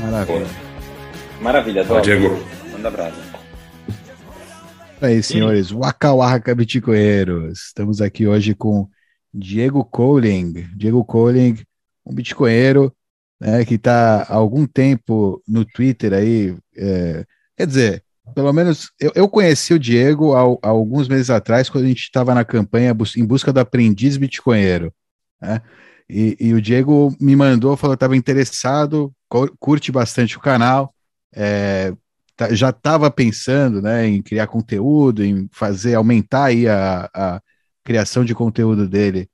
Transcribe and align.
Maravilha. 0.00 0.46
Maravilha, 1.40 1.86
Ó, 1.88 2.00
Diego. 2.00 2.38
Manda 2.72 2.90
brasa. 2.90 3.16
aí, 5.00 5.22
senhores. 5.22 5.70
Waka 5.70 6.12
Waka 6.14 6.54
Bitcoinheiros. 6.54 7.66
Estamos 7.66 8.00
aqui 8.00 8.26
hoje 8.26 8.54
com 8.54 8.88
Diego 9.32 9.84
Coling. 9.84 10.66
Diego 10.76 11.04
Coling, 11.04 11.58
um 12.06 12.14
bitcoinheiro 12.14 12.94
né, 13.40 13.64
que 13.64 13.74
está 13.74 14.22
há 14.22 14.34
algum 14.34 14.66
tempo 14.66 15.42
no 15.48 15.64
Twitter 15.64 16.12
aí. 16.12 16.56
é, 16.76 17.24
quer 17.56 17.66
dizer, 17.66 18.04
pelo 18.34 18.52
menos 18.52 18.92
eu, 19.00 19.10
eu 19.14 19.28
conheci 19.28 19.74
o 19.74 19.78
Diego 19.78 20.34
há, 20.34 20.42
há 20.62 20.68
alguns 20.68 21.08
meses 21.08 21.28
atrás, 21.28 21.68
quando 21.68 21.84
a 21.84 21.88
gente 21.88 22.02
estava 22.02 22.34
na 22.34 22.44
campanha 22.44 22.96
em 23.16 23.24
busca 23.24 23.52
do 23.52 23.60
aprendiz 23.60 24.16
bitcoinheiro. 24.16 24.92
Né? 25.40 25.60
E, 26.12 26.36
e 26.38 26.54
o 26.54 26.60
Diego 26.60 27.14
me 27.20 27.34
mandou, 27.34 27.76
falou 27.76 27.96
que 27.96 27.98
estava 27.98 28.16
interessado, 28.16 29.12
cu- 29.30 29.50
curte 29.58 29.90
bastante 29.90 30.36
o 30.36 30.40
canal, 30.40 30.94
é, 31.34 31.92
tá- 32.36 32.54
já 32.54 32.68
estava 32.70 33.10
pensando 33.10 33.80
né, 33.80 34.06
em 34.06 34.20
criar 34.22 34.46
conteúdo, 34.46 35.24
em 35.24 35.48
fazer, 35.52 35.94
aumentar 35.94 36.44
aí 36.46 36.68
a, 36.68 37.08
a 37.14 37.40
criação 37.84 38.24
de 38.26 38.34
conteúdo 38.34 38.86
dele 38.88 39.28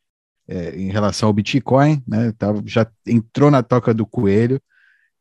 é, 0.48 0.76
em 0.76 0.90
relação 0.90 1.28
ao 1.28 1.32
Bitcoin, 1.32 2.02
né? 2.06 2.32
Tava, 2.38 2.62
já 2.66 2.86
entrou 3.06 3.50
na 3.50 3.62
toca 3.62 3.94
do 3.94 4.06
coelho 4.06 4.60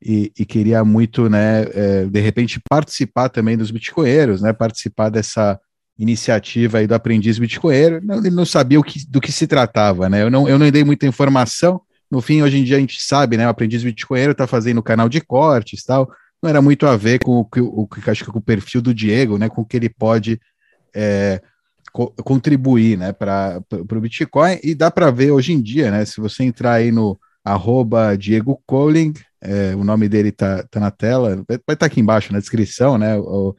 e, 0.02 0.32
e 0.38 0.46
queria 0.46 0.84
muito, 0.86 1.30
né, 1.30 1.64
é, 1.74 2.06
de 2.06 2.20
repente 2.22 2.62
participar 2.70 3.30
também 3.30 3.58
dos 3.58 3.72
bitcoinheiros, 3.72 4.42
né? 4.42 4.54
Participar 4.54 5.10
dessa 5.10 5.60
iniciativa 5.98 6.78
aí 6.78 6.88
do 6.88 6.94
aprendiz 6.96 7.40
bitcoinheiro. 7.40 8.02
Ele 8.10 8.30
não 8.30 8.46
sabia 8.46 8.82
que, 8.84 9.06
do 9.10 9.20
que 9.20 9.32
se 9.32 9.48
tratava, 9.48 10.10
né? 10.10 10.22
Eu 10.24 10.30
não, 10.30 10.48
eu 10.48 10.60
não 10.60 10.70
dei 10.70 10.84
muita 10.84 11.08
informação. 11.08 11.82
No 12.10 12.22
fim, 12.22 12.42
hoje 12.42 12.58
em 12.58 12.64
dia 12.64 12.78
a 12.78 12.80
gente 12.80 13.02
sabe, 13.02 13.38
né? 13.38 13.46
O 13.46 13.50
aprendiz 13.50 13.84
bitcoinheiro 13.84 14.32
está 14.32 14.48
fazendo 14.48 14.84
canal 14.84 15.10
de 15.10 15.20
cortes, 15.22 15.84
tal. 15.84 16.10
Não 16.42 16.50
era 16.50 16.62
muito 16.62 16.86
a 16.86 16.96
ver 16.96 17.20
com 17.20 17.40
o 17.40 17.46
que 17.46 17.60
o 17.60 17.88
acho 18.08 18.24
que 18.24 18.32
com 18.32 18.40
o 18.40 18.42
perfil 18.42 18.82
do 18.82 18.94
Diego, 18.94 19.38
né? 19.38 19.50
Com 19.50 19.62
o 19.62 19.66
que 19.66 19.76
ele 19.76 19.90
pode 19.90 20.40
é, 20.96 21.42
co- 21.92 22.14
contribuir 22.24 22.98
né, 22.98 23.12
para 23.12 23.62
o 23.72 24.00
Bitcoin 24.00 24.60
e 24.64 24.76
dá 24.76 24.92
para 24.92 25.12
ver 25.12 25.32
hoje 25.32 25.54
em 25.54 25.62
dia, 25.62 25.90
né? 25.90 26.06
Se 26.06 26.22
você 26.22 26.44
entrar 26.44 26.74
aí 26.74 26.92
no 26.92 27.20
arroba 27.44 28.16
Diego 28.16 28.62
Coling, 28.66 29.14
é, 29.42 29.76
o 29.76 29.84
nome 29.84 30.08
dele 30.08 30.32
tá, 30.32 30.64
tá 30.70 30.80
na 30.80 30.92
tela, 30.92 31.44
vai 31.48 31.74
estar 31.74 31.86
aqui 31.86 32.00
embaixo 32.00 32.32
na 32.32 32.40
descrição, 32.40 32.98
né? 32.98 33.18
O, 33.18 33.56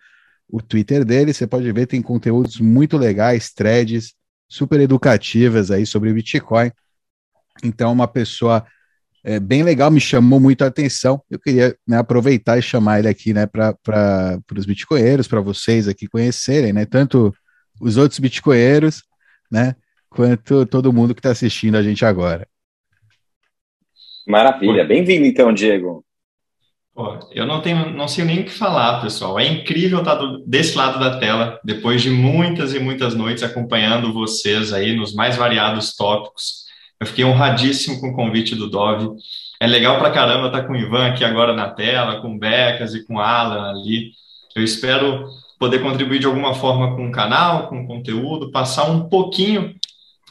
o 0.49 0.63
Twitter 0.63 1.05
dele, 1.05 1.33
você 1.33 1.47
pode 1.47 1.71
ver, 1.73 1.87
tem 1.87 2.01
conteúdos 2.01 2.59
muito 2.59 2.97
legais, 2.97 3.53
threads 3.53 4.15
super 4.49 4.81
educativas 4.81 5.71
aí 5.71 5.85
sobre 5.85 6.13
Bitcoin. 6.13 6.71
Então, 7.63 7.93
uma 7.93 8.09
pessoa 8.09 8.65
é, 9.23 9.39
bem 9.39 9.63
legal, 9.63 9.91
me 9.91 10.01
chamou 10.01 10.41
muito 10.41 10.63
a 10.63 10.69
atenção. 10.69 11.23
Eu 11.31 11.39
queria 11.39 11.77
né, 11.87 11.99
aproveitar 11.99 12.57
e 12.57 12.63
chamar 12.63 13.01
ele 13.01 13.09
aqui 13.09 13.35
né, 13.35 13.47
para 13.47 14.41
os 14.57 14.65
bitcoinheiros, 14.65 15.29
para 15.29 15.41
vocês 15.41 15.87
aqui 15.87 16.07
conhecerem, 16.07 16.73
né? 16.73 16.87
Tanto 16.87 17.35
os 17.81 17.97
outros 17.97 18.19
bitcoinheiros, 18.19 19.03
né? 19.51 19.75
Quanto 20.09 20.65
todo 20.65 20.93
mundo 20.93 21.15
que 21.15 21.21
está 21.21 21.31
assistindo 21.31 21.77
a 21.77 21.83
gente 21.83 22.05
agora. 22.05 22.49
Maravilha. 24.27 24.85
Bem-vindo, 24.85 25.27
então, 25.27 25.53
Diego. 25.53 26.05
Eu 27.31 27.47
não 27.47 27.61
tenho, 27.61 27.91
não 27.91 28.09
sei 28.09 28.25
nem 28.25 28.41
o 28.41 28.45
que 28.45 28.51
falar, 28.51 29.01
pessoal. 29.01 29.39
É 29.39 29.47
incrível 29.47 30.01
estar 30.01 30.17
do- 30.17 30.45
desse 30.47 30.77
lado 30.77 30.99
da 30.99 31.19
tela, 31.19 31.61
depois 31.65 32.03
de 32.03 32.11
muitas 32.11 32.75
e 32.75 32.79
muitas 32.81 33.15
noites 33.15 33.43
acompanhando 33.43 34.13
vocês 34.13 34.73
aí 34.73 34.97
nos 34.97 35.15
mais 35.15 35.37
variados 35.37 35.95
tópicos. 35.95 36.65
Eu 37.01 37.07
fiquei 37.07 37.25
honradíssimo 37.25 38.01
com 38.01 38.09
o 38.09 38.15
convite 38.17 38.55
do 38.57 38.69
Dove. 38.69 39.09
É 39.61 39.67
legal 39.67 39.99
pra 39.99 40.11
caramba 40.11 40.49
estar 40.49 40.63
com 40.65 40.73
o 40.73 40.77
Ivan 40.77 41.07
aqui 41.07 41.25
agora 41.25 41.53
na 41.53 41.71
tela, 41.71 42.21
com 42.21 42.35
o 42.35 42.39
Becas 42.39 42.95
e 42.95 43.05
com 43.07 43.15
o 43.15 43.21
Alan 43.21 43.71
ali. 43.71 44.11
Eu 44.57 44.65
espero 44.65 45.25
poder 45.59 45.81
contribuir 45.81 46.19
de 46.19 46.27
alguma 46.27 46.55
forma 46.55 46.97
com 46.97 47.09
o 47.09 47.13
canal, 47.13 47.69
com 47.69 47.83
o 47.83 47.87
conteúdo, 47.87 48.51
passar 48.51 48.91
um 48.91 49.09
pouquinho 49.09 49.75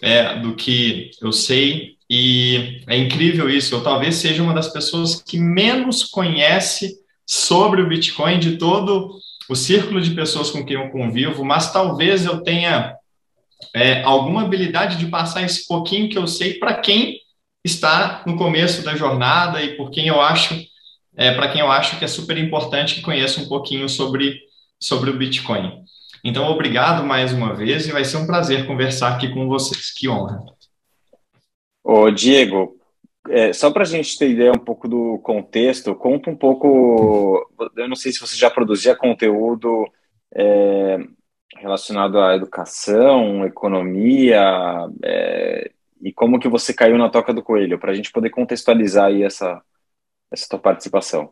é, 0.02 0.36
do 0.40 0.56
que 0.56 1.12
eu 1.22 1.32
sei 1.32 1.97
e 2.10 2.82
é 2.88 2.98
incrível 2.98 3.50
isso. 3.50 3.76
Eu 3.76 3.84
talvez 3.84 4.16
seja 4.16 4.42
uma 4.42 4.54
das 4.54 4.72
pessoas 4.72 5.22
que 5.22 5.38
menos 5.38 6.04
conhece 6.04 6.96
sobre 7.26 7.82
o 7.82 7.88
Bitcoin 7.88 8.40
de 8.40 8.58
todo 8.58 9.20
o 9.50 9.56
círculo 9.56 10.02
de 10.02 10.12
pessoas 10.12 10.52
com 10.52 10.66
quem 10.66 10.76
eu 10.76 10.90
convivo, 10.90 11.44
mas 11.44 11.72
talvez 11.72 12.26
eu 12.26 12.42
tenha 12.42 12.96
é, 13.74 14.04
alguma 14.04 14.44
habilidade 14.44 14.98
de 14.98 15.08
passar 15.08 15.44
esse 15.44 15.68
pouquinho 15.68 16.10
que 16.10 16.18
eu 16.18 16.28
sei 16.28 16.56
para 16.56 16.74
quem 16.74 17.20
está 17.64 18.24
no 18.26 18.36
começo 18.38 18.84
da 18.84 18.96
jornada 18.96 19.62
e 19.62 19.76
por 19.76 19.90
quem 19.90 20.08
eu 20.08 20.22
acho, 20.22 20.60
é, 21.16 21.34
para 21.34 21.50
quem 21.50 21.62
eu 21.62 21.72
acho 21.72 21.98
que 21.98 22.06
é 22.06 22.08
super 22.08 22.38
importante 22.38 22.96
que 22.96 23.02
conheça 23.02 23.42
um 23.42 23.48
pouquinho 23.48 23.88
sobre, 23.88 24.40
sobre 24.80 25.10
o 25.10 25.18
Bitcoin. 25.18 25.84
Então, 26.24 26.50
obrigado 26.50 27.06
mais 27.06 27.32
uma 27.32 27.54
vez 27.54 27.88
e 27.88 27.92
vai 27.92 28.04
ser 28.04 28.18
um 28.18 28.28
prazer 28.28 28.66
conversar 28.66 29.14
aqui 29.14 29.30
com 29.30 29.48
vocês. 29.48 29.94
Que 29.94 30.10
honra. 30.10 30.44
Ô, 31.90 32.12
Diego, 32.12 32.78
é, 33.30 33.54
só 33.54 33.72
para 33.72 33.84
a 33.84 33.86
gente 33.86 34.18
ter 34.18 34.30
ideia 34.30 34.52
um 34.52 34.60
pouco 34.60 34.90
do 34.90 35.20
contexto, 35.20 35.96
conta 35.96 36.30
um 36.30 36.36
pouco. 36.36 37.50
Eu 37.78 37.88
não 37.88 37.96
sei 37.96 38.12
se 38.12 38.20
você 38.20 38.36
já 38.36 38.50
produzia 38.50 38.94
conteúdo 38.94 39.86
é, 40.36 40.98
relacionado 41.56 42.20
à 42.20 42.36
educação, 42.36 43.46
economia, 43.46 44.44
é, 45.02 45.72
e 46.02 46.12
como 46.12 46.42
que 46.42 46.50
você 46.50 46.74
caiu 46.74 46.98
na 46.98 47.08
toca 47.08 47.34
do 47.34 47.42
coelho, 47.42 47.80
para 47.80 47.94
a 47.94 47.96
gente 47.96 48.12
poder 48.12 48.32
contextualizar 48.32 49.06
aí 49.06 49.24
essa, 49.24 49.62
essa 50.30 50.46
tua 50.50 50.60
participação. 50.60 51.32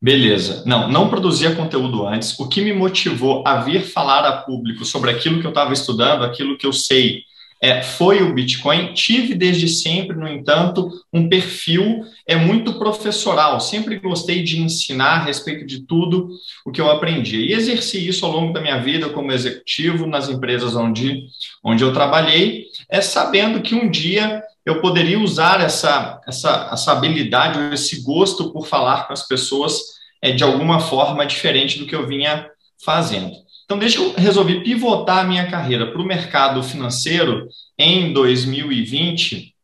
Beleza. 0.00 0.62
Não, 0.64 0.88
não 0.88 1.10
produzia 1.10 1.56
conteúdo 1.56 2.06
antes. 2.06 2.38
O 2.38 2.48
que 2.48 2.62
me 2.62 2.72
motivou 2.72 3.42
a 3.44 3.56
vir 3.56 3.82
falar 3.82 4.24
a 4.24 4.42
público 4.42 4.84
sobre 4.84 5.10
aquilo 5.10 5.40
que 5.40 5.46
eu 5.46 5.50
estava 5.50 5.72
estudando, 5.72 6.22
aquilo 6.22 6.56
que 6.56 6.64
eu 6.64 6.72
sei, 6.72 7.24
é, 7.60 7.82
foi 7.82 8.22
o 8.22 8.32
Bitcoin. 8.32 8.94
Tive 8.94 9.34
desde 9.34 9.68
sempre, 9.68 10.16
no 10.16 10.26
entanto, 10.26 10.90
um 11.12 11.28
perfil 11.28 12.04
é 12.26 12.34
muito 12.34 12.78
professoral. 12.78 13.60
Sempre 13.60 13.98
gostei 13.98 14.42
de 14.42 14.58
ensinar 14.60 15.16
a 15.16 15.24
respeito 15.24 15.66
de 15.66 15.80
tudo 15.80 16.30
o 16.64 16.72
que 16.72 16.80
eu 16.80 16.90
aprendi. 16.90 17.42
E 17.42 17.52
exerci 17.52 18.08
isso 18.08 18.24
ao 18.24 18.32
longo 18.32 18.54
da 18.54 18.62
minha 18.62 18.78
vida 18.78 19.10
como 19.10 19.30
executivo 19.30 20.06
nas 20.06 20.28
empresas 20.28 20.74
onde, 20.74 21.24
onde 21.62 21.84
eu 21.84 21.92
trabalhei, 21.92 22.64
é 22.88 23.02
sabendo 23.02 23.60
que 23.60 23.74
um 23.74 23.90
dia 23.90 24.42
eu 24.64 24.80
poderia 24.80 25.18
usar 25.18 25.60
essa, 25.60 26.20
essa, 26.26 26.70
essa 26.72 26.92
habilidade, 26.92 27.74
esse 27.74 28.02
gosto 28.02 28.52
por 28.52 28.66
falar 28.66 29.06
com 29.06 29.12
as 29.12 29.26
pessoas 29.26 29.78
é, 30.22 30.32
de 30.32 30.44
alguma 30.44 30.80
forma 30.80 31.26
diferente 31.26 31.78
do 31.78 31.86
que 31.86 31.94
eu 31.94 32.06
vinha 32.06 32.48
fazendo. 32.82 33.32
Então, 33.70 33.78
que 33.78 33.98
eu 33.98 34.12
resolvi 34.14 34.64
pivotar 34.64 35.18
a 35.18 35.24
minha 35.24 35.48
carreira 35.48 35.92
para 35.92 36.02
o 36.02 36.04
mercado 36.04 36.60
financeiro 36.60 37.46
em 37.78 38.12
2020, 38.12 39.54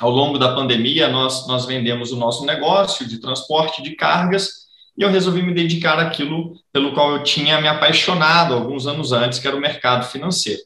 ao 0.00 0.10
longo 0.10 0.40
da 0.40 0.52
pandemia, 0.52 1.06
nós, 1.06 1.46
nós 1.46 1.64
vendemos 1.64 2.10
o 2.10 2.16
nosso 2.16 2.44
negócio 2.44 3.06
de 3.06 3.18
transporte 3.18 3.80
de 3.80 3.94
cargas 3.94 4.64
e 4.98 5.02
eu 5.02 5.08
resolvi 5.08 5.40
me 5.40 5.54
dedicar 5.54 6.00
àquilo 6.00 6.56
pelo 6.72 6.92
qual 6.94 7.12
eu 7.12 7.22
tinha 7.22 7.60
me 7.60 7.68
apaixonado 7.68 8.54
alguns 8.54 8.88
anos 8.88 9.12
antes, 9.12 9.38
que 9.38 9.46
era 9.46 9.56
o 9.56 9.60
mercado 9.60 10.04
financeiro. 10.04 10.60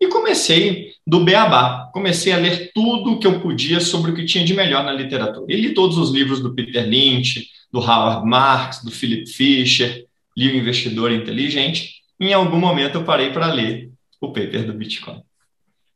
E 0.00 0.06
comecei 0.06 0.92
do 1.04 1.24
beabá. 1.24 1.90
Comecei 1.92 2.32
a 2.32 2.36
ler 2.36 2.70
tudo 2.72 3.14
o 3.14 3.18
que 3.18 3.26
eu 3.26 3.40
podia 3.40 3.80
sobre 3.80 4.12
o 4.12 4.14
que 4.14 4.24
tinha 4.24 4.44
de 4.44 4.54
melhor 4.54 4.84
na 4.84 4.92
literatura. 4.92 5.52
E 5.52 5.60
li 5.60 5.74
todos 5.74 5.98
os 5.98 6.12
livros 6.12 6.38
do 6.38 6.54
Peter 6.54 6.88
Lynch, 6.88 7.48
do 7.72 7.80
Howard 7.80 8.24
Marks, 8.24 8.84
do 8.84 8.92
Philip 8.92 9.26
Fisher, 9.26 10.06
li 10.36 10.52
o 10.52 10.56
Investidor 10.56 11.10
Inteligente. 11.10 11.97
Em 12.20 12.32
algum 12.32 12.58
momento 12.58 12.96
eu 12.96 13.04
parei 13.04 13.32
para 13.32 13.52
ler 13.52 13.90
o 14.20 14.28
paper 14.28 14.66
do 14.66 14.72
Bitcoin, 14.72 15.22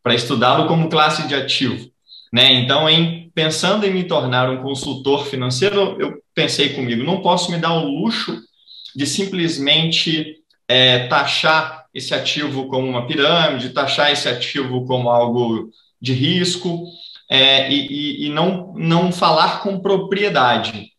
para 0.02 0.14
estudá-lo 0.14 0.68
como 0.68 0.88
classe 0.88 1.26
de 1.26 1.34
ativo. 1.34 1.90
Né? 2.32 2.52
Então, 2.52 2.88
em 2.88 3.30
pensando 3.34 3.84
em 3.84 3.92
me 3.92 4.04
tornar 4.04 4.50
um 4.50 4.62
consultor 4.62 5.26
financeiro, 5.26 5.96
eu 5.98 6.22
pensei 6.34 6.70
comigo, 6.74 7.02
não 7.02 7.22
posso 7.22 7.50
me 7.50 7.58
dar 7.58 7.72
o 7.72 7.86
luxo 7.86 8.38
de 8.94 9.06
simplesmente 9.06 10.36
é, 10.68 11.06
taxar 11.08 11.86
esse 11.94 12.14
ativo 12.14 12.68
como 12.68 12.88
uma 12.88 13.06
pirâmide, 13.06 13.70
taxar 13.70 14.10
esse 14.10 14.28
ativo 14.28 14.86
como 14.86 15.10
algo 15.10 15.70
de 16.00 16.12
risco 16.12 16.84
é, 17.30 17.70
e, 17.70 18.26
e, 18.26 18.28
não, 18.28 18.72
não 18.74 19.12
falar 19.12 19.62
com 19.62 19.80
propriedade. 19.80 20.90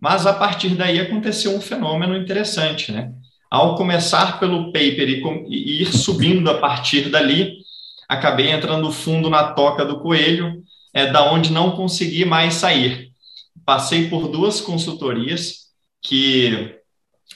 Mas 0.00 0.26
a 0.26 0.32
partir 0.32 0.70
daí 0.70 1.00
aconteceu 1.00 1.56
um 1.56 1.60
fenômeno 1.60 2.16
interessante, 2.16 2.92
né? 2.92 3.12
Ao 3.50 3.76
começar 3.76 4.38
pelo 4.38 4.66
paper 4.66 5.08
e, 5.08 5.22
e 5.48 5.82
ir 5.82 5.92
subindo 5.92 6.50
a 6.50 6.58
partir 6.58 7.08
dali, 7.08 7.56
acabei 8.08 8.50
entrando 8.50 8.92
fundo 8.92 9.30
na 9.30 9.52
toca 9.52 9.84
do 9.84 10.00
coelho, 10.00 10.62
é, 10.92 11.06
da 11.06 11.30
onde 11.30 11.52
não 11.52 11.72
consegui 11.72 12.24
mais 12.24 12.54
sair. 12.54 13.10
Passei 13.64 14.08
por 14.08 14.28
duas 14.28 14.60
consultorias 14.60 15.68
que, 16.02 16.76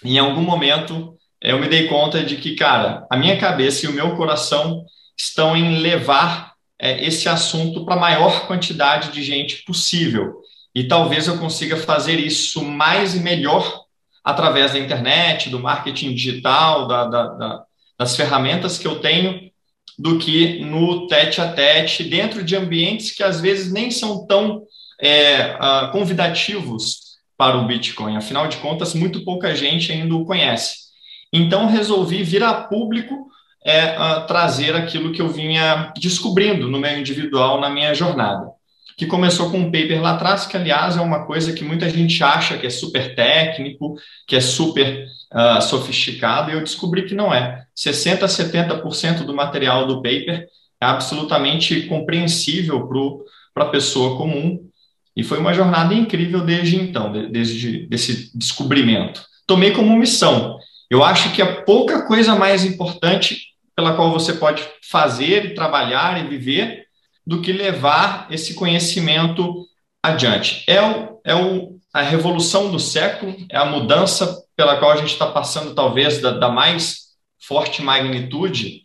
em 0.05 0.19
algum 0.19 0.43
momento, 0.43 1.17
eu 1.41 1.59
me 1.59 1.69
dei 1.69 1.89
conta 1.89 2.23
de 2.23 2.37
que, 2.37 2.55
cara, 2.55 3.07
a 3.11 3.17
minha 3.17 3.39
cabeça 3.39 3.87
e 3.87 3.89
o 3.89 3.93
meu 3.93 4.17
coração 4.17 4.85
estão 5.19 5.57
em 5.57 5.79
levar 5.81 6.53
é, 6.79 7.05
esse 7.05 7.29
assunto 7.29 7.85
para 7.85 7.95
a 7.95 8.01
maior 8.01 8.47
quantidade 8.47 9.13
de 9.13 9.23
gente 9.23 9.63
possível. 9.65 10.41
e 10.75 10.85
talvez 10.85 11.27
eu 11.27 11.39
consiga 11.39 11.77
fazer 11.77 12.19
isso 12.19 12.65
mais 12.65 13.15
e 13.15 13.21
melhor 13.21 13.82
através 14.25 14.73
da 14.73 14.79
internet, 14.79 15.51
do 15.51 15.59
marketing 15.59 16.15
digital, 16.15 16.87
da, 16.87 17.05
da, 17.05 17.29
da, 17.29 17.65
das 17.99 18.17
ferramentas 18.17 18.79
que 18.79 18.87
eu 18.87 19.01
tenho, 19.01 19.51
do 19.99 20.19
que 20.19 20.61
no 20.65 21.07
tete 21.07 21.41
a 21.41 21.53
tete, 21.53 22.05
dentro 22.05 22.43
de 22.43 22.57
ambientes 22.57 23.15
que 23.15 23.23
às 23.23 23.41
vezes 23.41 23.73
nem 23.73 23.91
são 23.91 24.27
tão 24.27 24.63
é, 25.01 25.57
uh, 25.57 25.91
convidativos 25.93 27.19
para 27.37 27.59
o 27.59 27.67
Bitcoin. 27.67 28.17
Afinal 28.17 28.47
de 28.49 28.57
contas, 28.59 28.95
muito 28.95 29.25
pouca 29.25 29.55
gente 29.55 29.93
ainda 29.93 30.15
o 30.15 30.25
conhece. 30.25 30.77
Então, 31.33 31.67
resolvi 31.67 32.23
vir 32.23 32.43
a 32.43 32.55
público 32.55 33.27
é, 33.65 33.97
uh, 33.99 34.27
trazer 34.27 34.75
aquilo 34.77 35.13
que 35.13 35.21
eu 35.21 35.29
vinha 35.29 35.93
descobrindo 35.97 36.69
no 36.69 36.79
meu 36.79 36.99
individual, 36.99 37.61
na 37.61 37.69
minha 37.69 37.95
jornada 37.95 38.53
que 39.03 39.07
começou 39.07 39.51
com 39.51 39.59
um 39.59 39.73
paper 39.73 40.01
lá 40.01 40.13
atrás, 40.13 40.47
que, 40.47 40.57
aliás, 40.57 40.97
é 40.97 41.01
uma 41.01 41.27
coisa 41.27 41.53
que 41.53 41.65
muita 41.65 41.91
gente 41.91 42.23
acha 42.23 42.57
que 42.57 42.67
é 42.67 42.71
super 42.71 43.17
técnico, 43.17 43.97
que 44.29 44.37
é 44.37 44.41
super 44.41 45.07
uh, 45.33 45.61
sofisticado, 45.61 46.51
e 46.51 46.55
eu 46.55 46.61
descobri 46.61 47.03
que 47.03 47.15
não 47.15 47.35
é. 47.35 47.65
60% 47.77 48.23
a 48.23 48.27
70% 48.27 49.25
do 49.25 49.35
material 49.35 49.89
do 49.89 49.97
paper 49.97 50.47
é 50.81 50.87
absolutamente 50.87 51.83
compreensível 51.83 52.89
para 53.53 53.65
a 53.65 53.71
pessoa 53.71 54.17
comum, 54.17 54.61
e 55.17 55.25
foi 55.25 55.39
uma 55.39 55.53
jornada 55.53 55.93
incrível 55.93 56.41
desde 56.41 56.77
então, 56.77 57.13
desde 57.29 57.89
esse 57.91 58.31
descobrimento. 58.39 59.23
Tomei 59.47 59.73
como 59.73 59.99
missão. 59.99 60.59
Eu 60.89 61.03
acho 61.03 61.33
que 61.33 61.43
a 61.43 61.63
pouca 61.63 62.07
coisa 62.07 62.37
mais 62.37 62.65
importante 62.65 63.49
pela 63.75 63.95
qual 63.95 64.13
você 64.13 64.35
pode 64.35 64.63
fazer, 64.89 65.55
trabalhar 65.55 66.25
e 66.25 66.29
viver 66.29 66.82
do 67.27 67.41
que 67.41 67.53
levar 67.53 68.27
esse 68.31 68.55
conhecimento 68.55 69.67
adiante. 70.03 70.65
É, 70.67 70.81
o, 70.83 71.21
é 71.25 71.35
o, 71.35 71.79
a 71.93 72.03
revolução 72.03 72.71
do 72.71 72.79
século, 72.79 73.37
é 73.51 73.57
a 73.57 73.65
mudança 73.65 74.43
pela 74.57 74.77
qual 74.79 74.91
a 74.91 74.97
gente 74.97 75.13
está 75.13 75.27
passando, 75.27 75.75
talvez, 75.75 76.21
da, 76.21 76.33
da 76.33 76.49
mais 76.49 77.13
forte 77.41 77.83
magnitude, 77.83 78.83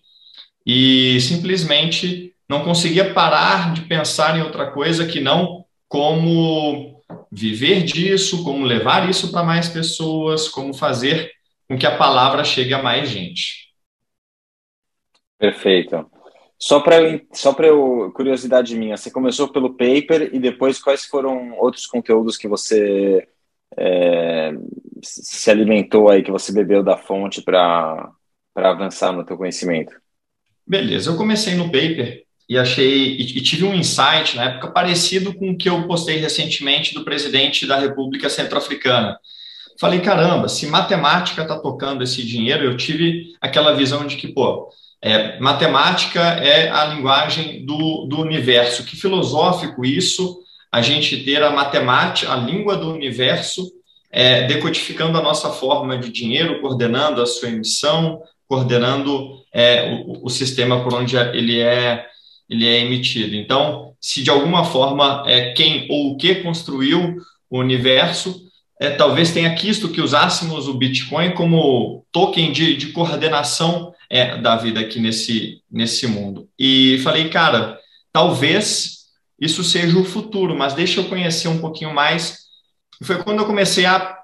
e 0.66 1.20
simplesmente 1.22 2.34
não 2.50 2.64
conseguia 2.64 3.14
parar 3.14 3.74
de 3.74 3.82
pensar 3.82 4.38
em 4.38 4.42
outra 4.42 4.72
coisa 4.72 5.06
que 5.06 5.20
não 5.20 5.66
como 5.88 7.02
viver 7.32 7.84
disso, 7.84 8.44
como 8.44 8.66
levar 8.66 9.10
isso 9.10 9.32
para 9.32 9.44
mais 9.44 9.70
pessoas, 9.70 10.48
como 10.48 10.74
fazer 10.74 11.32
com 11.68 11.78
que 11.78 11.86
a 11.86 11.98
palavra 11.98 12.44
chegue 12.44 12.74
a 12.74 12.82
mais 12.82 13.10
gente. 13.10 13.68
Perfeito. 15.38 16.10
Só 16.60 16.80
para 16.80 17.22
só 17.34 17.54
para 17.54 17.68
curiosidade 18.14 18.76
minha, 18.76 18.98
você 18.98 19.12
começou 19.12 19.48
pelo 19.48 19.72
paper 19.72 20.32
e 20.34 20.40
depois 20.40 20.80
quais 20.80 21.06
foram 21.06 21.56
outros 21.60 21.86
conteúdos 21.86 22.36
que 22.36 22.48
você 22.48 23.28
é, 23.78 24.54
se 25.04 25.52
alimentou 25.52 26.10
aí, 26.10 26.24
que 26.24 26.32
você 26.32 26.52
bebeu 26.52 26.84
da 26.84 26.98
fonte 26.98 27.42
para 27.42 28.12
avançar 28.56 29.12
no 29.12 29.24
teu 29.24 29.38
conhecimento? 29.38 29.94
Beleza, 30.66 31.12
eu 31.12 31.18
comecei 31.18 31.54
no 31.56 31.66
paper 31.66 32.24
e 32.50 32.58
achei 32.58 33.18
e, 33.18 33.42
tive 33.42 33.66
um 33.66 33.76
insight 33.76 34.36
na 34.36 34.46
época 34.46 34.72
parecido 34.72 35.34
com 35.34 35.52
o 35.52 35.58
que 35.58 35.70
eu 35.70 35.86
postei 35.88 36.18
recentemente 36.18 36.94
do 36.94 37.04
presidente 37.04 37.68
da 37.68 37.78
República 37.78 38.30
Centro-Africana. 38.30 39.20
Falei, 39.80 40.00
caramba, 40.00 40.50
se 40.50 40.66
matemática 40.66 41.44
está 41.44 41.60
tocando 41.60 42.04
esse 42.04 42.26
dinheiro, 42.26 42.64
eu 42.64 42.76
tive 42.76 43.36
aquela 43.40 43.76
visão 43.76 44.08
de 44.08 44.16
que, 44.16 44.28
pô, 44.28 44.70
é, 45.02 45.40
matemática 45.40 46.22
é 46.22 46.70
a 46.70 46.86
linguagem 46.86 47.66
do, 47.66 48.06
do 48.06 48.20
universo. 48.20 48.84
Que 48.84 48.96
filosófico 48.96 49.86
isso, 49.86 50.40
a 50.72 50.82
gente 50.82 51.24
ter 51.24 51.44
a 51.44 51.52
matemática, 51.52 52.32
a 52.32 52.36
língua 52.36 52.76
do 52.76 52.92
universo, 52.92 53.72
é, 54.12 54.48
decodificando 54.48 55.18
a 55.18 55.22
nossa 55.22 55.50
forma 55.50 55.98
de 55.98 56.12
dinheiro, 56.12 56.62
coordenando 56.62 57.22
a 57.22 57.26
sua 57.26 57.50
emissão, 57.50 58.22
coordenando 58.48 59.42
é, 59.54 60.04
o, 60.06 60.26
o, 60.26 60.30
sistema 60.30 60.84
por 60.84 60.94
onde 60.94 61.16
ele 61.18 61.60
é, 61.60 62.06
ele 62.50 62.68
é 62.68 62.80
emitido. 62.80 63.36
Então, 63.36 63.94
se 64.00 64.24
de 64.24 64.30
alguma 64.30 64.64
forma 64.64 65.24
é 65.28 65.52
quem 65.52 65.88
ou 65.90 66.12
o 66.12 66.18
que 66.18 66.36
construiu 66.36 67.18
o 67.50 67.60
universo, 67.60 68.47
é, 68.80 68.92
talvez 68.92 69.32
tenha 69.32 69.54
quisto 69.56 69.90
que 69.90 70.02
usássemos 70.02 70.68
o 70.68 70.74
Bitcoin 70.74 71.34
como 71.34 72.06
token 72.12 72.52
de, 72.52 72.78
de 72.78 72.88
coordenação 72.88 73.94
é, 74.10 74.38
da 74.38 74.56
vida 74.56 74.80
aqui 74.80 75.00
nesse, 75.00 75.62
nesse 75.70 76.08
mundo. 76.08 76.48
E 76.58 77.00
falei, 77.04 77.30
cara, 77.30 77.80
talvez 78.12 78.98
isso 79.40 79.64
seja 79.64 79.98
o 79.98 80.06
futuro, 80.06 80.56
mas 80.56 80.74
deixa 80.74 81.00
eu 81.00 81.06
conhecer 81.06 81.48
um 81.48 81.60
pouquinho 81.60 81.94
mais. 81.94 82.48
Foi 83.04 83.22
quando 83.24 83.40
eu 83.40 83.46
comecei 83.46 83.86
a 83.86 84.18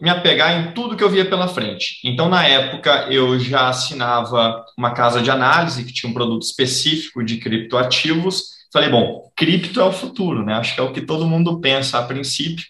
me 0.00 0.08
apegar 0.08 0.60
em 0.60 0.72
tudo 0.72 0.96
que 0.96 1.02
eu 1.02 1.10
via 1.10 1.28
pela 1.28 1.48
frente. 1.48 1.98
Então, 2.04 2.28
na 2.28 2.46
época, 2.46 3.08
eu 3.10 3.38
já 3.38 3.68
assinava 3.68 4.64
uma 4.76 4.92
casa 4.92 5.20
de 5.20 5.30
análise 5.30 5.84
que 5.84 5.92
tinha 5.92 6.08
um 6.08 6.14
produto 6.14 6.42
específico 6.42 7.24
de 7.24 7.38
criptoativos. 7.38 8.58
Falei, 8.72 8.90
bom, 8.90 9.28
cripto 9.34 9.80
é 9.80 9.84
o 9.84 9.92
futuro, 9.92 10.44
né? 10.44 10.54
Acho 10.54 10.74
que 10.74 10.80
é 10.80 10.84
o 10.84 10.92
que 10.92 11.00
todo 11.00 11.26
mundo 11.26 11.60
pensa 11.60 11.98
a 11.98 12.04
princípio. 12.04 12.64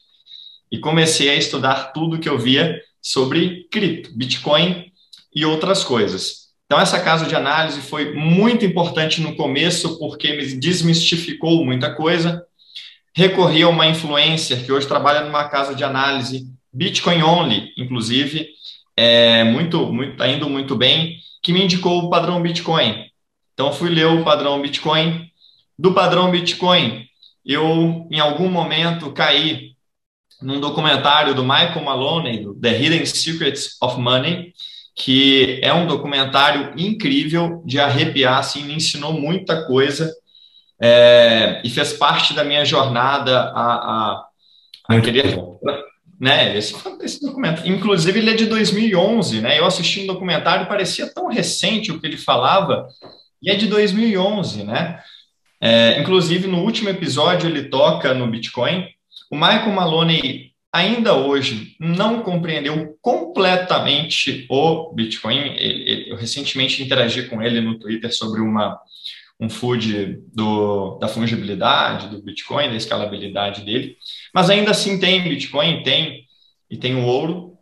E 0.71 0.79
comecei 0.79 1.31
a 1.31 1.35
estudar 1.35 1.93
tudo 1.93 2.19
que 2.19 2.29
eu 2.29 2.39
via 2.39 2.81
sobre 3.01 3.67
cripto, 3.71 4.11
Bitcoin 4.17 4.93
e 5.35 5.45
outras 5.45 5.85
coisas. 5.85 6.49
Então, 6.67 6.79
essa 6.79 7.01
casa 7.01 7.25
de 7.27 7.35
análise 7.35 7.81
foi 7.81 8.13
muito 8.13 8.65
importante 8.65 9.23
no 9.23 9.35
começo, 9.35 9.99
porque 9.99 10.35
me 10.35 10.45
desmistificou 10.55 11.65
muita 11.65 11.95
coisa. 11.95 12.45
Recorri 13.15 13.63
a 13.63 13.69
uma 13.69 13.87
influencer 13.87 14.65
que 14.65 14.71
hoje 14.71 14.87
trabalha 14.87 15.25
numa 15.25 15.49
casa 15.49 15.75
de 15.75 15.83
análise, 15.83 16.47
Bitcoin 16.71 17.23
Only, 17.23 17.73
inclusive, 17.79 18.51
é, 18.95 19.45
muito, 19.45 19.87
muito, 19.91 20.19
tá 20.19 20.29
indo 20.29 20.51
muito 20.51 20.77
bem, 20.77 21.17
que 21.43 21.55
me 21.55 21.65
indicou 21.65 22.01
o 22.01 22.11
padrão 22.11 22.43
Bitcoin. 22.43 23.07
Então, 23.55 23.73
fui 23.73 23.89
ler 23.89 24.07
o 24.07 24.23
padrão 24.23 24.61
Bitcoin. 24.61 25.31
Do 25.79 25.95
padrão 25.95 26.31
Bitcoin, 26.31 27.07
eu, 27.47 28.07
em 28.11 28.21
algum 28.21 28.51
momento, 28.51 29.11
caí 29.13 29.75
num 30.41 30.61
documentário 30.61 31.35
do 31.35 31.43
Michael 31.43 31.85
Maloney, 31.85 32.43
do 32.43 32.55
The 32.55 32.79
Hidden 32.79 33.07
Secrets 33.07 33.77
of 33.83 34.01
Money, 34.01 34.53
que 34.95 35.61
é 35.63 35.73
um 35.73 35.87
documentário 35.87 36.73
incrível 36.77 37.63
de 37.65 37.79
arrepiar, 37.79 38.39
assim, 38.39 38.65
me 38.65 38.75
ensinou 38.75 39.13
muita 39.13 39.65
coisa 39.67 40.13
é, 40.81 41.61
e 41.65 41.71
fez 41.71 41.93
parte 41.93 42.35
da 42.35 42.45
minha 42.45 42.65
jornada 42.65 43.39
a, 43.55 43.75
a, 43.75 44.27
a 44.89 45.01
querer, 45.01 45.39
né, 46.21 46.57
esse, 46.57 46.75
esse 47.01 47.21
documentário, 47.21 47.73
inclusive 47.73 48.19
ele 48.19 48.31
é 48.31 48.35
de 48.35 48.47
2011, 48.47 49.41
né, 49.41 49.59
eu 49.59 49.67
assisti 49.67 50.01
um 50.01 50.07
documentário 50.07 50.67
parecia 50.67 51.13
tão 51.13 51.29
recente 51.29 51.93
o 51.93 52.01
que 52.01 52.07
ele 52.07 52.17
falava, 52.17 52.89
e 53.41 53.51
é 53.51 53.55
de 53.55 53.69
2011, 53.69 54.65
né, 54.65 55.01
é, 55.61 56.01
inclusive 56.01 56.49
no 56.49 56.63
último 56.63 56.89
episódio 56.89 57.49
ele 57.49 57.69
toca 57.69 58.15
no 58.15 58.27
Bitcoin, 58.29 58.85
o 59.31 59.37
Michael 59.37 59.73
Maloney 59.73 60.53
ainda 60.73 61.15
hoje 61.15 61.77
não 61.81 62.23
compreendeu 62.23 62.97
completamente 63.01 64.47
o 64.51 64.93
Bitcoin. 64.93 65.57
Eu 66.07 66.17
recentemente 66.17 66.83
interagi 66.83 67.29
com 67.29 67.43
ele 67.43 67.61
no 67.61 67.79
Twitter 67.79 68.15
sobre 68.15 68.41
uma, 68.41 68.79
um 69.41 69.49
food 69.49 70.19
do, 70.33 70.99
da 70.99 71.09
fungibilidade 71.09 72.09
do 72.09 72.23
Bitcoin, 72.23 72.69
da 72.69 72.77
escalabilidade 72.77 73.63
dele, 73.63 73.97
mas 74.35 74.51
ainda 74.51 74.71
assim 74.71 74.99
tem 74.99 75.23
Bitcoin, 75.23 75.83
tem 75.83 76.25
e 76.71 76.77
tem 76.77 76.95
o 76.95 77.05
ouro. 77.05 77.55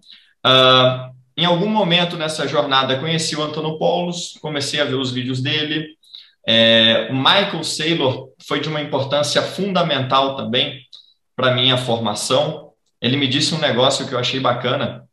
Uh, 0.44 1.14
em 1.36 1.44
algum 1.44 1.68
momento 1.68 2.16
nessa 2.16 2.46
jornada 2.48 2.98
conheci 2.98 3.36
o 3.36 3.42
Antonopoulos, 3.42 4.38
comecei 4.40 4.80
a 4.80 4.84
ver 4.84 4.94
os 4.94 5.12
vídeos 5.12 5.40
dele. 5.42 5.96
É, 6.48 7.08
o 7.10 7.14
Michael 7.14 7.64
Saylor 7.64 8.28
foi 8.46 8.60
de 8.60 8.68
uma 8.68 8.80
importância 8.80 9.42
fundamental 9.42 10.36
também 10.36 10.80
para 11.36 11.54
minha 11.54 11.76
formação 11.76 12.66
ele 13.00 13.16
me 13.16 13.28
disse 13.28 13.54
um 13.54 13.58
negócio 13.58 14.06
que 14.06 14.14
eu 14.14 14.18
achei 14.18 14.40
bacana. 14.40 15.04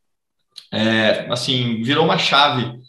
É, 0.72 1.28
assim, 1.30 1.82
virou 1.84 2.06
uma 2.06 2.18
chave. 2.18 2.80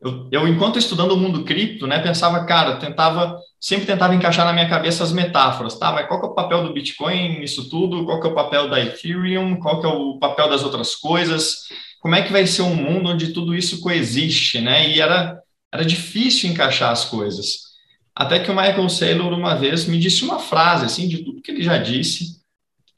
Eu, 0.00 0.28
eu, 0.30 0.48
enquanto 0.48 0.78
estudando 0.78 1.12
o 1.12 1.16
mundo 1.16 1.44
cripto, 1.44 1.86
né, 1.86 1.98
pensava, 2.00 2.44
cara, 2.44 2.76
tentava, 2.76 3.38
sempre 3.60 3.86
tentava 3.86 4.14
encaixar 4.14 4.44
na 4.44 4.52
minha 4.52 4.68
cabeça 4.68 5.04
as 5.04 5.12
metáforas, 5.12 5.78
tá? 5.78 5.92
Mas 5.92 6.06
qual 6.06 6.20
que 6.20 6.26
é 6.26 6.28
o 6.28 6.34
papel 6.34 6.64
do 6.64 6.72
Bitcoin 6.72 7.40
nisso 7.40 7.68
tudo? 7.70 8.04
Qual 8.04 8.20
que 8.20 8.26
é 8.26 8.30
o 8.30 8.34
papel 8.34 8.68
da 8.68 8.80
Ethereum? 8.80 9.58
Qual 9.58 9.80
que 9.80 9.86
é 9.86 9.90
o 9.90 10.18
papel 10.18 10.48
das 10.48 10.62
outras 10.62 10.94
coisas? 10.94 11.68
Como 12.00 12.14
é 12.14 12.22
que 12.22 12.32
vai 12.32 12.46
ser 12.46 12.62
um 12.62 12.74
mundo 12.74 13.10
onde 13.10 13.32
tudo 13.32 13.54
isso 13.54 13.80
coexiste, 13.80 14.60
né? 14.60 14.88
E 14.90 15.00
era, 15.00 15.40
era 15.72 15.84
difícil 15.84 16.50
encaixar 16.50 16.90
as 16.90 17.04
coisas. 17.04 17.72
Até 18.14 18.40
que 18.40 18.50
o 18.50 18.54
Michael 18.54 18.88
Saylor 18.88 19.32
uma 19.32 19.54
vez 19.54 19.86
me 19.86 19.98
disse 19.98 20.24
uma 20.24 20.38
frase, 20.38 20.84
assim, 20.84 21.08
de 21.08 21.18
tudo 21.18 21.40
que 21.40 21.50
ele 21.50 21.62
já 21.62 21.78
disse, 21.78 22.41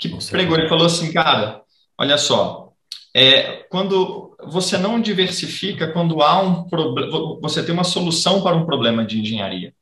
que 0.08 0.30
pregou, 0.30 0.58
ele 0.58 0.68
falou 0.68 0.86
assim, 0.86 1.12
cara, 1.12 1.62
olha 1.98 2.18
só, 2.18 2.72
é, 3.14 3.64
quando 3.70 4.36
você 4.42 4.76
não 4.76 5.00
diversifica, 5.00 5.88
quando 5.88 6.20
há 6.22 6.40
um 6.40 6.64
problema, 6.64 7.38
você 7.40 7.62
tem 7.62 7.72
uma 7.72 7.84
solução 7.84 8.42
para 8.42 8.56
um 8.56 8.66
problema 8.66 9.04
de 9.04 9.20
engenharia. 9.20 9.72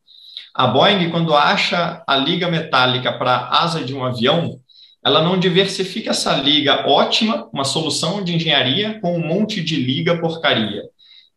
A 0.54 0.66
Boeing, 0.66 1.10
quando 1.10 1.34
acha 1.34 2.04
a 2.06 2.16
liga 2.16 2.48
metálica 2.48 3.12
para 3.12 3.32
a 3.32 3.62
asa 3.62 3.82
de 3.82 3.94
um 3.94 4.04
avião, 4.04 4.60
ela 5.04 5.22
não 5.22 5.38
diversifica 5.38 6.10
essa 6.10 6.34
liga 6.34 6.86
ótima, 6.86 7.48
uma 7.52 7.64
solução 7.64 8.22
de 8.22 8.34
engenharia 8.36 9.00
com 9.00 9.16
um 9.16 9.26
monte 9.26 9.62
de 9.62 9.76
liga 9.76 10.20
porcaria, 10.20 10.82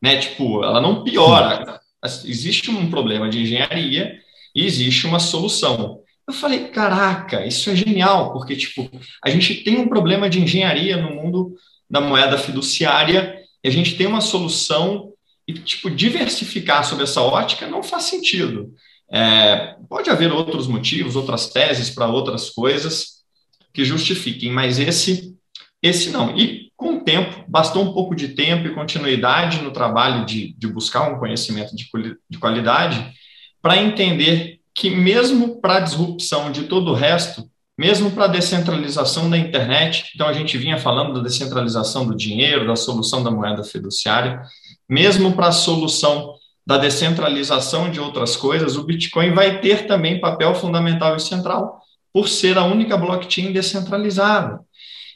né? 0.01 0.18
Tipo, 0.18 0.63
ela 0.63 0.80
não 0.82 1.04
piora. 1.04 1.80
Existe 2.04 2.70
um 2.70 2.89
problema 2.89 3.27
de 3.30 3.42
engenharia 3.42 4.20
e 4.54 4.65
existe 4.65 5.08
uma 5.08 5.20
solução. 5.20 6.01
Eu 6.27 6.34
falei, 6.34 6.70
caraca, 6.70 7.46
isso 7.46 7.70
é 7.70 7.75
genial, 7.75 8.34
porque 8.34 8.55
tipo, 8.55 8.89
a 9.24 9.29
gente 9.29 9.63
tem 9.63 9.77
um 9.77 9.88
problema 9.88 10.29
de 10.29 10.41
engenharia 10.41 10.98
no 10.98 11.12
mundo 11.12 11.55
da 11.89 12.01
moeda 12.01 12.38
fiduciária 12.38 13.39
e 13.63 13.67
a 13.67 13.72
gente 13.72 13.96
tem 13.96 14.08
uma 14.08 14.22
solução 14.22 15.13
e 15.48 15.53
tipo 15.53 15.89
diversificar 15.89 16.84
sobre 16.84 17.03
essa 17.03 17.22
ótica 17.22 17.67
não 17.67 17.84
faz 17.84 18.05
sentido. 18.05 18.74
É, 19.12 19.75
pode 19.88 20.10
haver 20.10 20.32
outros 20.32 20.67
motivos, 20.67 21.15
outras 21.15 21.50
teses 21.50 21.91
para 21.91 22.08
outras 22.08 22.50
coisas 22.50 23.24
que 23.72 23.86
justifiquem, 23.86 24.51
mas 24.51 24.79
esse 24.79 25.36
esse 25.82 26.10
não. 26.10 26.36
E 26.36 26.72
com 26.75 26.96
o 26.96 27.03
tempo, 27.03 27.46
bastou 27.48 27.84
um 27.84 27.94
pouco 27.94 28.15
de 28.15 28.29
tempo 28.29 28.67
e 28.67 28.74
continuidade 28.74 29.62
no 29.62 29.72
trabalho 29.72 30.25
de, 30.25 30.55
de 30.58 30.67
buscar 30.67 31.08
um 31.12 31.20
conhecimento 31.20 31.75
de, 31.75 31.86
de 32.27 32.39
qualidade 32.39 33.13
para 33.62 33.77
entender 33.77 34.60
que 34.75 34.89
mesmo 34.89 35.62
para 35.62 35.77
a 35.77 35.79
disrupção 35.79 36.51
de 36.51 36.63
todo 36.63 36.91
o 36.91 36.94
resto, 36.94 37.50
mesmo 37.77 38.12
para 38.12 38.25
a 38.25 38.29
descentralização 38.29 39.29
da 39.29 39.38
internet, 39.38 40.12
então 40.13 40.27
a 40.27 40.34
gente 40.34 40.58
vinha 40.58 40.77
falando 40.77 41.13
da 41.13 41.22
descentralização 41.22 42.05
do 42.05 42.15
dinheiro, 42.15 42.67
da 42.67 42.75
solução 42.75 43.24
da 43.24 43.32
moeda 43.32 43.63
fiduciária, 43.63 44.41
mesmo 44.88 45.34
para 45.34 45.48
a 45.48 45.51
solução 45.51 46.36
da 46.67 46.77
descentralização 46.77 47.89
de 47.89 48.00
outras 48.00 48.36
coisas, 48.36 48.75
o 48.75 48.84
Bitcoin 48.84 49.32
vai 49.32 49.62
ter 49.62 49.88
também 49.88 50.20
papel 50.20 50.53
fundamental 50.55 51.15
e 51.15 51.20
central, 51.20 51.79
por 52.12 52.27
ser 52.27 52.58
a 52.58 52.63
única 52.63 52.98
blockchain 52.98 53.51
descentralizada. 53.51 54.60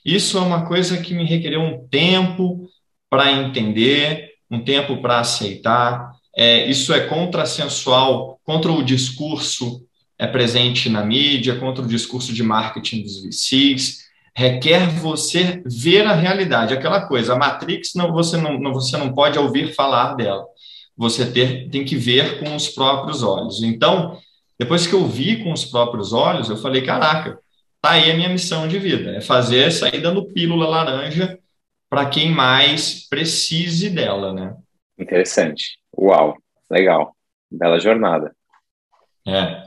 Isso 0.06 0.38
é 0.38 0.42
uma 0.42 0.66
coisa 0.66 0.98
que 1.02 1.14
me 1.14 1.26
requereu 1.26 1.62
um 1.62 1.88
tempo 1.88 2.70
para 3.10 3.32
entender, 3.32 4.30
um 4.50 4.64
tempo 4.64 5.02
para 5.02 5.20
aceitar, 5.20 6.12
é, 6.36 6.66
isso 6.68 6.94
é 6.94 7.08
contrassensual 7.08 8.40
contra 8.44 8.72
o 8.72 8.84
discurso 8.84 9.86
é 10.20 10.28
presente 10.28 10.90
na 10.90 11.04
mídia, 11.04 11.58
contra 11.58 11.84
o 11.84 11.88
discurso 11.88 12.34
de 12.34 12.44
marketing 12.44 13.04
dos 13.04 13.24
VCs, 13.24 14.10
requer 14.36 14.90
você 14.90 15.64
ver 15.66 16.06
a 16.06 16.14
realidade, 16.14 16.74
aquela 16.74 17.08
coisa, 17.08 17.34
a 17.34 17.38
Matrix 17.38 17.94
não 17.96 18.12
você 18.12 18.36
não, 18.36 18.74
você 18.74 18.98
não 18.98 19.14
pode 19.14 19.40
ouvir 19.40 19.74
falar 19.74 20.16
dela, 20.16 20.46
você 20.96 21.26
ter, 21.26 21.70
tem 21.70 21.86
que 21.86 21.96
ver 21.96 22.40
com 22.40 22.54
os 22.54 22.68
próprios 22.68 23.24
olhos. 23.24 23.64
Então, 23.64 24.20
depois 24.58 24.86
que 24.86 24.94
eu 24.94 25.08
vi 25.08 25.42
com 25.42 25.54
os 25.54 25.64
próprios 25.64 26.12
olhos, 26.12 26.50
eu 26.50 26.58
falei, 26.58 26.82
caraca, 26.82 27.40
tá 27.82 27.92
aí 27.92 28.12
a 28.12 28.16
minha 28.16 28.30
missão 28.30 28.68
de 28.68 28.78
vida, 28.78 29.12
é 29.12 29.22
fazer 29.22 29.72
sair 29.72 30.02
dando 30.02 30.26
pílula 30.26 30.68
laranja 30.68 31.40
para 31.90 32.06
quem 32.08 32.30
mais 32.30 33.08
precise 33.08 33.90
dela, 33.90 34.34
né? 34.34 34.54
Interessante. 34.98 35.79
Uau, 35.98 36.38
legal. 36.70 37.16
Bela 37.52 37.80
jornada. 37.80 38.36
É. 39.28 39.64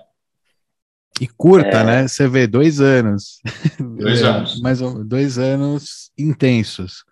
E 1.20 1.26
curta, 1.26 1.78
é. 1.78 1.84
né? 1.84 2.08
Você 2.08 2.26
vê 2.26 2.46
dois 2.46 2.80
anos. 2.80 3.40
Dois 3.78 4.22
anos. 4.22 4.60
Mais 4.60 4.80
dois 4.80 5.38
anos 5.38 6.10
intensos. 6.18 7.04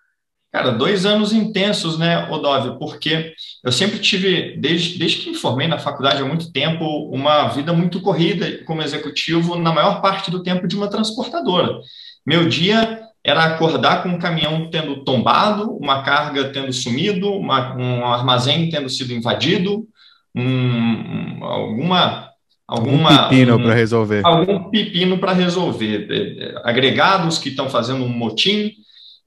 Cara, 0.51 0.71
dois 0.71 1.05
anos 1.05 1.31
intensos, 1.31 1.97
né, 1.97 2.29
Odóvio? 2.29 2.77
Porque 2.77 3.33
eu 3.63 3.71
sempre 3.71 3.99
tive, 3.99 4.57
desde, 4.57 4.99
desde 4.99 5.19
que 5.19 5.29
me 5.29 5.37
formei 5.37 5.65
na 5.65 5.79
faculdade 5.79 6.21
há 6.21 6.25
muito 6.25 6.51
tempo, 6.51 6.83
uma 7.09 7.47
vida 7.47 7.71
muito 7.71 8.01
corrida 8.01 8.61
como 8.65 8.81
executivo, 8.81 9.55
na 9.55 9.71
maior 9.71 10.01
parte 10.01 10.29
do 10.29 10.43
tempo 10.43 10.67
de 10.67 10.75
uma 10.75 10.89
transportadora. 10.89 11.79
Meu 12.25 12.49
dia 12.49 13.00
era 13.23 13.43
acordar 13.43 14.01
com 14.01 14.09
um 14.09 14.19
caminhão 14.19 14.69
tendo 14.69 15.03
tombado, 15.03 15.71
uma 15.77 16.01
carga 16.01 16.45
tendo 16.49 16.73
sumido, 16.73 17.31
uma, 17.31 17.75
um 17.75 18.05
armazém 18.05 18.69
tendo 18.69 18.89
sido 18.89 19.13
invadido, 19.13 19.87
um, 20.35 21.43
alguma 21.43 22.31
alguma 22.67 23.09
algum 23.09 23.29
pepino 23.29 23.57
um, 23.57 23.63
para 23.63 23.73
resolver, 23.73 24.21
algum 24.25 24.69
pepino 24.69 25.17
para 25.17 25.33
resolver, 25.33 26.07
é, 26.09 26.45
é, 26.45 26.61
agregados 26.63 27.37
que 27.37 27.49
estão 27.49 27.69
fazendo 27.69 28.03
um 28.03 28.09
motim. 28.09 28.73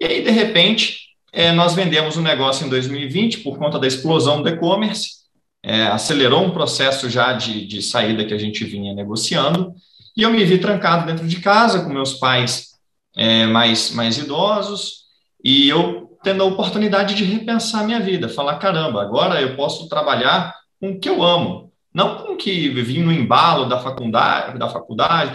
E 0.01 0.05
aí 0.05 0.23
de 0.23 0.31
repente 0.31 0.99
é, 1.33 1.53
nós 1.53 1.75
vendemos 1.75 2.17
um 2.17 2.23
negócio 2.23 2.67
em 2.67 2.71
2020 2.71 3.39
por 3.41 3.59
conta 3.59 3.79
da 3.79 3.87
explosão 3.87 4.43
do 4.43 4.49
e-commerce, 4.49 5.25
é, 5.63 5.85
acelerou 5.85 6.45
um 6.45 6.51
processo 6.51 7.09
já 7.09 7.33
de, 7.33 7.67
de 7.67 7.81
saída 7.81 8.25
que 8.25 8.35
a 8.35 8.39
gente 8.39 8.65
vinha 8.65 8.93
negociando. 8.93 9.73
E 10.17 10.23
eu 10.23 10.31
me 10.31 10.45
vi 10.45 10.59
trancado 10.59 11.07
dentro 11.07 11.27
de 11.27 11.41
casa 11.41 11.81
com 11.81 11.93
meus 11.93 12.15
pais 12.15 12.74
é, 13.17 13.47
mais, 13.47 13.91
mais 13.91 14.19
idosos, 14.19 15.05
e 15.43 15.69
eu 15.69 16.19
tendo 16.23 16.43
a 16.43 16.47
oportunidade 16.47 17.15
de 17.15 17.25
repensar 17.25 17.85
minha 17.85 18.01
vida, 18.01 18.29
falar, 18.29 18.57
caramba, 18.57 19.03
agora 19.03 19.41
eu 19.41 19.55
posso 19.57 19.89
trabalhar 19.89 20.55
com 20.81 20.91
o 20.91 20.99
que 20.99 21.09
eu 21.09 21.23
amo, 21.23 21.71
não 21.93 22.17
com 22.17 22.33
o 22.33 22.37
que 22.37 22.71
vim 22.71 23.03
no 23.03 23.13
embalo 23.13 23.67
da 23.67 23.79
faculdade, 23.79 24.59
da 24.59 24.69
faculdade, 24.69 25.33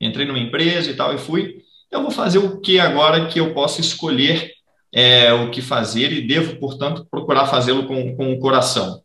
entrei 0.00 0.24
numa 0.24 0.38
empresa 0.38 0.90
e 0.90 0.94
tal, 0.94 1.12
e 1.12 1.18
fui, 1.18 1.62
eu 1.90 2.00
vou 2.00 2.10
fazer 2.10 2.38
o 2.38 2.60
que 2.60 2.78
agora 2.78 3.26
que 3.26 3.40
eu 3.40 3.52
posso 3.52 3.80
escolher 3.80 4.52
é, 4.92 5.32
o 5.32 5.50
que 5.50 5.60
fazer 5.60 6.12
e 6.12 6.26
devo, 6.26 6.56
portanto, 6.56 7.06
procurar 7.10 7.46
fazê-lo 7.46 7.86
com, 7.86 8.16
com 8.16 8.32
o 8.32 8.38
coração. 8.38 9.02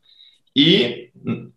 E 0.55 1.09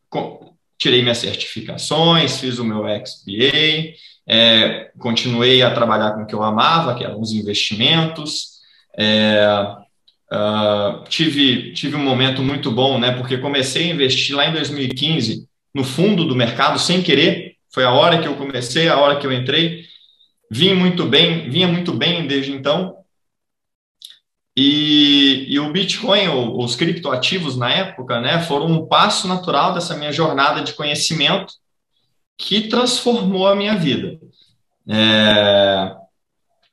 com, 0.08 0.54
tirei 0.78 1.02
minhas 1.02 1.18
certificações, 1.18 2.38
fiz 2.40 2.58
o 2.58 2.64
meu 2.64 2.84
XPA, 2.84 3.94
é, 4.28 4.90
continuei 4.98 5.62
a 5.62 5.72
trabalhar 5.72 6.12
com 6.12 6.22
o 6.22 6.26
que 6.26 6.34
eu 6.34 6.42
amava, 6.42 6.94
que 6.94 7.02
eram 7.02 7.18
os 7.18 7.32
investimentos. 7.32 8.58
É, 8.96 9.46
uh, 10.30 11.02
tive, 11.08 11.72
tive 11.72 11.96
um 11.96 12.02
momento 12.02 12.42
muito 12.42 12.70
bom, 12.70 12.98
né? 12.98 13.12
Porque 13.12 13.38
comecei 13.38 13.90
a 13.90 13.94
investir 13.94 14.36
lá 14.36 14.46
em 14.46 14.52
2015 14.52 15.48
no 15.74 15.82
fundo 15.82 16.26
do 16.26 16.36
mercado 16.36 16.78
sem 16.78 17.02
querer. 17.02 17.54
Foi 17.72 17.84
a 17.84 17.92
hora 17.92 18.20
que 18.20 18.28
eu 18.28 18.36
comecei, 18.36 18.88
a 18.88 18.98
hora 18.98 19.18
que 19.18 19.26
eu 19.26 19.32
entrei. 19.32 19.84
Vim 20.50 20.74
muito 20.74 21.06
bem, 21.06 21.48
vinha 21.48 21.68
muito 21.68 21.92
bem 21.92 22.26
desde 22.26 22.52
então. 22.52 22.96
E, 24.54 25.46
e 25.48 25.58
o 25.60 25.70
Bitcoin, 25.70 26.28
os 26.28 26.74
criptoativos 26.74 27.56
na 27.56 27.70
época, 27.70 28.20
né, 28.20 28.40
foram 28.40 28.66
um 28.66 28.86
passo 28.86 29.28
natural 29.28 29.72
dessa 29.72 29.96
minha 29.96 30.10
jornada 30.10 30.62
de 30.62 30.72
conhecimento 30.72 31.54
que 32.38 32.68
transformou 32.68 33.48
a 33.48 33.56
minha 33.56 33.74
vida. 33.74 34.18
É, 34.88 35.96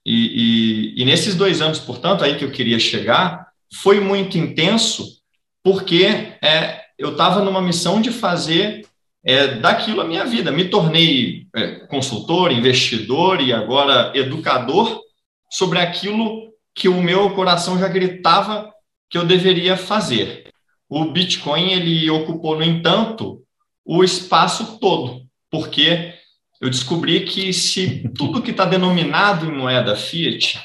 e, 0.05 0.93
e, 0.95 1.01
e, 1.01 1.05
nesses 1.05 1.33
dois 1.35 1.59
anos, 1.59 1.79
portanto, 1.79 2.23
aí 2.23 2.37
que 2.37 2.45
eu 2.45 2.51
queria 2.51 2.77
chegar, 2.77 3.47
foi 3.81 3.99
muito 3.99 4.37
intenso, 4.37 5.19
porque 5.63 6.05
é, 6.41 6.81
eu 6.97 7.13
estava 7.13 7.43
numa 7.43 7.61
missão 7.61 7.99
de 7.99 8.11
fazer 8.11 8.87
é, 9.25 9.55
daquilo 9.55 10.01
a 10.01 10.05
minha 10.05 10.23
vida. 10.23 10.51
Me 10.51 10.69
tornei 10.69 11.47
é, 11.55 11.79
consultor, 11.87 12.51
investidor 12.51 13.41
e 13.41 13.51
agora 13.51 14.11
educador 14.15 15.01
sobre 15.49 15.79
aquilo 15.79 16.53
que 16.75 16.87
o 16.87 17.01
meu 17.01 17.31
coração 17.31 17.79
já 17.79 17.87
gritava 17.87 18.71
que 19.09 19.17
eu 19.17 19.25
deveria 19.25 19.75
fazer. 19.75 20.51
O 20.87 21.05
Bitcoin 21.05 21.71
ele 21.71 22.07
ocupou, 22.11 22.55
no 22.55 22.63
entanto, 22.63 23.41
o 23.83 24.03
espaço 24.03 24.77
todo 24.79 25.24
porque 25.55 26.13
eu 26.59 26.69
descobri 26.69 27.21
que 27.21 27.53
se 27.53 28.09
tudo 28.09 28.41
que 28.41 28.51
está 28.51 28.65
denominado 28.65 29.45
em 29.45 29.55
moeda 29.55 29.95
fiat 29.95 30.61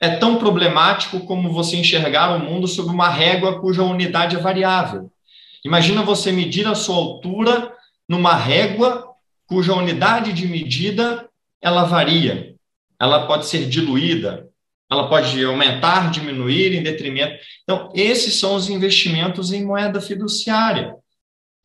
é 0.00 0.16
tão 0.16 0.38
problemático 0.38 1.20
como 1.20 1.52
você 1.52 1.76
enxergar 1.76 2.34
o 2.34 2.38
mundo 2.38 2.66
sob 2.66 2.88
uma 2.88 3.10
régua 3.10 3.60
cuja 3.60 3.82
unidade 3.82 4.36
é 4.36 4.38
variável. 4.38 5.12
Imagina 5.62 6.02
você 6.02 6.32
medir 6.32 6.66
a 6.66 6.74
sua 6.74 6.96
altura 6.96 7.70
numa 8.08 8.34
régua 8.34 9.08
cuja 9.46 9.74
unidade 9.74 10.32
de 10.32 10.46
medida 10.46 11.28
ela 11.60 11.84
varia. 11.84 12.54
Ela 12.98 13.26
pode 13.26 13.44
ser 13.46 13.68
diluída, 13.68 14.48
ela 14.90 15.06
pode 15.06 15.44
aumentar, 15.44 16.10
diminuir 16.10 16.74
em 16.74 16.82
detrimento. 16.82 17.34
Então, 17.62 17.92
esses 17.94 18.36
são 18.36 18.54
os 18.54 18.70
investimentos 18.70 19.52
em 19.52 19.66
moeda 19.66 20.00
fiduciária. 20.00 20.94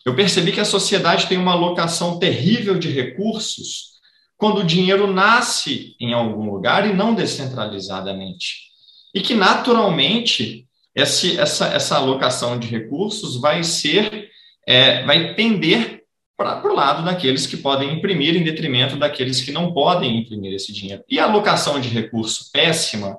Eu 0.06 0.16
percebi 0.16 0.52
que 0.52 0.60
a 0.60 0.66
sociedade 0.66 1.26
tem 1.26 1.36
uma 1.36 1.54
alocação 1.54 2.20
terrível 2.20 2.78
de 2.78 2.90
recursos 2.92 3.96
quando 4.38 4.60
o 4.60 4.66
dinheiro 4.66 5.12
nasce 5.12 5.96
em 6.00 6.14
algum 6.14 6.52
lugar 6.52 6.88
e 6.88 6.94
não 6.94 7.16
descentralizadamente. 7.16 8.66
E 9.16 9.20
que, 9.20 9.34
naturalmente, 9.34 10.68
esse, 10.94 11.40
essa, 11.40 11.68
essa 11.70 11.96
alocação 11.96 12.60
de 12.60 12.68
recursos 12.68 13.42
vai 13.42 13.64
ser, 13.64 14.30
é, 14.68 15.04
vai 15.06 15.34
tender 15.34 16.04
para 16.38 16.68
o 16.70 16.76
lado 16.76 17.04
daqueles 17.04 17.48
que 17.48 17.58
podem 17.58 17.94
imprimir 17.94 18.36
em 18.36 18.44
detrimento 18.44 18.98
daqueles 18.98 19.42
que 19.42 19.52
não 19.52 19.74
podem 19.74 20.20
imprimir 20.20 20.54
esse 20.54 20.72
dinheiro. 20.72 21.04
E 21.10 21.20
a 21.20 21.24
alocação 21.24 21.80
de 21.80 21.90
recurso 21.90 22.52
péssima, 22.52 23.18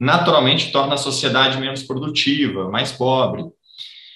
naturalmente, 0.00 0.72
torna 0.72 0.94
a 0.94 0.98
sociedade 0.98 1.58
menos 1.58 1.82
produtiva, 1.82 2.70
mais 2.70 2.90
pobre. 2.90 3.44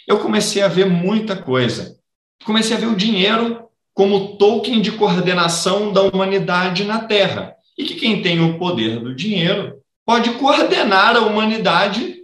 Eu 0.07 0.21
comecei 0.21 0.63
a 0.63 0.69
ver 0.69 0.87
muita 0.87 1.37
coisa 1.37 1.96
comecei 2.45 2.77
a 2.77 2.81
ver 2.81 2.87
o 2.87 2.97
dinheiro 2.97 3.67
como 3.95 4.37
token 4.37 4.81
de 4.81 4.93
coordenação 4.93 5.93
da 5.93 6.03
humanidade 6.03 6.85
na 6.85 7.01
Terra. 7.01 7.55
e 7.79 7.85
que 7.85 7.95
quem 7.95 8.23
tem 8.23 8.41
o 8.41 8.59
poder 8.59 9.01
do 9.01 9.15
dinheiro 9.15 9.83
pode 10.05 10.31
coordenar 10.35 11.15
a 11.17 11.21
humanidade 11.21 12.17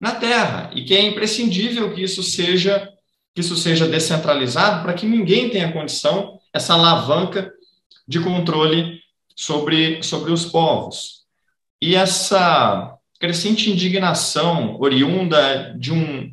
na 0.00 0.12
Terra 0.12 0.70
e 0.74 0.84
que 0.84 0.94
é 0.94 1.02
imprescindível 1.02 1.92
que 1.94 2.02
isso 2.02 2.22
seja 2.22 2.90
que 3.34 3.40
isso 3.40 3.56
seja 3.56 3.86
descentralizado 3.86 4.82
para 4.82 4.94
que 4.94 5.04
ninguém 5.04 5.50
tenha 5.50 5.70
condição 5.70 6.38
essa 6.54 6.72
alavanca 6.72 7.52
de 8.08 8.20
controle 8.20 9.00
sobre 9.34 10.02
sobre 10.02 10.32
os 10.32 10.46
povos. 10.46 11.24
E 11.80 11.94
essa 11.94 12.96
crescente 13.18 13.70
indignação 13.70 14.78
oriunda 14.80 15.74
de 15.78 15.92
um 15.92 16.32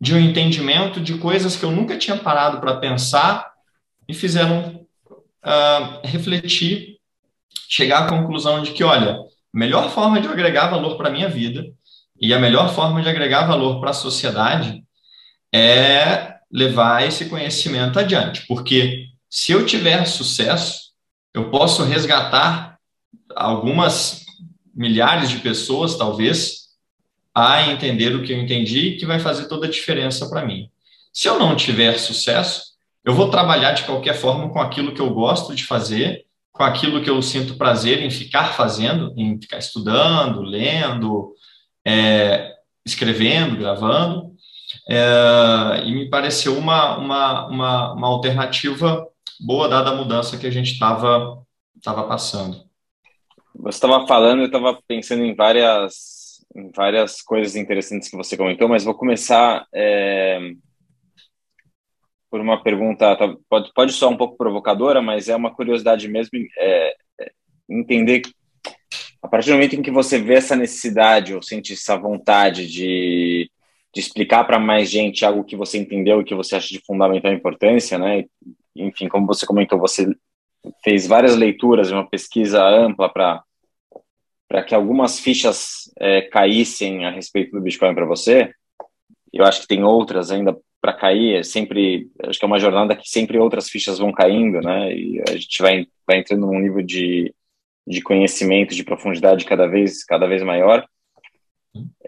de 0.00 0.14
um 0.14 0.20
entendimento 0.20 1.00
de 1.00 1.18
coisas 1.18 1.56
que 1.56 1.64
eu 1.64 1.70
nunca 1.70 1.96
tinha 1.96 2.16
parado 2.16 2.60
para 2.60 2.76
pensar 2.76 3.50
e 4.08 4.14
fizeram 4.14 4.86
uh, 5.44 6.06
refletir, 6.06 6.98
chegar 7.68 8.04
à 8.04 8.08
conclusão 8.08 8.62
de 8.62 8.72
que, 8.72 8.84
olha, 8.84 9.14
a 9.14 9.58
melhor 9.58 9.90
forma 9.90 10.20
de 10.20 10.28
agregar 10.28 10.68
valor 10.68 10.96
para 10.96 11.08
a 11.08 11.12
minha 11.12 11.28
vida 11.28 11.64
e 12.20 12.32
a 12.32 12.38
melhor 12.38 12.74
forma 12.74 13.02
de 13.02 13.08
agregar 13.08 13.46
valor 13.46 13.80
para 13.80 13.90
a 13.90 13.94
sociedade 13.94 14.84
é 15.52 16.36
levar 16.50 17.06
esse 17.06 17.28
conhecimento 17.28 17.98
adiante, 17.98 18.46
porque 18.46 19.06
se 19.28 19.52
eu 19.52 19.66
tiver 19.66 20.04
sucesso, 20.06 20.92
eu 21.34 21.50
posso 21.50 21.82
resgatar 21.82 22.78
algumas 23.34 24.24
milhares 24.74 25.28
de 25.28 25.38
pessoas, 25.38 25.96
talvez, 25.96 26.65
a 27.36 27.70
entender 27.70 28.16
o 28.16 28.22
que 28.22 28.32
eu 28.32 28.40
entendi, 28.40 28.92
que 28.92 29.04
vai 29.04 29.20
fazer 29.20 29.46
toda 29.46 29.66
a 29.66 29.70
diferença 29.70 30.26
para 30.26 30.42
mim. 30.42 30.70
Se 31.12 31.28
eu 31.28 31.38
não 31.38 31.54
tiver 31.54 31.98
sucesso, 31.98 32.62
eu 33.04 33.12
vou 33.12 33.28
trabalhar 33.28 33.72
de 33.72 33.82
qualquer 33.84 34.14
forma 34.14 34.48
com 34.48 34.58
aquilo 34.58 34.94
que 34.94 35.02
eu 35.02 35.10
gosto 35.10 35.54
de 35.54 35.62
fazer, 35.62 36.24
com 36.50 36.64
aquilo 36.64 37.02
que 37.02 37.10
eu 37.10 37.20
sinto 37.20 37.58
prazer 37.58 38.00
em 38.00 38.10
ficar 38.10 38.54
fazendo, 38.54 39.12
em 39.18 39.38
ficar 39.38 39.58
estudando, 39.58 40.40
lendo, 40.40 41.34
é, 41.86 42.54
escrevendo, 42.86 43.58
gravando, 43.58 44.32
é, 44.88 45.82
e 45.84 45.92
me 45.92 46.08
pareceu 46.08 46.56
uma, 46.56 46.96
uma, 46.96 47.46
uma, 47.48 47.92
uma 47.92 48.08
alternativa 48.08 49.06
boa, 49.38 49.68
dada 49.68 49.90
a 49.90 49.94
mudança 49.94 50.38
que 50.38 50.46
a 50.46 50.50
gente 50.50 50.72
estava 50.72 51.42
tava 51.82 52.04
passando. 52.04 52.64
Você 53.54 53.76
estava 53.76 54.06
falando, 54.06 54.40
eu 54.40 54.46
estava 54.46 54.78
pensando 54.88 55.22
em 55.22 55.34
várias 55.34 56.15
várias 56.74 57.22
coisas 57.22 57.56
interessantes 57.56 58.08
que 58.08 58.16
você 58.16 58.36
comentou, 58.36 58.68
mas 58.68 58.84
vou 58.84 58.94
começar 58.94 59.66
é, 59.74 60.38
por 62.30 62.40
uma 62.40 62.62
pergunta, 62.62 63.16
tá, 63.16 63.34
pode, 63.48 63.72
pode 63.74 63.92
soar 63.92 64.12
um 64.12 64.16
pouco 64.16 64.36
provocadora, 64.36 65.00
mas 65.00 65.28
é 65.28 65.36
uma 65.36 65.54
curiosidade 65.54 66.08
mesmo 66.08 66.38
é, 66.58 66.96
é, 67.20 67.32
entender 67.68 68.22
a 69.22 69.28
partir 69.28 69.50
do 69.50 69.54
momento 69.54 69.74
em 69.74 69.82
que 69.82 69.90
você 69.90 70.20
vê 70.20 70.34
essa 70.34 70.54
necessidade 70.54 71.34
ou 71.34 71.42
sente 71.42 71.72
essa 71.72 71.96
vontade 71.96 72.70
de, 72.70 73.50
de 73.92 74.00
explicar 74.00 74.44
para 74.44 74.58
mais 74.58 74.88
gente 74.88 75.24
algo 75.24 75.44
que 75.44 75.56
você 75.56 75.78
entendeu 75.78 76.20
e 76.20 76.24
que 76.24 76.34
você 76.34 76.54
acha 76.54 76.68
de 76.68 76.80
fundamental 76.86 77.32
importância, 77.32 77.98
né? 77.98 78.24
Enfim, 78.74 79.08
como 79.08 79.26
você 79.26 79.44
comentou, 79.44 79.80
você 79.80 80.06
fez 80.84 81.06
várias 81.06 81.34
leituras, 81.34 81.90
uma 81.90 82.08
pesquisa 82.08 82.64
ampla 82.64 83.08
para 83.08 83.42
para 84.48 84.62
que 84.62 84.74
algumas 84.74 85.18
fichas 85.18 85.92
é, 85.98 86.22
caíssem 86.22 87.04
a 87.04 87.10
respeito 87.10 87.52
do 87.52 87.60
Bitcoin 87.60 87.94
para 87.94 88.06
você. 88.06 88.52
Eu 89.32 89.44
acho 89.44 89.62
que 89.62 89.66
tem 89.68 89.82
outras 89.82 90.30
ainda 90.30 90.56
para 90.80 90.92
cair. 90.92 91.36
É 91.36 91.42
sempre, 91.42 92.08
acho 92.24 92.38
que 92.38 92.44
é 92.44 92.48
uma 92.48 92.58
jornada 92.58 92.96
que 92.96 93.08
sempre 93.08 93.38
outras 93.38 93.68
fichas 93.68 93.98
vão 93.98 94.12
caindo, 94.12 94.60
né? 94.60 94.92
E 94.94 95.22
a 95.28 95.32
gente 95.32 95.60
vai, 95.60 95.86
vai 96.06 96.18
entrando 96.18 96.46
num 96.46 96.60
nível 96.60 96.82
de, 96.82 97.34
de 97.86 98.00
conhecimento, 98.02 98.74
de 98.74 98.84
profundidade 98.84 99.44
cada 99.44 99.66
vez, 99.66 100.04
cada 100.04 100.26
vez 100.26 100.42
maior. 100.42 100.86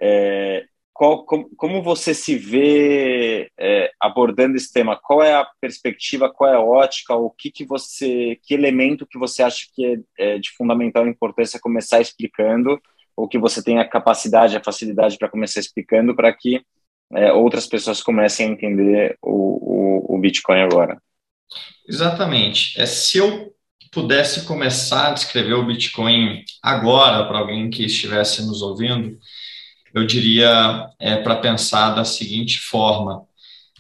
É, 0.01 0.65
qual, 0.99 1.25
como, 1.25 1.49
como 1.57 1.81
você 1.81 2.13
se 2.13 2.35
vê 2.35 3.49
é, 3.57 3.93
abordando 4.01 4.57
esse 4.57 4.73
tema? 4.73 4.99
Qual 5.01 5.23
é 5.23 5.33
a 5.33 5.47
perspectiva, 5.61 6.29
qual 6.29 6.51
é 6.51 6.57
a 6.57 6.61
ótica, 6.61 7.15
o 7.15 7.31
que, 7.31 7.53
que 7.53 7.65
você, 7.65 8.37
que 8.43 8.53
elemento 8.53 9.07
que 9.07 9.17
você 9.17 9.45
acha 9.45 9.69
que 9.73 9.87
é, 10.19 10.35
é 10.35 10.39
de 10.41 10.51
fundamental 10.57 11.07
importância 11.07 11.61
começar 11.61 12.01
explicando, 12.01 12.81
ou 13.17 13.29
que 13.29 13.39
você 13.39 13.63
tem 13.63 13.79
a 13.79 13.89
capacidade, 13.89 14.57
a 14.57 14.65
facilidade 14.65 15.17
para 15.17 15.29
começar 15.29 15.61
explicando, 15.61 16.17
para 16.17 16.33
que 16.33 16.63
é, 17.13 17.33
outras 17.33 17.69
pessoas 17.69 18.03
comecem 18.03 18.49
a 18.49 18.51
entender 18.51 19.17
o, 19.23 20.09
o, 20.11 20.17
o 20.17 20.19
Bitcoin 20.19 20.63
agora? 20.63 21.01
Exatamente. 21.89 22.77
É, 22.77 22.87
se 22.87 23.19
eu 23.19 23.55
pudesse 23.93 24.45
começar 24.47 25.11
a 25.11 25.13
descrever 25.13 25.55
o 25.55 25.65
Bitcoin 25.65 26.43
agora 26.61 27.25
para 27.29 27.39
alguém 27.39 27.71
que 27.71 27.85
estivesse 27.85 28.45
nos 28.45 28.63
ouvindo, 28.63 29.17
eu 29.99 30.07
diria 30.07 30.91
é, 30.99 31.17
para 31.17 31.37
pensar 31.37 31.91
da 31.91 32.05
seguinte 32.05 32.59
forma: 32.59 33.23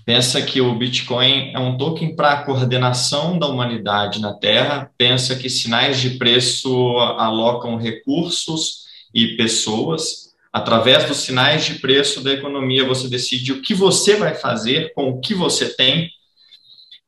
pensa 0.04 0.42
que 0.42 0.61
o 0.61 0.74
Bitcoin 0.74 1.52
é 1.54 1.59
um 1.59 1.76
token 1.76 2.14
para 2.14 2.33
a 2.33 2.42
coordenação 2.42 3.38
da 3.38 3.46
humanidade 3.46 4.20
na 4.20 4.35
Terra, 4.35 4.90
pensa 4.96 5.37
que 5.37 5.48
sinais 5.48 6.00
de 6.00 6.11
preço 6.11 6.98
alocam 7.18 7.76
recursos 7.76 8.87
e 9.14 9.37
pessoas. 9.37 10.28
Através 10.50 11.04
dos 11.04 11.18
sinais 11.18 11.66
de 11.66 11.74
preço 11.74 12.24
da 12.24 12.33
economia, 12.33 12.85
você 12.85 13.07
decide 13.07 13.52
o 13.52 13.61
que 13.61 13.74
você 13.74 14.16
vai 14.16 14.35
fazer 14.35 14.92
com 14.94 15.11
o 15.11 15.20
que 15.20 15.35
você 15.35 15.76
tem. 15.76 16.11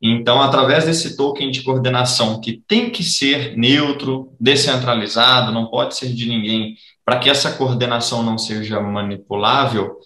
Então, 0.01 0.40
através 0.40 0.85
desse 0.85 1.16
token 1.16 1.51
de 1.51 1.62
coordenação, 1.62 2.40
que 2.40 2.62
tem 2.66 2.90
que 2.90 3.03
ser 3.03 3.57
neutro, 3.57 4.35
descentralizado, 4.38 5.53
não 5.53 5.66
pode 5.66 5.94
ser 5.96 6.12
de 6.14 6.27
ninguém, 6.27 6.77
para 7.11 7.18
que 7.18 7.29
essa 7.29 7.51
coordenação 7.51 8.23
não 8.23 8.38
seja 8.38 8.81
manipulável, 8.81 9.96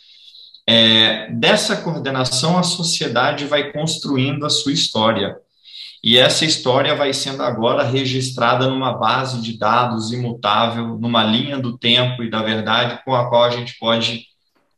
é, 0.66 1.30
dessa 1.32 1.76
coordenação 1.76 2.56
a 2.56 2.62
sociedade 2.62 3.44
vai 3.44 3.70
construindo 3.70 4.46
a 4.46 4.48
sua 4.48 4.72
história. 4.72 5.36
E 6.02 6.16
essa 6.16 6.46
história 6.46 6.94
vai 6.94 7.12
sendo 7.12 7.42
agora 7.42 7.82
registrada 7.82 8.68
numa 8.68 8.94
base 8.94 9.42
de 9.42 9.58
dados 9.58 10.12
imutável, 10.12 10.98
numa 10.98 11.22
linha 11.22 11.58
do 11.58 11.76
tempo 11.76 12.22
e 12.22 12.30
da 12.30 12.40
verdade 12.40 12.98
com 13.04 13.14
a 13.14 13.28
qual 13.28 13.44
a 13.44 13.50
gente 13.50 13.78
pode 13.78 14.24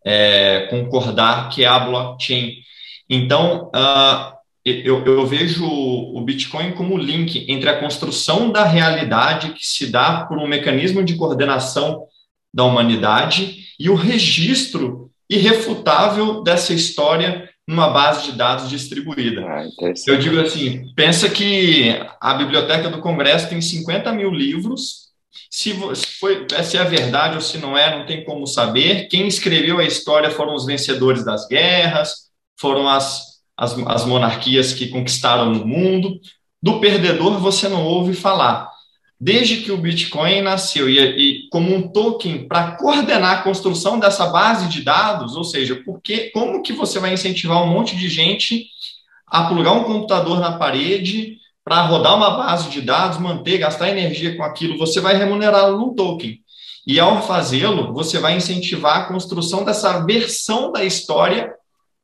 é, 0.05 0.67
concordar, 0.69 1.49
que 1.51 1.63
é 1.63 1.69
a 1.69 1.79
blockchain. 1.79 2.55
Então, 3.09 3.71
uh, 3.73 4.35
eu, 4.65 5.05
eu, 5.05 5.25
vejo 5.25 5.65
o 5.65 6.21
Bitcoin 6.23 6.73
como 6.73 6.99
link 6.99 7.47
entre 7.49 7.71
a 7.71 7.79
construção 7.79 8.51
da 8.51 8.65
realidade 8.65 9.53
que 9.53 9.65
se 9.65 9.87
dá 9.93 10.27
por 10.27 10.39
um 10.39 10.49
mecanismo 10.49 11.05
de 11.05 11.15
coordenação 11.15 12.05
da 12.57 12.65
humanidade 12.65 13.67
e 13.79 13.91
o 13.91 13.95
registro 13.95 15.11
irrefutável 15.29 16.43
dessa 16.43 16.73
história 16.73 17.51
numa 17.69 17.89
base 17.91 18.31
de 18.31 18.39
dados 18.39 18.71
distribuída. 18.71 19.45
Ah, 19.47 19.67
eu 20.07 20.19
digo 20.19 20.41
assim, 20.41 20.91
pensa 20.95 21.29
que 21.29 22.01
a 22.19 22.33
biblioteca 22.33 22.89
do 22.89 23.03
Congresso 23.03 23.51
tem 23.51 23.61
50 23.61 24.11
mil 24.15 24.31
livros, 24.31 25.07
se, 25.51 25.75
foi, 26.19 26.47
se 26.65 26.79
é 26.79 26.85
verdade 26.85 27.35
ou 27.35 27.43
se 27.43 27.59
não 27.59 27.77
é, 27.77 27.99
não 27.99 28.07
tem 28.07 28.25
como 28.25 28.47
saber. 28.47 29.09
Quem 29.09 29.27
escreveu 29.27 29.79
a 29.79 29.85
história 29.85 30.31
foram 30.31 30.55
os 30.55 30.65
vencedores 30.65 31.25
das 31.25 31.47
guerras, 31.47 32.31
foram 32.59 32.89
as, 32.89 33.43
as, 33.55 33.77
as 33.87 34.07
monarquias 34.07 34.73
que 34.73 34.89
conquistaram 34.89 35.53
o 35.53 35.67
mundo. 35.67 36.19
Do 36.63 36.81
perdedor 36.81 37.39
você 37.39 37.69
não 37.69 37.85
ouve 37.85 38.15
falar 38.15 38.71
desde 39.19 39.59
que 39.59 39.73
o 39.73 39.79
Bitcoin 39.79 40.43
nasceu. 40.43 40.89
E, 40.89 40.99
e 40.99 41.49
como 41.49 41.75
um 41.75 41.89
token 41.89 42.47
para 42.47 42.73
coordenar 42.73 43.39
a 43.39 43.43
construção 43.43 43.99
dessa 43.99 44.27
base 44.27 44.69
de 44.69 44.83
dados, 44.83 45.37
ou 45.37 45.45
seja, 45.45 45.83
porque 45.85 46.31
como 46.31 46.63
que 46.63 46.73
você 46.73 46.99
vai 46.99 47.15
incentivar 47.15 47.63
um 47.63 47.69
monte 47.69 47.97
de 47.97 48.09
gente 48.09 48.67
a 49.27 49.45
plugar 49.45 49.73
um 49.73 49.85
computador 49.85 50.39
na 50.39 50.53
parede 50.53 51.39
para 51.65 51.83
rodar 51.83 52.15
uma 52.17 52.31
base 52.31 52.69
de 52.71 52.81
dados, 52.81 53.19
manter, 53.19 53.59
gastar 53.59 53.91
energia 53.91 54.37
com 54.37 54.45
aquilo, 54.45 54.79
você 54.79 55.01
vai 55.01 55.17
remunerá-lo 55.17 55.79
num 55.79 55.95
token. 55.95 56.39
E 56.87 57.01
ao 57.01 57.21
fazê-lo, 57.23 57.93
você 57.93 58.21
vai 58.21 58.37
incentivar 58.37 58.99
a 58.99 59.05
construção 59.07 59.65
dessa 59.65 60.05
versão 60.05 60.71
da 60.71 60.85
história 60.85 61.53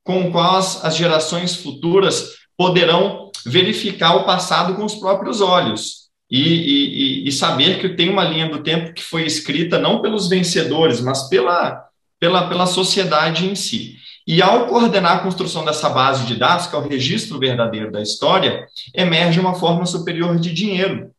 com 0.02 0.32
qual 0.32 0.56
as, 0.56 0.84
as 0.84 0.96
gerações 0.96 1.54
futuras 1.54 2.30
poderão 2.56 3.30
verificar 3.46 4.16
o 4.16 4.24
passado 4.24 4.74
com 4.74 4.84
os 4.84 4.96
próprios 4.96 5.40
olhos 5.40 6.01
e, 6.34 7.24
e, 7.24 7.28
e, 7.28 7.32
saber 7.32 7.78
que 7.78 7.90
tem 7.90 8.08
uma 8.08 8.24
linha 8.24 8.48
do 8.48 8.62
tempo 8.62 8.94
que 8.94 9.02
foi 9.02 9.26
escrita 9.26 9.78
não 9.78 10.00
pelos 10.00 10.30
vencedores, 10.30 10.98
mas 10.98 11.28
pela, 11.28 11.84
pela, 12.18 12.48
pela 12.48 12.64
sociedade 12.64 13.44
em 13.44 13.54
si. 13.54 13.96
E 14.26 14.40
ao 14.40 14.66
coordenar 14.66 15.18
a 15.18 15.20
construção 15.20 15.62
dessa 15.62 15.90
base 15.90 16.24
de 16.24 16.36
dados, 16.36 16.66
que 16.66 16.74
é 16.74 16.78
o 16.78 16.88
registro 16.88 17.38
verdadeiro 17.38 17.92
da 17.92 18.00
história, 18.00 18.66
emerge 18.94 19.38
uma 19.38 19.54
forma 19.54 19.84
superior 19.84 20.38
de 20.38 20.54
dinheiro, 20.54 21.10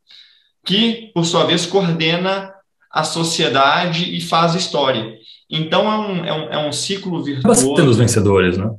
que, 0.65 1.12
por 1.13 1.26
sua 1.26 1.43
vez, 1.43 1.63
coordena 1.63 2.52
a 2.91 3.04
sociedade 3.04 4.15
e 4.15 4.19
faz 4.19 4.56
história. 4.56 5.13
Então, 5.47 5.91
é 5.91 5.97
um, 5.97 6.26
é 6.26 6.34
um, 6.34 6.49
é 6.54 6.67
um 6.67 6.71
ciclo 6.71 7.23
virtuoso. 7.23 7.65
Acaba 7.65 7.78
sendo 7.78 7.91
os 7.91 7.97
vencedores, 7.97 8.58
né? 8.58 8.71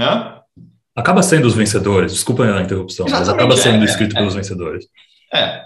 Hã? 0.00 0.40
Acaba 0.96 1.22
sendo 1.22 1.46
os 1.46 1.54
vencedores, 1.54 2.12
desculpa 2.12 2.42
a 2.42 2.60
interrupção, 2.60 3.06
Exatamente, 3.06 3.28
mas 3.28 3.38
acaba 3.38 3.56
sendo 3.56 3.82
é, 3.82 3.84
escrito 3.84 4.16
é, 4.16 4.18
pelos 4.18 4.34
vencedores. 4.34 4.86
É. 5.32 5.64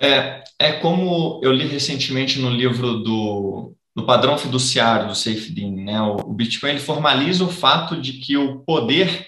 É, 0.00 0.42
é 0.58 0.72
como 0.72 1.40
eu 1.44 1.52
li 1.52 1.66
recentemente 1.66 2.38
no 2.38 2.50
livro 2.50 2.98
do, 2.98 3.74
do 3.94 4.04
padrão 4.04 4.36
fiduciário 4.36 5.08
do 5.08 5.14
SafeDin, 5.14 5.84
né? 5.84 6.00
O, 6.02 6.16
o, 6.16 6.32
Bitcoin 6.32 6.70
ele 6.70 6.80
formaliza 6.80 7.44
o 7.44 7.50
fato 7.50 8.00
de 8.00 8.14
que 8.14 8.36
o 8.36 8.60
poder 8.60 9.26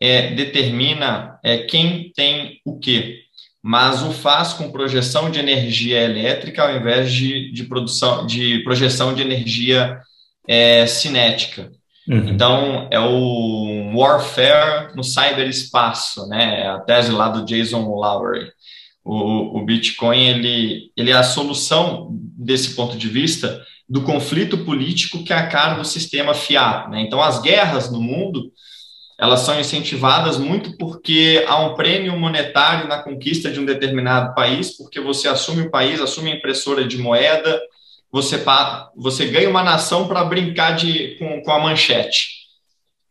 é, 0.00 0.34
determina 0.34 1.38
é, 1.42 1.58
quem 1.58 2.12
tem 2.14 2.60
o 2.64 2.78
quê, 2.78 3.20
mas 3.62 4.02
o 4.02 4.12
faz 4.12 4.52
com 4.52 4.72
projeção 4.72 5.30
de 5.30 5.38
energia 5.38 6.00
elétrica 6.02 6.62
ao 6.62 6.76
invés 6.76 7.12
de, 7.12 7.52
de 7.52 7.64
produção 7.64 8.26
de 8.26 8.62
projeção 8.62 9.14
de 9.14 9.22
energia 9.22 10.00
é, 10.46 10.86
cinética. 10.86 11.70
Uhum. 12.10 12.28
Então, 12.28 12.88
é 12.90 12.98
o 12.98 13.96
warfare 13.96 14.96
no 14.96 15.04
cyberespaço, 15.04 16.26
né? 16.26 16.66
A 16.66 16.80
tese 16.80 17.12
lá 17.12 17.28
do 17.28 17.44
Jason 17.44 17.82
Lowery. 17.82 18.50
O, 19.04 19.58
o 19.58 19.64
Bitcoin, 19.64 20.26
ele, 20.26 20.90
ele 20.96 21.12
é 21.12 21.14
a 21.14 21.22
solução, 21.22 22.08
desse 22.36 22.74
ponto 22.74 22.96
de 22.96 23.08
vista, 23.08 23.64
do 23.88 24.02
conflito 24.02 24.58
político 24.64 25.22
que 25.22 25.32
é 25.32 25.36
a 25.36 25.46
cara 25.46 25.74
do 25.74 25.84
sistema 25.84 26.34
fiat. 26.34 26.90
Né? 26.90 27.02
Então, 27.02 27.22
as 27.22 27.40
guerras 27.40 27.90
no 27.92 28.00
mundo, 28.00 28.50
elas 29.16 29.40
são 29.40 29.58
incentivadas 29.58 30.36
muito 30.36 30.76
porque 30.78 31.44
há 31.46 31.60
um 31.60 31.74
prêmio 31.74 32.18
monetário 32.18 32.88
na 32.88 33.02
conquista 33.02 33.50
de 33.52 33.60
um 33.60 33.64
determinado 33.64 34.34
país, 34.34 34.76
porque 34.76 35.00
você 35.00 35.28
assume 35.28 35.62
o 35.62 35.70
país, 35.70 36.00
assume 36.00 36.32
a 36.32 36.36
impressora 36.36 36.86
de 36.86 36.98
moeda, 36.98 37.60
você, 38.12 38.42
você 38.96 39.26
ganha 39.26 39.48
uma 39.48 39.62
nação 39.62 40.08
para 40.08 40.24
brincar 40.24 40.72
de, 40.72 41.16
com, 41.18 41.42
com 41.42 41.52
a 41.52 41.60
manchete. 41.60 42.40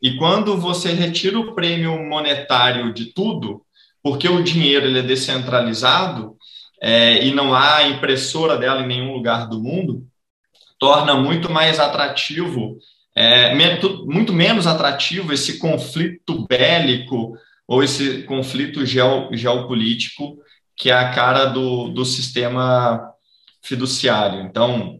E 0.02 0.16
quando 0.18 0.58
você 0.58 0.94
retira 0.94 1.40
o 1.40 1.54
prêmio 1.54 1.98
monetário 2.08 2.94
de 2.94 3.08
tudo, 3.14 3.62
porque 4.02 4.28
o 4.30 4.44
dinheiro 4.44 4.86
ele 4.86 5.00
é 5.00 5.04
descentralizado 5.04 6.36
é, 6.82 7.26
e 7.26 7.34
não 7.34 7.54
há 7.54 7.84
impressora 7.84 8.58
dela 8.58 8.82
em 8.82 8.88
nenhum 8.88 9.14
lugar 9.14 9.48
do 9.48 9.62
mundo, 9.62 10.06
torna 10.78 11.16
muito 11.16 11.52
mais 11.52 11.80
atrativo, 11.80 12.78
é, 13.16 13.54
muito 14.06 14.32
menos 14.32 14.66
atrativo 14.66 15.34
esse 15.34 15.60
conflito 15.60 16.46
bélico 16.48 17.34
ou 17.68 17.84
esse 17.84 18.24
conflito 18.24 18.86
geopolítico 18.86 20.38
que 20.80 20.90
é 20.90 20.94
a 20.94 21.12
cara 21.12 21.46
do, 21.46 21.90
do 21.90 22.06
sistema 22.06 23.14
fiduciário. 23.62 24.42
Então, 24.42 25.00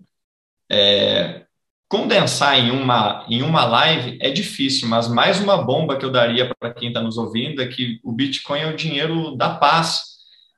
é, 0.70 1.46
condensar 1.88 2.58
em 2.60 2.72
uma, 2.72 3.26
em 3.30 3.42
uma 3.42 3.66
live 3.66 4.18
é 4.22 4.30
difícil, 4.30 4.88
mas 4.88 5.08
mais 5.08 5.40
uma 5.40 5.58
bomba 5.58 5.98
que 5.98 6.06
eu 6.06 6.12
daria 6.12 6.54
para 6.60 6.74
quem 6.74 6.90
está 6.90 7.02
nos 7.02 7.18
ouvindo 7.18 7.62
é 7.62 7.68
que 7.68 8.00
o 8.04 8.12
Bitcoin 8.12 8.60
é 8.60 8.68
o 8.68 8.76
dinheiro 8.76 9.36
da 9.36 9.50
paz, 9.50 10.04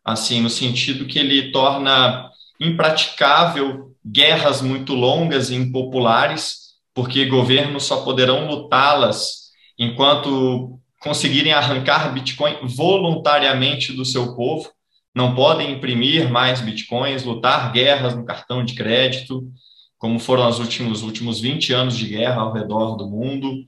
assim, 0.04 0.42
no 0.42 0.50
sentido 0.50 1.06
que 1.06 1.18
ele 1.18 1.52
torna 1.52 2.30
impraticável 2.60 3.96
guerras 4.06 4.62
muito 4.62 4.94
longas 4.94 5.50
e 5.50 5.56
impopulares, 5.56 6.72
porque 6.94 7.26
governos 7.26 7.86
só 7.86 8.04
poderão 8.04 8.48
lutá-las 8.48 9.52
enquanto 9.80 10.80
conseguirem 11.00 11.54
arrancar 11.54 12.14
Bitcoin 12.14 12.58
voluntariamente 12.64 13.94
do 13.94 14.06
seu 14.06 14.36
povo 14.36 14.70
não 15.14 15.36
podem 15.36 15.72
imprimir 15.72 16.30
mais 16.30 16.62
bitcoins, 16.62 17.24
lutar 17.24 17.72
guerras 17.72 18.16
no 18.16 18.26
cartão 18.26 18.64
de 18.64 18.76
crédito, 18.76 19.52
como 19.98 20.20
foram 20.20 20.48
os 20.48 20.60
últimos, 20.60 21.04
últimos 21.04 21.40
20 21.40 21.74
anos 21.74 21.98
de 21.98 22.08
guerra 22.08 22.42
ao 22.42 22.54
redor 22.54 22.96
do 22.96 23.08
mundo. 23.08 23.66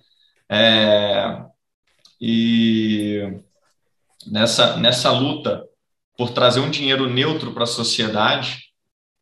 É, 0.50 1.44
e 2.20 3.40
nessa, 4.26 4.78
nessa 4.78 5.12
luta 5.12 5.64
por 6.18 6.32
trazer 6.32 6.60
um 6.60 6.70
dinheiro 6.70 7.10
neutro 7.10 7.54
para 7.54 7.64
a 7.64 7.68
sociedade, 7.68 8.60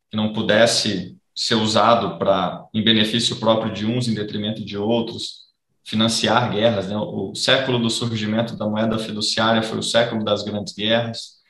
que 0.10 0.18
não 0.18 0.34
pudesse 0.34 1.18
ser 1.34 1.56
usado 1.56 2.18
para 2.18 2.66
em 2.74 2.84
benefício 2.84 3.38
próprio 3.40 3.74
de 3.74 3.86
uns 3.86 4.08
em 4.08 4.14
detrimento 4.14 4.64
de 4.64 4.78
outros, 4.78 5.48
financiar 5.84 6.52
guerras. 6.52 6.88
Né? 6.88 6.98
O 6.98 7.34
século 7.34 7.80
do 7.80 7.90
surgimento 7.90 8.56
da 8.56 8.68
moeda 8.68 9.00
fiduciária 9.00 9.64
foi 9.64 9.80
o 9.80 9.84
século 9.84 10.24
das 10.24 10.44
grandes 10.44 10.74
guerras. 10.74 11.41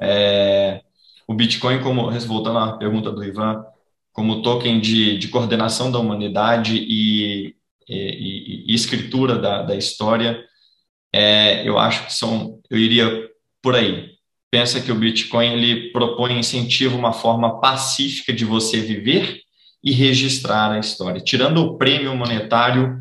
É, 0.00 0.82
o 1.26 1.34
Bitcoin, 1.34 1.80
como 1.80 2.10
voltando 2.20 2.58
à 2.58 2.76
pergunta 2.76 3.10
do 3.10 3.24
Ivan, 3.24 3.64
como 4.12 4.42
token 4.42 4.80
de, 4.80 5.18
de 5.18 5.28
coordenação 5.28 5.90
da 5.90 5.98
humanidade 5.98 6.76
e, 6.76 7.54
e, 7.88 8.64
e 8.66 8.74
escritura 8.74 9.38
da, 9.38 9.62
da 9.62 9.76
história, 9.76 10.42
é, 11.12 11.68
eu 11.68 11.78
acho 11.78 12.06
que 12.06 12.12
são, 12.12 12.60
eu 12.70 12.78
iria 12.78 13.28
por 13.62 13.74
aí. 13.74 14.10
Pensa 14.50 14.80
que 14.80 14.92
o 14.92 14.94
Bitcoin 14.94 15.52
ele 15.52 15.90
propõe 15.92 16.38
incentivo, 16.38 16.96
uma 16.96 17.12
forma 17.12 17.60
pacífica 17.60 18.32
de 18.32 18.44
você 18.44 18.80
viver 18.80 19.40
e 19.82 19.92
registrar 19.92 20.72
a 20.72 20.78
história, 20.78 21.20
tirando 21.20 21.58
o 21.58 21.76
prêmio 21.76 22.14
monetário 22.16 22.98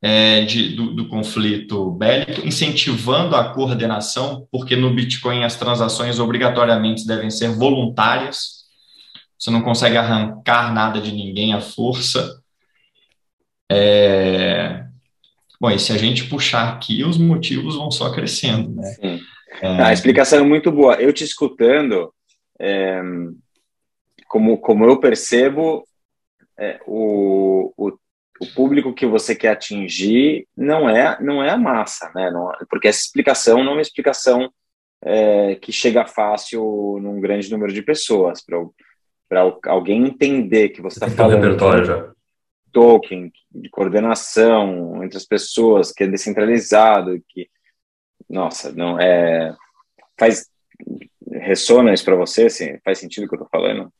é, 0.00 0.42
de, 0.42 0.74
do, 0.74 0.94
do, 0.94 1.08
conflito 1.08 1.90
bélico, 1.90 2.46
incentivando 2.46 3.34
a 3.34 3.52
coordenação, 3.52 4.46
porque 4.50 4.76
no 4.76 4.92
Bitcoin 4.92 5.44
as 5.44 5.56
transações 5.56 6.18
obrigatoriamente 6.18 7.06
devem 7.06 7.30
ser 7.30 7.48
voluntárias, 7.48 8.66
você 9.38 9.50
não 9.50 9.62
consegue 9.62 9.96
arrancar 9.96 10.72
nada 10.72 11.00
de 11.00 11.12
ninguém 11.12 11.52
à 11.52 11.60
força. 11.60 12.40
É... 13.70 14.84
Bom, 15.60 15.70
e 15.70 15.78
se 15.78 15.92
a 15.92 15.98
gente 15.98 16.24
puxar 16.24 16.72
aqui, 16.72 17.02
os 17.04 17.18
motivos 17.18 17.76
vão 17.76 17.90
só 17.90 18.10
crescendo, 18.12 18.74
né? 18.74 18.86
Sim. 19.00 19.20
É... 19.60 19.82
A 19.82 19.92
explicação 19.92 20.38
é 20.38 20.42
muito 20.42 20.70
boa. 20.70 20.94
Eu 20.94 21.12
te 21.12 21.24
escutando, 21.24 22.12
é... 22.58 23.02
como, 24.28 24.58
como 24.58 24.84
eu 24.84 24.98
percebo, 24.98 25.86
é, 26.58 26.80
o, 26.86 27.72
o 27.76 27.98
o 28.40 28.46
público 28.46 28.94
que 28.94 29.06
você 29.06 29.34
quer 29.34 29.50
atingir 29.50 30.46
não 30.56 30.88
é 30.88 31.20
não 31.20 31.42
é 31.42 31.50
a 31.50 31.56
massa, 31.56 32.10
né? 32.14 32.30
Não, 32.30 32.50
porque 32.68 32.88
essa 32.88 33.00
explicação 33.00 33.62
não 33.62 33.72
é 33.72 33.74
uma 33.76 33.82
explicação 33.82 34.50
é, 35.02 35.54
que 35.56 35.72
chega 35.72 36.06
fácil 36.06 36.98
num 37.00 37.20
grande 37.20 37.50
número 37.50 37.72
de 37.72 37.82
pessoas 37.82 38.42
para 39.28 39.40
alguém 39.66 40.06
entender 40.06 40.70
que 40.70 40.82
você 40.82 40.96
está 40.96 41.08
falando 41.08 41.42
repertório 41.42 41.84
já. 41.84 42.12
token 42.72 43.32
de 43.50 43.68
coordenação 43.70 45.02
entre 45.02 45.16
as 45.16 45.24
pessoas 45.24 45.92
que 45.92 46.04
é 46.04 46.06
descentralizado 46.06 47.22
que 47.28 47.48
nossa 48.28 48.72
não 48.72 48.98
é 49.00 49.54
faz 50.18 50.48
ressona 51.30 51.92
isso 51.92 52.04
para 52.04 52.16
você 52.16 52.46
assim, 52.46 52.78
faz 52.84 52.98
sentido 52.98 53.24
o 53.24 53.28
que 53.28 53.34
eu 53.34 53.42
estou 53.42 53.48
falando 53.50 53.92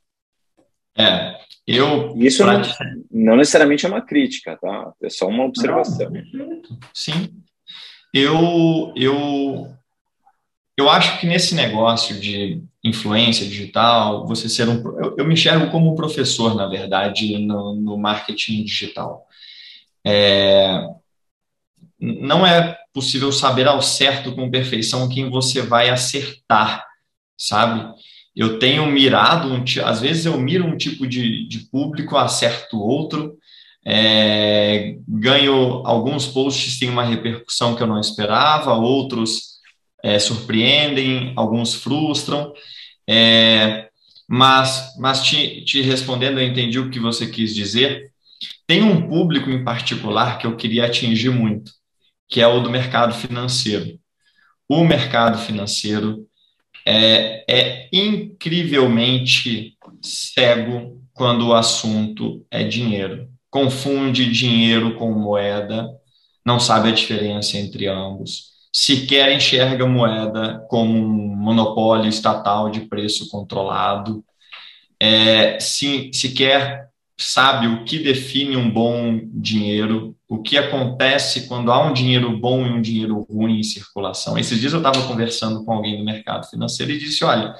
é, 0.96 1.36
eu. 1.66 2.14
Isso 2.16 2.44
não, 2.44 2.62
não, 3.10 3.36
necessariamente 3.36 3.84
é 3.84 3.88
uma 3.88 4.00
crítica, 4.00 4.56
tá? 4.56 4.92
É 5.02 5.10
só 5.10 5.26
uma 5.28 5.44
observação. 5.44 6.10
Não, 6.32 6.62
sim. 6.94 7.30
Eu, 8.14 8.92
eu, 8.96 9.74
eu 10.76 10.88
acho 10.88 11.20
que 11.20 11.26
nesse 11.26 11.54
negócio 11.54 12.18
de 12.18 12.62
influência 12.82 13.46
digital, 13.46 14.26
você 14.26 14.48
ser 14.48 14.68
um. 14.68 14.76
Eu, 14.98 15.16
eu 15.18 15.26
me 15.26 15.34
enxergo 15.34 15.70
como 15.70 15.92
um 15.92 15.96
professor, 15.96 16.54
na 16.54 16.66
verdade, 16.66 17.38
no, 17.38 17.74
no 17.74 17.98
marketing 17.98 18.64
digital. 18.64 19.26
É, 20.04 20.86
não 21.98 22.46
é 22.46 22.78
possível 22.92 23.32
saber 23.32 23.66
ao 23.66 23.82
certo 23.82 24.34
com 24.34 24.50
perfeição 24.50 25.08
quem 25.08 25.28
você 25.28 25.62
vai 25.62 25.88
acertar, 25.88 26.86
sabe? 27.36 27.92
Eu 28.36 28.58
tenho 28.58 28.86
mirado, 28.86 29.48
um, 29.48 29.64
às 29.82 30.00
vezes 30.00 30.26
eu 30.26 30.38
miro 30.38 30.66
um 30.66 30.76
tipo 30.76 31.06
de, 31.06 31.48
de 31.48 31.60
público, 31.70 32.18
acerto 32.18 32.78
outro, 32.78 33.34
é, 33.84 34.96
ganho 35.08 35.82
alguns 35.86 36.26
posts 36.26 36.78
têm 36.78 36.90
uma 36.90 37.04
repercussão 37.04 37.74
que 37.74 37.82
eu 37.82 37.86
não 37.86 37.98
esperava, 37.98 38.74
outros 38.74 39.56
é, 40.04 40.18
surpreendem, 40.18 41.32
alguns 41.34 41.74
frustram, 41.74 42.52
é, 43.08 43.88
mas, 44.28 44.94
mas 44.98 45.22
te, 45.24 45.64
te 45.64 45.80
respondendo, 45.80 46.38
eu 46.38 46.46
entendi 46.46 46.78
o 46.78 46.90
que 46.90 47.00
você 47.00 47.26
quis 47.26 47.54
dizer. 47.54 48.10
Tem 48.66 48.82
um 48.82 49.08
público 49.08 49.48
em 49.48 49.64
particular 49.64 50.36
que 50.38 50.46
eu 50.46 50.56
queria 50.56 50.84
atingir 50.84 51.30
muito, 51.30 51.72
que 52.28 52.40
é 52.40 52.46
o 52.46 52.60
do 52.60 52.68
mercado 52.68 53.14
financeiro. 53.14 53.98
O 54.68 54.84
mercado 54.84 55.38
financeiro 55.38 56.25
é, 56.86 57.44
é 57.48 57.88
incrivelmente 57.92 59.76
cego 60.02 61.02
quando 61.12 61.48
o 61.48 61.54
assunto 61.54 62.46
é 62.50 62.62
dinheiro. 62.62 63.28
Confunde 63.50 64.30
dinheiro 64.30 64.96
com 64.96 65.10
moeda, 65.12 65.88
não 66.44 66.60
sabe 66.60 66.90
a 66.90 66.92
diferença 66.92 67.56
entre 67.56 67.88
ambos. 67.88 68.54
Sequer 68.72 69.32
enxerga 69.34 69.86
moeda 69.86 70.64
como 70.68 70.92
um 70.92 71.36
monopólio 71.36 72.08
estatal 72.08 72.70
de 72.70 72.82
preço 72.82 73.28
controlado. 73.30 74.22
É, 75.00 75.58
se, 75.58 76.10
sequer 76.12 76.88
sabe 77.18 77.66
o 77.66 77.84
que 77.84 77.98
define 77.98 78.56
um 78.56 78.70
bom 78.70 79.20
dinheiro, 79.32 80.14
o 80.28 80.42
que 80.42 80.58
acontece 80.58 81.48
quando 81.48 81.72
há 81.72 81.86
um 81.86 81.92
dinheiro 81.92 82.36
bom 82.36 82.66
e 82.66 82.70
um 82.70 82.80
dinheiro 82.80 83.26
ruim 83.30 83.60
em 83.60 83.62
circulação. 83.62 84.36
Esses 84.36 84.60
dias 84.60 84.72
eu 84.72 84.80
estava 84.80 85.06
conversando 85.06 85.64
com 85.64 85.72
alguém 85.72 85.96
do 85.96 86.04
mercado 86.04 86.46
financeiro 86.48 86.92
e 86.92 86.98
disse: 86.98 87.24
olha, 87.24 87.54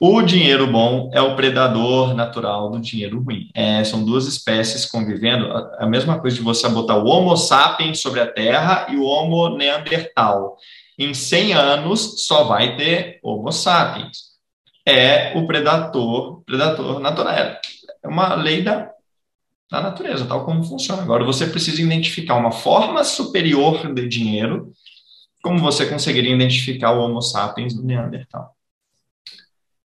O 0.00 0.22
dinheiro 0.22 0.68
bom 0.68 1.10
é 1.12 1.20
o 1.20 1.34
predador 1.34 2.14
natural 2.14 2.70
do 2.70 2.80
dinheiro 2.80 3.20
ruim. 3.20 3.50
É, 3.52 3.82
são 3.82 4.04
duas 4.04 4.26
espécies 4.28 4.86
convivendo. 4.86 5.50
A, 5.76 5.86
mesma 5.86 6.20
coisa 6.20 6.36
de 6.36 6.42
você 6.42 6.68
botar 6.68 6.96
o 6.96 7.06
Homo 7.06 7.36
sapiens 7.36 7.98
sobre 8.00 8.20
a 8.20 8.26
Terra 8.30 8.86
e 8.90 8.96
o 8.96 9.02
Homo 9.02 9.56
neandertal. 9.56 10.56
Em 10.96 11.12
100 11.12 11.52
anos 11.52 12.26
só 12.26 12.44
vai 12.44 12.76
ter 12.76 13.18
Homo 13.24 13.50
sapiens. 13.50 14.28
É 14.86 15.36
o 15.36 15.46
predador, 15.48 16.42
predador 16.44 17.00
natural. 17.00 17.56
É 18.02 18.08
uma 18.08 18.34
lei 18.34 18.62
da, 18.62 18.90
da 19.70 19.80
natureza, 19.80 20.26
tal 20.26 20.44
como 20.44 20.64
funciona. 20.64 21.02
Agora 21.02 21.24
você 21.24 21.46
precisa 21.46 21.82
identificar 21.82 22.36
uma 22.36 22.52
forma 22.52 23.04
superior 23.04 23.92
de 23.94 24.08
dinheiro, 24.08 24.72
como 25.42 25.58
você 25.58 25.86
conseguiria 25.86 26.34
identificar 26.34 26.92
o 26.92 27.00
Homo 27.00 27.20
sapiens 27.22 27.74
do 27.74 27.84
neandertal. 27.84 28.54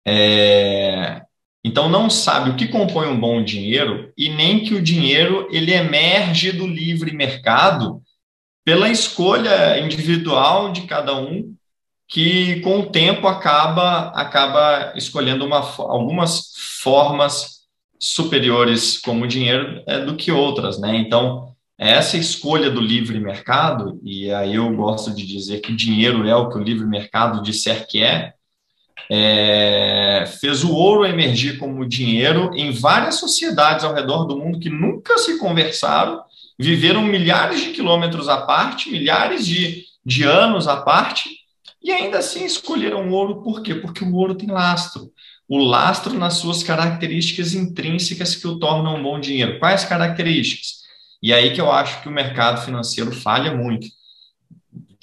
É, 0.06 1.22
então 1.64 1.88
não 1.88 2.10
sabe 2.10 2.50
o 2.50 2.56
que 2.56 2.68
compõe 2.68 3.08
um 3.08 3.18
bom 3.18 3.42
dinheiro 3.42 4.12
e 4.18 4.28
nem 4.28 4.62
que 4.62 4.74
o 4.74 4.82
dinheiro 4.82 5.48
ele 5.50 5.72
emerge 5.72 6.52
do 6.52 6.66
livre 6.66 7.14
mercado 7.14 8.02
pela 8.62 8.90
escolha 8.90 9.78
individual 9.78 10.72
de 10.72 10.82
cada 10.82 11.16
um 11.16 11.54
que 12.06 12.60
com 12.60 12.80
o 12.80 12.90
tempo 12.90 13.26
acaba 13.26 14.08
acaba 14.10 14.92
escolhendo 14.94 15.44
uma, 15.44 15.58
algumas 15.78 16.52
formas 16.82 17.53
superiores 18.04 18.98
como 18.98 19.26
dinheiro 19.26 19.82
é, 19.86 19.98
do 20.04 20.14
que 20.14 20.30
outras, 20.30 20.78
né? 20.78 20.96
Então 20.96 21.54
essa 21.76 22.16
escolha 22.16 22.70
do 22.70 22.80
livre 22.80 23.18
mercado 23.18 23.98
e 24.04 24.30
aí 24.30 24.54
eu 24.54 24.72
gosto 24.74 25.12
de 25.12 25.26
dizer 25.26 25.60
que 25.60 25.74
dinheiro 25.74 26.26
é 26.28 26.36
o 26.36 26.48
que 26.48 26.56
o 26.56 26.62
livre 26.62 26.86
mercado 26.86 27.42
disser 27.42 27.86
que 27.88 28.02
é 28.02 28.34
é, 29.10 30.24
fez 30.40 30.64
o 30.64 30.72
ouro 30.72 31.04
emergir 31.04 31.58
como 31.58 31.86
dinheiro 31.86 32.50
em 32.54 32.70
várias 32.70 33.16
sociedades 33.16 33.84
ao 33.84 33.94
redor 33.94 34.24
do 34.24 34.38
mundo 34.38 34.60
que 34.60 34.70
nunca 34.70 35.18
se 35.18 35.38
conversaram, 35.38 36.22
viveram 36.58 37.02
milhares 37.02 37.62
de 37.62 37.70
quilômetros 37.70 38.28
à 38.28 38.42
parte, 38.42 38.90
milhares 38.90 39.46
de, 39.46 39.84
de 40.04 40.24
anos 40.24 40.68
à 40.68 40.76
parte, 40.78 41.30
e 41.82 41.90
ainda 41.90 42.18
assim 42.18 42.44
escolheram 42.46 43.08
o 43.08 43.12
ouro 43.12 43.42
por 43.42 43.62
quê? 43.62 43.74
Porque 43.74 44.02
o 44.02 44.14
ouro 44.14 44.34
tem 44.34 44.50
lastro. 44.50 45.12
O 45.48 45.58
lastro 45.58 46.14
nas 46.14 46.34
suas 46.34 46.62
características 46.62 47.54
intrínsecas 47.54 48.34
que 48.34 48.46
o 48.46 48.58
tornam 48.58 48.96
um 48.96 49.02
bom 49.02 49.20
dinheiro. 49.20 49.58
Quais 49.58 49.84
características? 49.84 50.84
E 51.22 51.32
aí 51.32 51.52
que 51.52 51.60
eu 51.60 51.70
acho 51.70 52.02
que 52.02 52.08
o 52.08 52.12
mercado 52.12 52.64
financeiro 52.64 53.12
falha 53.12 53.54
muito 53.54 53.86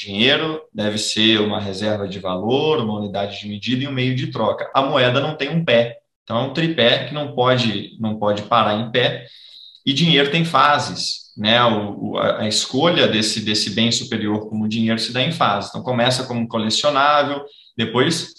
Dinheiro 0.01 0.63
deve 0.73 0.97
ser 0.97 1.39
uma 1.39 1.59
reserva 1.59 2.07
de 2.07 2.17
valor, 2.17 2.79
uma 2.79 2.97
unidade 2.97 3.39
de 3.39 3.47
medida 3.47 3.83
e 3.83 3.87
um 3.87 3.91
meio 3.91 4.15
de 4.15 4.31
troca. 4.31 4.67
A 4.73 4.81
moeda 4.81 5.19
não 5.19 5.37
tem 5.37 5.49
um 5.49 5.63
pé, 5.63 5.99
então 6.23 6.37
é 6.37 6.41
um 6.41 6.53
tripé 6.53 7.05
que 7.05 7.13
não 7.13 7.35
pode, 7.35 7.95
não 7.99 8.17
pode 8.17 8.41
parar 8.43 8.79
em 8.79 8.89
pé. 8.89 9.27
E 9.85 9.93
dinheiro 9.93 10.31
tem 10.31 10.43
fases, 10.43 11.31
né? 11.37 11.63
O, 11.63 12.17
a, 12.17 12.47
escolha 12.47 13.07
desse, 13.07 13.41
desse 13.41 13.69
bem 13.75 13.91
superior 13.91 14.49
como 14.49 14.67
dinheiro 14.67 14.97
se 14.97 15.13
dá 15.13 15.21
em 15.21 15.31
fases. 15.31 15.69
Então 15.69 15.83
começa 15.83 16.23
como 16.23 16.47
colecionável, 16.47 17.45
depois 17.77 18.33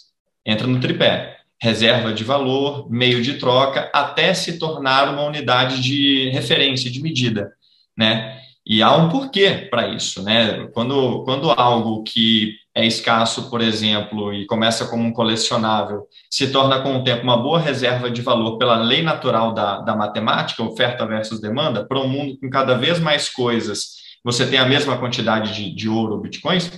entra 0.45 0.67
no 0.67 0.81
tripé 0.81 1.32
reserva 1.63 2.13
de 2.13 2.25
valor, 2.25 2.91
meio 2.91 3.23
de 3.23 3.35
troca, 3.35 3.89
até 3.95 4.35
se 4.35 4.59
tornar 4.59 5.09
uma 5.09 5.23
unidade 5.23 5.81
de 5.81 6.29
referência, 6.31 6.91
de 6.91 7.01
medida, 7.01 7.53
né? 7.97 8.37
E 8.67 8.83
há 8.83 8.97
um 8.97 9.09
porquê 9.09 9.69
para 9.71 9.87
isso, 9.87 10.25
né? 10.25 10.67
Quando, 10.75 11.23
quando 11.23 11.53
algo 11.53 12.03
que 12.03 12.57
é 12.75 12.85
escasso, 12.85 13.49
por 13.49 13.61
exemplo, 13.61 14.35
e 14.35 14.45
começa 14.45 14.87
como 14.89 15.05
um 15.05 15.13
colecionável, 15.13 16.09
se 16.29 16.51
torna 16.51 16.81
com 16.81 16.97
o 16.97 17.05
tempo 17.05 17.23
uma 17.23 17.37
boa 17.37 17.61
reserva 17.61 18.11
de 18.11 18.23
valor 18.23 18.59
pela 18.59 18.83
lei 18.83 19.01
natural 19.01 19.55
da, 19.55 19.79
da 19.83 19.95
matemática, 19.95 20.65
oferta 20.65 21.07
versus 21.07 21.41
demanda, 21.41 21.87
para 21.87 22.01
um 22.01 22.09
mundo 22.09 22.37
com 22.41 22.51
cada 22.51 22.75
vez 22.75 22.99
mais 22.99 23.29
coisas, 23.29 23.99
você 24.25 24.45
tem 24.49 24.59
a 24.59 24.67
mesma 24.67 24.99
quantidade 24.99 25.55
de, 25.55 25.73
de 25.73 25.89
ouro 25.89 26.15
ou 26.15 26.21
bitcoins, 26.21 26.73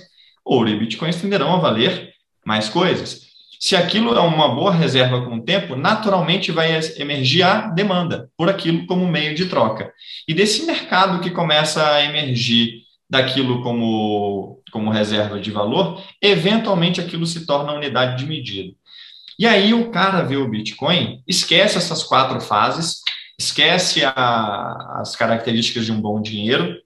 ouro 0.45 0.69
e 0.69 0.77
bitcoins 0.77 1.19
tenderão 1.19 1.55
a 1.55 1.57
valer 1.57 2.11
mais 2.45 2.69
coisas. 2.69 3.25
Se 3.59 3.75
aquilo 3.75 4.15
é 4.15 4.19
uma 4.19 4.49
boa 4.49 4.71
reserva 4.71 5.23
com 5.23 5.37
o 5.37 5.43
tempo, 5.43 5.75
naturalmente 5.75 6.51
vai 6.51 6.79
emergir 6.97 7.43
a 7.43 7.67
demanda 7.67 8.29
por 8.37 8.49
aquilo 8.49 8.85
como 8.85 9.07
meio 9.07 9.35
de 9.35 9.45
troca. 9.45 9.91
E 10.27 10.33
desse 10.33 10.65
mercado 10.65 11.21
que 11.21 11.31
começa 11.31 11.85
a 11.87 12.03
emergir 12.03 12.83
daquilo 13.09 13.61
como, 13.61 14.61
como 14.71 14.91
reserva 14.91 15.39
de 15.39 15.51
valor, 15.51 16.01
eventualmente 16.21 16.99
aquilo 16.99 17.25
se 17.25 17.45
torna 17.45 17.73
unidade 17.73 18.17
de 18.17 18.25
medida. 18.29 18.73
E 19.37 19.45
aí 19.45 19.73
o 19.73 19.91
cara 19.91 20.21
vê 20.21 20.37
o 20.37 20.49
Bitcoin, 20.49 21.21
esquece 21.27 21.77
essas 21.77 22.03
quatro 22.03 22.39
fases, 22.39 23.01
esquece 23.37 24.03
a, 24.05 25.01
as 25.01 25.15
características 25.15 25.85
de 25.85 25.91
um 25.91 25.99
bom 25.99 26.21
dinheiro 26.21 26.77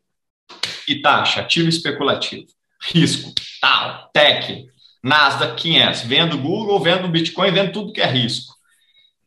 e 0.87 1.01
taxa, 1.01 1.41
ativo 1.41 1.69
especulativo, 1.69 2.47
risco, 2.91 3.31
tal, 3.61 4.09
tech, 4.11 4.65
Nasdaq 5.03 5.55
500, 5.61 6.01
vendo 6.01 6.37
Google, 6.37 6.79
vendo 6.79 7.07
Bitcoin, 7.07 7.51
vendo 7.51 7.71
tudo 7.71 7.93
que 7.93 8.01
é 8.01 8.05
risco. 8.05 8.53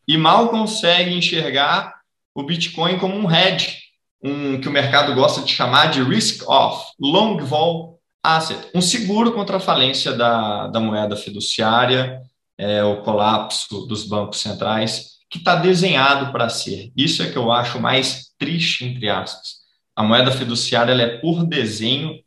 E 0.07 0.17
mal 0.17 0.49
consegue 0.49 1.15
enxergar 1.15 1.95
o 2.35 2.43
Bitcoin 2.43 2.99
como 2.99 3.15
um 3.15 3.31
hedge, 3.31 3.79
um 4.23 4.61
que 4.61 4.69
o 4.69 4.73
mercado 4.73 5.15
gosta 5.15 5.43
de 5.43 5.53
chamar 5.53 5.87
de 5.91 6.03
risk 6.03 6.49
off, 6.49 6.93
long 7.01 7.39
vol 7.39 8.01
asset, 8.23 8.69
um 8.75 8.81
seguro 8.81 9.33
contra 9.33 9.57
a 9.57 9.61
falência 9.61 10.13
da, 10.13 10.69
da 10.69 10.79
moeda 10.79 11.17
fiduciária, 11.17 12.21
é, 12.57 12.85
o 12.85 13.03
colapso 13.03 13.87
dos 13.87 14.07
bancos 14.07 14.41
centrais, 14.41 15.13
que 15.29 15.39
está 15.39 15.57
desenhado 15.57 16.31
para 16.31 16.49
ser. 16.49 16.93
Isso 16.97 17.23
é 17.23 17.31
que 17.31 17.37
eu 17.37 17.51
acho 17.51 17.81
mais 17.81 18.33
triste, 18.39 18.85
entre 18.85 19.09
aspas. 19.09 19.63
A 19.97 20.03
moeda 20.03 20.31
fiduciária 20.31 20.93
ela 20.93 21.03
é, 21.03 21.19
por 21.19 21.45
desenho, 21.45 22.19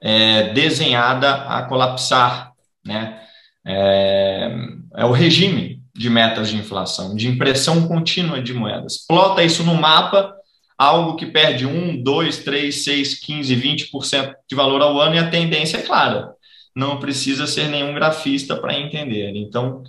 é, 0.00 0.52
desenhada 0.52 1.34
a 1.46 1.62
colapsar, 1.62 2.51
né? 2.84 3.20
É, 3.64 4.50
é 4.96 5.04
o 5.04 5.12
regime 5.12 5.82
de 5.94 6.08
metas 6.08 6.48
de 6.48 6.56
inflação, 6.56 7.14
de 7.14 7.28
impressão 7.28 7.86
contínua 7.86 8.42
de 8.42 8.54
moedas. 8.54 9.04
Plota 9.06 9.42
isso 9.42 9.62
no 9.62 9.74
mapa, 9.74 10.34
algo 10.76 11.16
que 11.16 11.26
perde 11.26 11.66
1, 11.66 12.02
2, 12.02 12.38
3, 12.38 12.84
6, 12.84 13.14
15, 13.20 13.56
20% 13.56 14.34
de 14.48 14.56
valor 14.56 14.80
ao 14.80 15.00
ano, 15.00 15.14
e 15.14 15.18
a 15.18 15.30
tendência 15.30 15.78
é 15.78 15.82
clara. 15.82 16.32
Não 16.74 16.98
precisa 16.98 17.46
ser 17.46 17.68
nenhum 17.68 17.94
grafista 17.94 18.56
para 18.56 18.78
entender. 18.78 19.32
Então, 19.36 19.82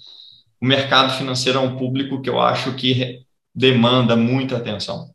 o 0.61 0.65
mercado 0.65 1.17
financeiro 1.17 1.59
é 1.59 1.61
um 1.61 1.77
público 1.77 2.21
que 2.21 2.29
eu 2.29 2.39
acho 2.39 2.73
que 2.75 3.21
demanda 3.55 4.15
muita 4.15 4.57
atenção. 4.57 5.09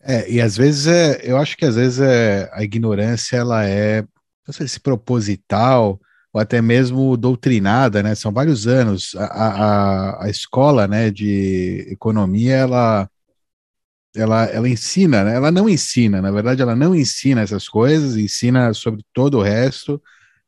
É, 0.00 0.30
e 0.30 0.40
às 0.40 0.56
vezes 0.56 0.86
é, 0.86 1.20
eu 1.24 1.36
acho 1.36 1.56
que 1.56 1.64
às 1.64 1.74
vezes 1.74 2.00
é, 2.00 2.48
a 2.52 2.62
ignorância 2.62 3.36
ela 3.36 3.66
é, 3.66 4.02
não 4.46 4.52
sei 4.52 4.68
se 4.68 4.78
proposital, 4.78 6.00
ou 6.32 6.40
até 6.40 6.60
mesmo 6.60 7.16
doutrinada, 7.16 8.02
né? 8.02 8.14
São 8.14 8.32
vários 8.32 8.66
anos. 8.66 9.14
A, 9.16 9.24
a, 9.24 10.24
a 10.24 10.30
escola, 10.30 10.86
né, 10.86 11.10
de 11.10 11.86
economia, 11.90 12.54
ela, 12.54 13.10
ela, 14.14 14.44
ela 14.46 14.68
ensina, 14.68 15.24
né? 15.24 15.36
Ela 15.36 15.50
não 15.50 15.68
ensina, 15.68 16.20
na 16.20 16.30
verdade, 16.30 16.62
ela 16.62 16.76
não 16.76 16.94
ensina 16.94 17.42
essas 17.42 17.68
coisas, 17.68 18.16
ensina 18.16 18.72
sobre 18.74 19.04
todo 19.12 19.38
o 19.38 19.42
resto, 19.42 20.00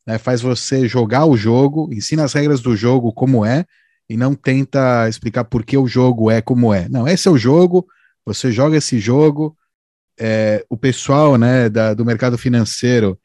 né? 0.07 0.19
Faz 0.19 0.41
você 0.41 0.87
jogar 0.89 1.27
o 1.27 1.37
jogo, 1.37 1.89
ensina 1.93 2.25
as 2.25 2.33
regras 2.33 2.61
do 2.61 2.77
jogo 2.77 3.13
como 3.13 3.45
é, 3.45 3.65
e 4.09 4.17
não 4.17 4.35
tenta 4.35 5.09
explicar 5.09 5.45
por 5.45 5.65
que 5.65 5.77
o 5.77 5.87
jogo 5.87 6.31
é 6.31 6.43
como 6.43 6.75
é. 6.75 6.89
Não, 6.89 7.07
esse 7.09 7.29
é 7.29 7.31
o 7.31 7.39
jogo, 7.39 7.87
você 8.25 8.53
joga 8.53 8.77
esse 8.77 8.99
jogo, 8.99 9.57
é, 10.19 10.65
o 10.69 10.77
pessoal, 10.77 11.39
né, 11.39 11.69
da, 11.69 11.95
do 11.95 12.05
mercado 12.05 12.37
financeiro 12.37 13.19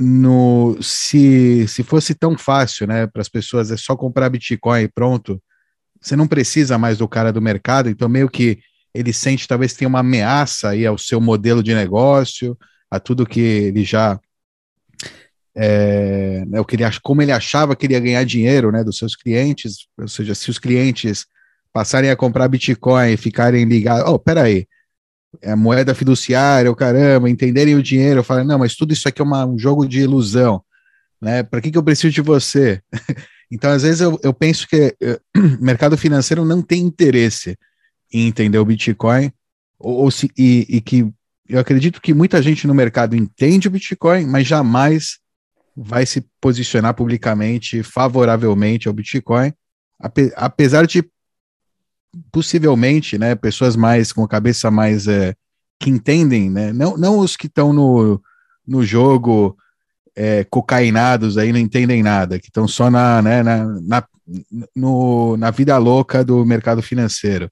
no 0.00 0.78
se, 0.80 1.68
se 1.68 1.82
fosse 1.82 2.14
tão 2.14 2.36
fácil, 2.36 2.86
né, 2.86 3.06
para 3.06 3.20
as 3.20 3.28
pessoas 3.28 3.70
é 3.70 3.76
só 3.76 3.94
comprar 3.94 4.30
Bitcoin 4.30 4.82
e 4.82 4.88
pronto, 4.88 5.40
você 6.00 6.16
não 6.16 6.26
precisa 6.26 6.78
mais 6.78 6.96
do 6.96 7.06
cara 7.06 7.30
do 7.30 7.42
mercado, 7.42 7.90
então 7.90 8.08
meio 8.08 8.28
que 8.28 8.58
ele 8.94 9.12
sente 9.12 9.46
talvez 9.46 9.74
tenha 9.74 9.88
uma 9.88 10.00
ameaça 10.00 10.70
aí 10.70 10.86
ao 10.86 10.96
seu 10.96 11.20
modelo 11.20 11.62
de 11.62 11.74
negócio, 11.74 12.56
a 12.90 12.98
tudo 12.98 13.26
que 13.26 13.40
ele 13.40 13.84
já 13.84 14.18
é, 15.54 16.44
né, 16.46 16.58
o 16.58 16.64
que 16.64 16.76
ele 16.76 16.84
como 17.02 17.20
ele 17.20 17.32
achava 17.32 17.76
que 17.76 17.84
ele 17.84 17.92
ia 17.92 18.00
ganhar 18.00 18.24
dinheiro, 18.24 18.72
né, 18.72 18.82
dos 18.82 18.96
seus 18.96 19.14
clientes, 19.14 19.86
ou 19.98 20.08
seja, 20.08 20.34
se 20.34 20.48
os 20.48 20.58
clientes 20.58 21.26
passarem 21.72 22.10
a 22.10 22.16
comprar 22.16 22.48
Bitcoin 22.48 23.12
e 23.12 23.16
ficarem 23.18 23.64
ligados, 23.66 24.10
oh, 24.10 24.18
peraí, 24.18 24.54
aí, 24.54 24.66
é, 25.40 25.54
moeda 25.54 25.94
fiduciária, 25.94 26.70
o 26.70 26.76
caramba, 26.76 27.30
entenderem 27.30 27.74
o 27.74 27.82
dinheiro, 27.82 28.24
falar, 28.24 28.44
não, 28.44 28.58
mas 28.58 28.74
tudo 28.74 28.92
isso 28.92 29.08
aqui 29.08 29.20
é 29.20 29.24
uma, 29.24 29.46
um 29.46 29.58
jogo 29.58 29.86
de 29.86 30.00
ilusão, 30.00 30.62
né? 31.20 31.42
Para 31.42 31.60
que, 31.60 31.70
que 31.70 31.78
eu 31.78 31.82
preciso 31.82 32.12
de 32.12 32.20
você? 32.20 32.82
então, 33.50 33.70
às 33.70 33.82
vezes, 33.82 34.00
eu, 34.00 34.18
eu 34.22 34.32
penso 34.32 34.66
que 34.66 34.96
o 35.38 35.60
mercado 35.64 35.96
financeiro 35.96 36.44
não 36.44 36.62
tem 36.62 36.82
interesse 36.82 37.56
em 38.12 38.26
entender 38.26 38.58
o 38.58 38.64
Bitcoin, 38.64 39.32
ou, 39.78 40.04
ou 40.04 40.10
se, 40.10 40.30
e, 40.36 40.66
e 40.68 40.80
que 40.80 41.12
eu 41.48 41.58
acredito 41.58 42.00
que 42.00 42.14
muita 42.14 42.40
gente 42.42 42.66
no 42.66 42.74
mercado 42.74 43.16
entende 43.16 43.68
o 43.68 43.70
Bitcoin, 43.70 44.26
mas 44.26 44.46
jamais 44.46 45.18
vai 45.76 46.06
se 46.06 46.24
posicionar 46.40 46.94
publicamente 46.94 47.82
favoravelmente 47.82 48.86
ao 48.86 48.94
Bitcoin, 48.94 49.52
apesar 50.36 50.86
de 50.86 51.04
possivelmente, 52.32 53.18
né, 53.18 53.34
pessoas 53.34 53.76
mais 53.76 54.12
com 54.12 54.24
a 54.24 54.28
cabeça 54.28 54.70
mais 54.70 55.06
é, 55.06 55.34
que 55.78 55.90
entendem, 55.90 56.50
né, 56.50 56.72
não, 56.72 56.96
não 56.96 57.18
os 57.18 57.36
que 57.36 57.46
estão 57.46 57.72
no, 57.72 58.20
no 58.66 58.84
jogo 58.84 59.56
é, 60.16 60.44
cocainados 60.44 61.38
aí 61.38 61.52
não 61.52 61.58
entendem 61.58 62.02
nada, 62.02 62.38
que 62.38 62.48
estão 62.48 62.66
só 62.66 62.90
na, 62.90 63.22
né, 63.22 63.42
na, 63.42 63.64
na, 63.80 64.04
no, 64.74 65.36
na 65.36 65.50
vida 65.50 65.76
louca 65.78 66.24
do 66.24 66.44
mercado 66.44 66.82
financeiro. 66.82 67.50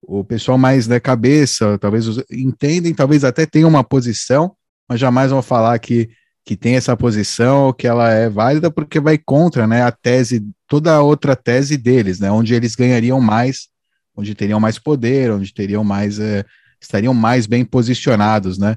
O 0.00 0.24
pessoal 0.24 0.56
mais 0.56 0.86
da 0.86 0.94
né, 0.94 1.00
cabeça, 1.00 1.76
talvez 1.78 2.06
entendem, 2.30 2.94
talvez 2.94 3.24
até 3.24 3.44
tenham 3.44 3.68
uma 3.68 3.82
posição, 3.82 4.54
mas 4.88 5.00
jamais 5.00 5.30
vão 5.30 5.42
falar 5.42 5.78
que, 5.80 6.08
que 6.44 6.56
tem 6.56 6.76
essa 6.76 6.96
posição, 6.96 7.72
que 7.72 7.86
ela 7.86 8.10
é 8.10 8.30
válida, 8.30 8.70
porque 8.70 9.00
vai 9.00 9.18
contra 9.18 9.66
né, 9.66 9.82
a 9.82 9.90
tese, 9.90 10.46
toda 10.68 10.94
a 10.94 11.02
outra 11.02 11.34
tese 11.34 11.76
deles, 11.76 12.20
né, 12.20 12.30
onde 12.30 12.54
eles 12.54 12.74
ganhariam 12.74 13.20
mais 13.20 13.68
onde 14.18 14.34
teriam 14.34 14.58
mais 14.58 14.80
poder, 14.80 15.30
onde 15.30 15.54
teriam 15.54 15.84
mais, 15.84 16.18
é, 16.18 16.44
estariam 16.80 17.14
mais 17.14 17.46
bem 17.46 17.64
posicionados, 17.64 18.58
né, 18.58 18.76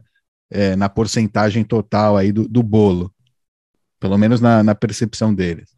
é, 0.51 0.75
na 0.75 0.87
porcentagem 0.87 1.63
total 1.63 2.15
aí 2.15 2.31
do, 2.31 2.47
do 2.47 2.61
bolo, 2.61 3.11
pelo 3.99 4.19
menos 4.19 4.39
na, 4.39 4.61
na, 4.61 4.75
percepção 4.75 5.33
deles. 5.33 5.73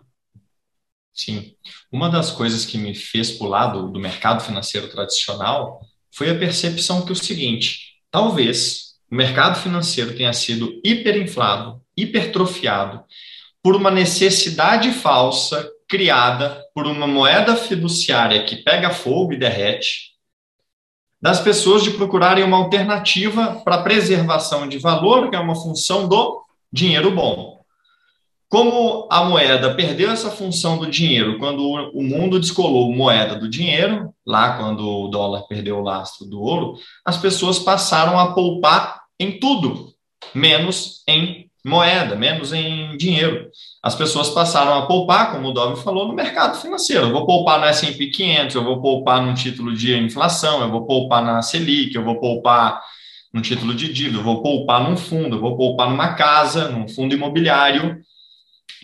Sim, 1.14 1.56
uma 1.90 2.10
das 2.10 2.30
coisas 2.30 2.66
que 2.66 2.78
me 2.78 2.94
fez 2.94 3.32
pular 3.32 3.68
do, 3.68 3.90
do 3.90 4.00
mercado 4.02 4.44
financeiro 4.44 4.90
tradicional 4.90 5.80
foi 6.12 6.30
a 6.30 6.38
percepção 6.38 7.06
que 7.06 7.14
o 7.14 7.16
seguinte, 7.16 8.02
talvez 8.12 8.96
o 9.10 9.16
mercado 9.16 9.58
financeiro 9.62 10.14
tenha 10.14 10.34
sido 10.34 10.82
hiperinflado, 10.84 11.82
hipertrofiado 11.96 13.02
por 13.62 13.78
uma 13.78 13.90
necessidade 13.90 14.92
falsa 14.92 15.72
criada 15.94 16.60
por 16.74 16.88
uma 16.88 17.06
moeda 17.06 17.56
fiduciária 17.56 18.44
que 18.46 18.56
pega 18.56 18.90
fogo 18.90 19.32
e 19.32 19.38
derrete, 19.38 20.14
das 21.22 21.40
pessoas 21.40 21.84
de 21.84 21.92
procurarem 21.92 22.44
uma 22.44 22.58
alternativa 22.58 23.62
para 23.64 23.84
preservação 23.84 24.68
de 24.68 24.80
valor, 24.80 25.30
que 25.30 25.36
é 25.36 25.40
uma 25.40 25.54
função 25.54 26.08
do 26.08 26.42
dinheiro 26.72 27.12
bom. 27.12 27.62
Como 28.50 29.08
a 29.12 29.24
moeda 29.24 29.76
perdeu 29.76 30.10
essa 30.10 30.32
função 30.32 30.80
do 30.80 30.90
dinheiro 30.90 31.38
quando 31.38 31.64
o 31.64 32.02
mundo 32.02 32.40
descolou 32.40 32.92
moeda 32.92 33.36
do 33.36 33.48
dinheiro, 33.48 34.12
lá 34.26 34.58
quando 34.58 34.80
o 34.88 35.08
dólar 35.10 35.44
perdeu 35.44 35.78
o 35.78 35.84
lastro 35.84 36.26
do 36.26 36.42
ouro, 36.42 36.74
as 37.06 37.18
pessoas 37.18 37.60
passaram 37.60 38.18
a 38.18 38.34
poupar 38.34 39.04
em 39.20 39.40
tudo, 39.40 39.94
menos 40.34 41.04
em 41.08 41.52
moeda, 41.64 42.16
menos 42.16 42.52
em 42.52 42.98
dinheiro. 42.98 43.52
As 43.84 43.96
pessoas 43.96 44.30
passaram 44.30 44.74
a 44.76 44.86
poupar, 44.86 45.34
como 45.34 45.50
o 45.50 45.52
Dove 45.52 45.84
falou, 45.84 46.08
no 46.08 46.14
mercado 46.14 46.58
financeiro. 46.58 47.08
Eu 47.08 47.12
vou 47.12 47.26
poupar 47.26 47.60
no 47.60 47.66
S&P 47.66 48.08
500, 48.08 48.56
eu 48.56 48.64
vou 48.64 48.82
poupar 48.82 49.22
num 49.22 49.34
título 49.34 49.76
de 49.76 49.94
inflação, 49.98 50.62
eu 50.62 50.72
vou 50.72 50.86
poupar 50.86 51.22
na 51.22 51.42
Selic, 51.42 51.94
eu 51.94 52.04
vou 52.04 52.18
poupar 52.18 52.82
no 53.34 53.42
título 53.42 53.76
de 53.76 53.92
dívida, 53.92 54.20
eu 54.20 54.24
vou 54.24 54.42
poupar 54.42 54.82
num 54.90 54.96
fundo, 54.96 55.36
eu 55.36 55.42
vou 55.42 55.58
poupar 55.58 55.90
numa 55.90 56.14
casa, 56.14 56.70
num 56.70 56.88
fundo 56.88 57.14
imobiliário. 57.14 58.02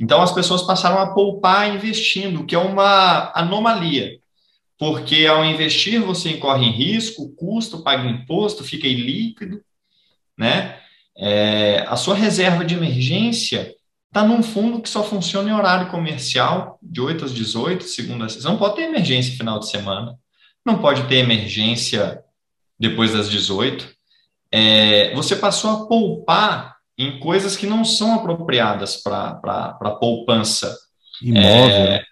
Então, 0.01 0.21
as 0.21 0.33
pessoas 0.33 0.63
passaram 0.63 0.99
a 0.99 1.13
poupar 1.13 1.73
investindo, 1.73 2.45
que 2.45 2.53
é 2.53 2.59
uma 2.59 3.31
anomalia. 3.33 4.19
Porque 4.77 5.25
ao 5.27 5.45
investir, 5.45 6.01
você 6.01 6.31
incorre 6.31 6.65
em 6.65 6.71
risco, 6.71 7.33
custo, 7.37 7.83
paga 7.83 8.05
imposto, 8.05 8.65
fica 8.65 8.87
ilíquido, 8.87 9.61
né? 10.37 10.77
É, 11.17 11.85
a 11.87 11.95
sua 11.95 12.15
reserva 12.15 12.65
de 12.65 12.75
emergência 12.75 13.78
está 14.09 14.25
num 14.25 14.43
fundo 14.43 14.81
que 14.81 14.89
só 14.89 15.03
funciona 15.03 15.49
em 15.49 15.53
horário 15.53 15.89
comercial, 15.89 16.79
de 16.81 16.99
8 16.99 17.25
às 17.25 17.33
18, 17.33 17.83
segunda 17.83 18.25
a 18.25 18.29
Você 18.29 18.43
não 18.43 18.57
pode 18.57 18.75
ter 18.75 18.83
emergência 18.83 19.37
final 19.37 19.59
de 19.59 19.69
semana, 19.69 20.17
não 20.65 20.79
pode 20.79 21.07
ter 21.07 21.17
emergência 21.17 22.21
depois 22.77 23.13
das 23.13 23.29
18. 23.29 23.87
É, 24.51 25.13
você 25.13 25.35
passou 25.35 25.69
a 25.69 25.87
poupar 25.87 26.77
em 26.97 27.19
coisas 27.19 27.55
que 27.55 27.67
não 27.67 27.85
são 27.85 28.15
apropriadas 28.15 28.97
para 28.97 29.97
poupança. 29.99 30.75
Imóvel. 31.21 31.47
É, 31.47 32.03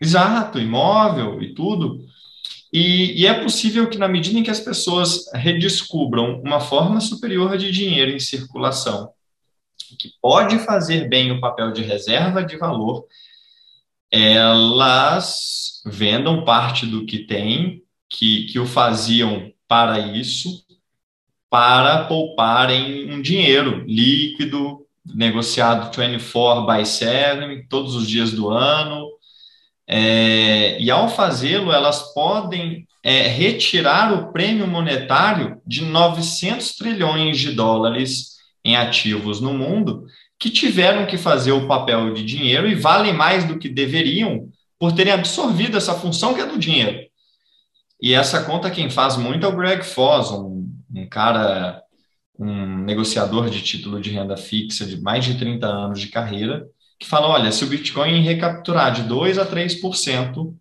exato, 0.00 0.58
imóvel 0.58 1.42
e 1.42 1.54
tudo. 1.54 2.00
E, 2.72 3.22
e, 3.22 3.26
é 3.26 3.34
possível 3.34 3.88
que, 3.90 3.98
na 3.98 4.08
medida 4.08 4.38
em 4.38 4.42
que 4.42 4.50
as 4.50 4.58
pessoas 4.58 5.30
redescubram 5.34 6.40
uma 6.40 6.58
forma 6.58 7.00
superior 7.00 7.58
de 7.58 7.70
dinheiro 7.70 8.10
em 8.10 8.18
circulação, 8.18 9.10
que 9.96 10.10
pode 10.20 10.58
fazer 10.58 11.08
bem 11.08 11.30
o 11.32 11.40
papel 11.40 11.72
de 11.72 11.82
reserva 11.82 12.44
de 12.44 12.56
valor, 12.56 13.06
elas 14.10 15.82
vendam 15.86 16.44
parte 16.44 16.86
do 16.86 17.06
que 17.06 17.20
têm, 17.20 17.82
que, 18.08 18.44
que 18.46 18.58
o 18.58 18.66
faziam 18.66 19.50
para 19.66 19.98
isso, 19.98 20.64
para 21.48 22.04
poupar 22.04 22.70
em 22.70 23.10
um 23.12 23.22
dinheiro 23.22 23.84
líquido, 23.86 24.86
negociado 25.04 25.94
24 25.96 26.66
by 26.66 26.86
7, 26.86 27.66
todos 27.68 27.94
os 27.94 28.08
dias 28.08 28.32
do 28.32 28.50
ano, 28.50 29.08
é, 29.86 30.80
e 30.80 30.90
ao 30.90 31.08
fazê-lo, 31.08 31.72
elas 31.72 32.12
podem 32.14 32.86
é, 33.02 33.26
retirar 33.28 34.12
o 34.12 34.32
prêmio 34.32 34.66
monetário 34.66 35.60
de 35.66 35.82
900 35.82 36.76
trilhões 36.76 37.38
de 37.38 37.52
dólares 37.52 38.36
em 38.64 38.76
ativos 38.76 39.40
no 39.40 39.52
mundo 39.52 40.06
que 40.38 40.50
tiveram 40.50 41.06
que 41.06 41.16
fazer 41.16 41.52
o 41.52 41.68
papel 41.68 42.12
de 42.12 42.24
dinheiro 42.24 42.68
e 42.68 42.74
valem 42.74 43.12
mais 43.12 43.44
do 43.44 43.58
que 43.58 43.68
deveriam 43.68 44.48
por 44.78 44.92
terem 44.92 45.12
absorvido 45.12 45.76
essa 45.76 45.94
função 45.94 46.34
que 46.34 46.40
é 46.40 46.46
do 46.46 46.58
dinheiro. 46.58 47.06
E 48.00 48.14
essa 48.14 48.42
conta 48.42 48.68
quem 48.68 48.90
faz 48.90 49.16
muito 49.16 49.46
é 49.46 49.48
o 49.48 49.54
Greg 49.54 49.84
Foss, 49.84 50.32
um, 50.32 50.68
um 50.92 51.08
cara, 51.08 51.80
um 52.36 52.78
negociador 52.78 53.48
de 53.48 53.62
título 53.62 54.00
de 54.00 54.10
renda 54.10 54.36
fixa 54.36 54.84
de 54.84 55.00
mais 55.00 55.24
de 55.24 55.38
30 55.38 55.64
anos 55.64 56.00
de 56.00 56.08
carreira, 56.08 56.66
que 56.98 57.06
fala, 57.06 57.28
olha, 57.28 57.52
se 57.52 57.62
o 57.62 57.68
Bitcoin 57.68 58.22
recapturar 58.22 58.92
de 58.92 59.04
2 59.04 59.38
a 59.38 59.46
3% 59.46 60.52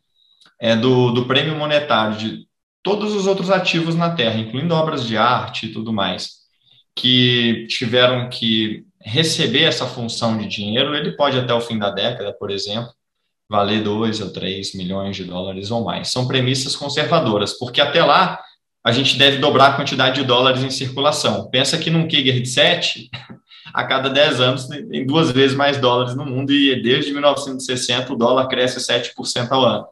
é, 0.60 0.76
do, 0.76 1.12
do 1.12 1.26
prêmio 1.26 1.56
monetário 1.56 2.18
de 2.18 2.48
todos 2.84 3.16
os 3.16 3.26
outros 3.26 3.50
ativos 3.50 3.96
na 3.96 4.12
Terra, 4.12 4.40
incluindo 4.40 4.76
obras 4.76 5.08
de 5.08 5.18
arte 5.18 5.66
e 5.66 5.74
tudo 5.74 5.92
mais, 5.92 6.41
que 6.96 7.66
tiveram 7.68 8.30
que 8.30 8.86
receber 9.00 9.64
essa 9.64 9.86
função 9.86 10.38
de 10.38 10.48
dinheiro, 10.48 10.96
ele 10.96 11.14
pode 11.14 11.38
até 11.38 11.54
o 11.54 11.62
fim 11.62 11.78
da 11.78 11.90
década, 11.90 12.34
por 12.34 12.52
exemplo, 12.52 12.92
valer 13.50 13.84
2 13.84 14.22
a 14.22 14.30
3 14.32 14.76
milhões 14.76 15.16
de 15.16 15.26
dólares 15.26 15.72
ou 15.72 15.84
mais. 15.84 16.10
São 16.10 16.28
premissas 16.28 16.76
conservadoras, 16.76 17.58
porque 17.58 17.82
até 17.82 18.04
lá 18.04 18.40
a 18.84 18.92
gente 18.92 19.18
deve 19.18 19.38
dobrar 19.38 19.68
a 19.68 19.74
quantidade 19.74 20.22
de 20.22 20.26
dólares 20.26 20.64
em 20.64 20.70
circulação. 20.70 21.50
Pensa 21.50 21.78
que 21.78 21.90
num 21.90 22.08
Kiger 22.08 22.42
de 22.42 22.48
7, 22.48 23.10
a 23.74 23.84
cada 23.84 24.10
10 24.10 24.40
anos 24.40 24.68
tem 24.68 25.06
duas 25.06 25.32
vezes 25.32 25.56
mais 25.56 25.78
dólares 25.78 26.16
no 26.16 26.26
mundo 26.26 26.52
e 26.52 26.82
desde 26.82 27.12
1960 27.12 28.14
o 28.14 28.16
dólar 28.16 28.48
cresce 28.48 28.80
7% 28.80 29.52
ao 29.52 29.66
ano. 29.66 29.86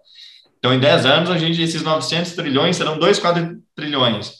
Então, 0.57 0.73
em 0.73 0.79
10 0.79 1.05
anos, 1.05 1.31
a 1.31 1.37
gente, 1.37 1.61
esses 1.61 1.81
900 1.81 2.33
trilhões 2.33 2.75
serão 2.75 2.99
2 2.99 3.21
trilhões. 3.73 4.33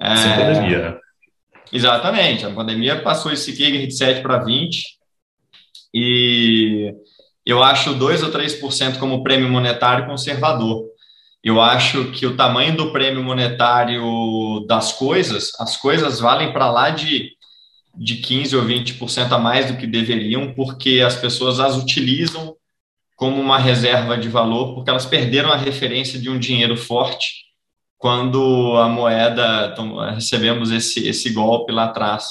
É, 0.00 0.16
Sem 0.16 0.34
pandemia. 0.34 0.98
Exatamente. 1.72 2.44
A 2.44 2.50
pandemia 2.50 3.00
passou 3.02 3.32
esse 3.32 3.52
Kiger 3.52 3.86
de 3.86 3.94
7 3.94 4.22
para 4.22 4.38
20 4.38 4.98
e 5.94 6.94
eu 7.44 7.62
acho 7.62 7.94
2 7.94 8.22
ou 8.22 8.30
3% 8.30 8.98
como 8.98 9.22
prêmio 9.22 9.48
monetário 9.48 10.06
conservador. 10.06 10.86
Eu 11.42 11.60
acho 11.60 12.10
que 12.12 12.26
o 12.26 12.36
tamanho 12.36 12.76
do 12.76 12.92
prêmio 12.92 13.22
monetário 13.22 14.64
das 14.66 14.92
coisas, 14.92 15.52
as 15.58 15.76
coisas 15.76 16.20
valem 16.20 16.52
para 16.52 16.70
lá 16.70 16.90
de 16.90 17.36
de 17.98 18.16
15 18.16 18.56
ou 18.56 18.64
20% 18.64 19.32
a 19.32 19.38
mais 19.38 19.66
do 19.66 19.76
que 19.76 19.86
deveriam, 19.86 20.54
porque 20.54 21.02
as 21.04 21.16
pessoas 21.16 21.58
as 21.58 21.76
utilizam 21.76 22.54
como 23.16 23.40
uma 23.40 23.58
reserva 23.58 24.16
de 24.16 24.28
valor, 24.28 24.74
porque 24.74 24.88
elas 24.88 25.04
perderam 25.04 25.50
a 25.50 25.56
referência 25.56 26.18
de 26.20 26.30
um 26.30 26.38
dinheiro 26.38 26.76
forte 26.76 27.47
quando 27.98 28.76
a 28.76 28.88
moeda, 28.88 29.74
recebemos 30.14 30.70
esse, 30.70 31.06
esse 31.06 31.30
golpe 31.30 31.72
lá 31.72 31.84
atrás 31.84 32.28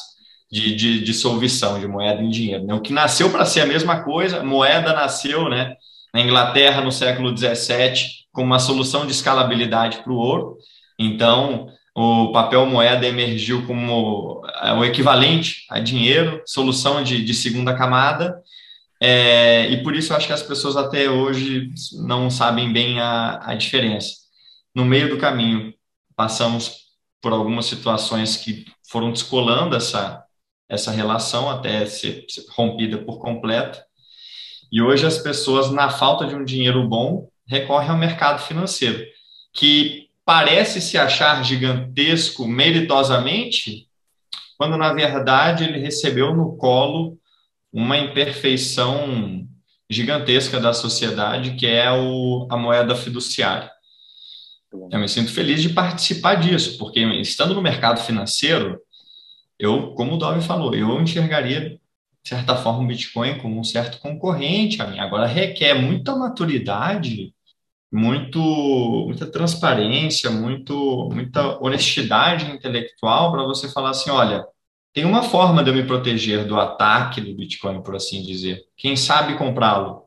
de, 0.50 0.74
de 0.76 1.04
dissolução 1.04 1.80
de 1.80 1.88
moeda 1.88 2.24
em 2.24 2.30
dinheiro. 2.30 2.66
Né? 2.66 2.74
O 2.74 2.82
que 2.82 2.94
nasceu 2.94 3.30
para 3.30 3.46
ser 3.46 3.62
a 3.62 3.66
mesma 3.66 4.02
coisa, 4.04 4.42
moeda 4.42 4.94
nasceu 4.94 5.50
né, 5.50 5.76
na 6.14 6.22
Inglaterra 6.22 6.82
no 6.82 6.92
século 6.92 7.36
XVII 7.36 8.18
como 8.32 8.48
uma 8.48 8.60
solução 8.60 9.06
de 9.06 9.12
escalabilidade 9.12 9.98
para 9.98 10.14
o 10.14 10.16
ouro. 10.16 10.58
Então, 10.98 11.68
o 11.94 12.32
papel 12.32 12.66
moeda 12.66 13.06
emergiu 13.06 13.66
como 13.66 14.42
é, 14.62 14.72
o 14.72 14.86
equivalente 14.86 15.66
a 15.70 15.80
dinheiro, 15.80 16.42
solução 16.46 17.04
de, 17.04 17.24
de 17.26 17.34
segunda 17.34 17.76
camada, 17.76 18.42
é, 19.02 19.70
e 19.70 19.84
por 19.84 19.96
isso 19.96 20.14
eu 20.14 20.18
acho 20.18 20.28
que 20.28 20.34
as 20.34 20.42
pessoas 20.42 20.76
até 20.76 21.10
hoje 21.10 21.70
não 22.06 22.30
sabem 22.30 22.72
bem 22.72 23.00
a, 23.00 23.40
a 23.44 23.56
diferença. 23.56 24.27
No 24.78 24.86
meio 24.86 25.10
do 25.10 25.18
caminho, 25.18 25.74
passamos 26.16 26.90
por 27.20 27.34
algumas 27.34 27.66
situações 27.66 28.38
que 28.38 28.64
foram 28.88 29.12
descolando 29.12 29.76
essa, 29.76 30.24
essa 30.70 30.92
relação 30.92 31.50
até 31.50 31.84
ser, 31.88 32.28
rompida 32.52 33.00
por 33.00 33.18
completo, 33.18 33.80
e 34.72 34.80
hoje 34.80 35.04
as 35.04 35.18
pessoas, 35.18 35.72
na 35.72 35.90
falta 35.90 36.28
de 36.28 36.36
um 36.36 36.46
dinheiro 36.46 36.88
bom, 36.88 37.28
recorre 37.48 37.90
ao 37.90 37.98
mercado 37.98 38.40
financeiro, 38.44 39.04
que 39.52 40.12
parece 40.24 40.80
se 40.80 40.96
achar 40.96 41.44
gigantesco 41.44 42.48
meritosamente, 42.48 43.90
quando 44.60 44.78
na 44.78 44.94
verdade 44.94 45.64
ele 45.64 45.80
recebeu 45.80 46.36
no 46.36 46.56
colo 46.56 47.18
uma 47.74 47.98
imperfeição 47.98 49.44
gigantesca 49.90 50.60
da 50.60 50.72
sociedade, 50.72 51.56
que 51.56 51.66
é 51.66 51.92
o, 51.92 52.48
a 52.52 52.56
moeda 52.56 52.96
fiduciária. 52.96 53.76
Eu 54.92 55.00
me 55.00 55.08
sinto 55.08 55.32
feliz 55.32 55.62
de 55.62 55.70
participar 55.70 56.36
disso, 56.36 56.78
porque 56.78 57.00
estando 57.00 57.54
no 57.54 57.62
mercado 57.62 58.00
financeiro, 58.02 58.80
eu, 59.60 59.94
como 59.94 60.14
o 60.14 60.18
Dove 60.18 60.42
falou, 60.42 60.74
eu 60.76 61.02
enxergaria, 61.02 61.72
de 62.24 62.30
certa 62.30 62.56
forma, 62.56 62.84
o 62.84 62.88
Bitcoin 62.88 63.38
como 63.40 63.60
um 63.60 63.64
certo 63.64 64.00
concorrente 64.00 64.82
a 64.82 64.88
mim. 64.88 65.00
Agora, 65.00 65.26
requer 65.26 65.74
muita 65.74 66.16
maturidade, 66.16 67.34
muito, 67.92 68.40
muita 69.08 69.26
transparência, 69.26 70.30
muito, 70.30 71.10
muita 71.12 71.58
honestidade 71.64 72.52
intelectual 72.52 73.32
para 73.32 73.44
você 73.44 73.70
falar 73.70 73.92
assim, 73.92 74.10
olha, 74.10 74.46
tem 74.94 75.06
uma 75.06 75.24
forma 75.24 75.64
de 75.64 75.70
eu 75.70 75.76
me 75.76 75.86
proteger 75.86 76.46
do 76.46 76.60
ataque 76.60 77.22
do 77.22 77.36
Bitcoin, 77.36 77.82
por 77.82 77.96
assim 77.96 78.22
dizer. 78.24 78.66
Quem 78.76 78.96
sabe 78.96 79.38
comprá-lo? 79.38 80.06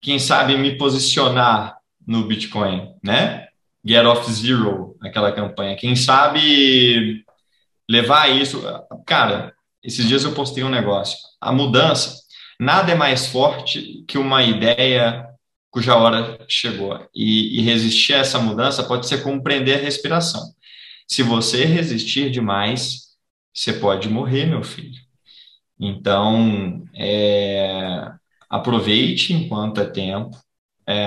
Quem 0.00 0.18
sabe 0.18 0.56
me 0.58 0.76
posicionar 0.76 1.73
no 2.06 2.26
Bitcoin, 2.26 2.94
né? 3.02 3.48
Get 3.84 4.04
off 4.04 4.30
zero, 4.32 4.96
aquela 5.02 5.32
campanha. 5.32 5.76
Quem 5.76 5.94
sabe 5.94 7.24
levar 7.88 8.28
isso. 8.28 8.62
Cara, 9.06 9.52
esses 9.82 10.06
dias 10.06 10.24
eu 10.24 10.32
postei 10.32 10.64
um 10.64 10.70
negócio. 10.70 11.18
A 11.40 11.52
mudança, 11.52 12.18
nada 12.58 12.92
é 12.92 12.94
mais 12.94 13.26
forte 13.26 14.04
que 14.08 14.16
uma 14.16 14.42
ideia 14.42 15.26
cuja 15.70 15.96
hora 15.96 16.38
chegou. 16.48 16.98
E, 17.14 17.58
e 17.58 17.62
resistir 17.62 18.14
a 18.14 18.18
essa 18.18 18.38
mudança 18.38 18.84
pode 18.84 19.06
ser 19.06 19.22
compreender 19.22 19.74
a 19.74 19.82
respiração. 19.82 20.54
Se 21.06 21.22
você 21.22 21.64
resistir 21.64 22.30
demais, 22.30 23.16
você 23.52 23.72
pode 23.72 24.08
morrer, 24.08 24.46
meu 24.46 24.62
filho. 24.62 24.98
Então, 25.78 26.84
é, 26.94 28.08
aproveite 28.48 29.32
enquanto 29.32 29.80
é 29.80 29.84
tempo, 29.86 30.30
é, 30.86 31.04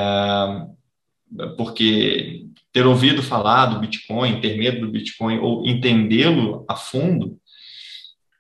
porque 1.56 2.46
ter 2.72 2.86
ouvido 2.86 3.24
falar 3.24 3.68
do 3.68 3.80
Bitcoin, 3.80 4.40
ter 4.40 4.58
medo 4.58 4.82
do 4.82 4.92
Bitcoin 4.92 5.40
ou 5.40 5.66
entendê-lo 5.66 6.66
a 6.68 6.76
fundo 6.76 7.38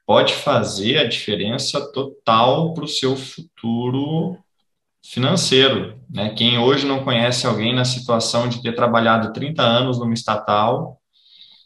pode 0.05 0.33
fazer 0.33 0.97
a 0.97 1.07
diferença 1.07 1.91
total 1.91 2.73
para 2.73 2.85
o 2.85 2.87
seu 2.87 3.17
futuro 3.17 4.37
financeiro. 5.03 5.99
Né? 6.09 6.29
Quem 6.29 6.57
hoje 6.57 6.85
não 6.85 7.03
conhece 7.03 7.45
alguém 7.45 7.73
na 7.75 7.83
situação 7.83 8.47
de 8.47 8.61
ter 8.61 8.73
trabalhado 8.73 9.33
30 9.33 9.61
anos 9.61 9.99
numa 9.99 10.13
estatal 10.13 10.97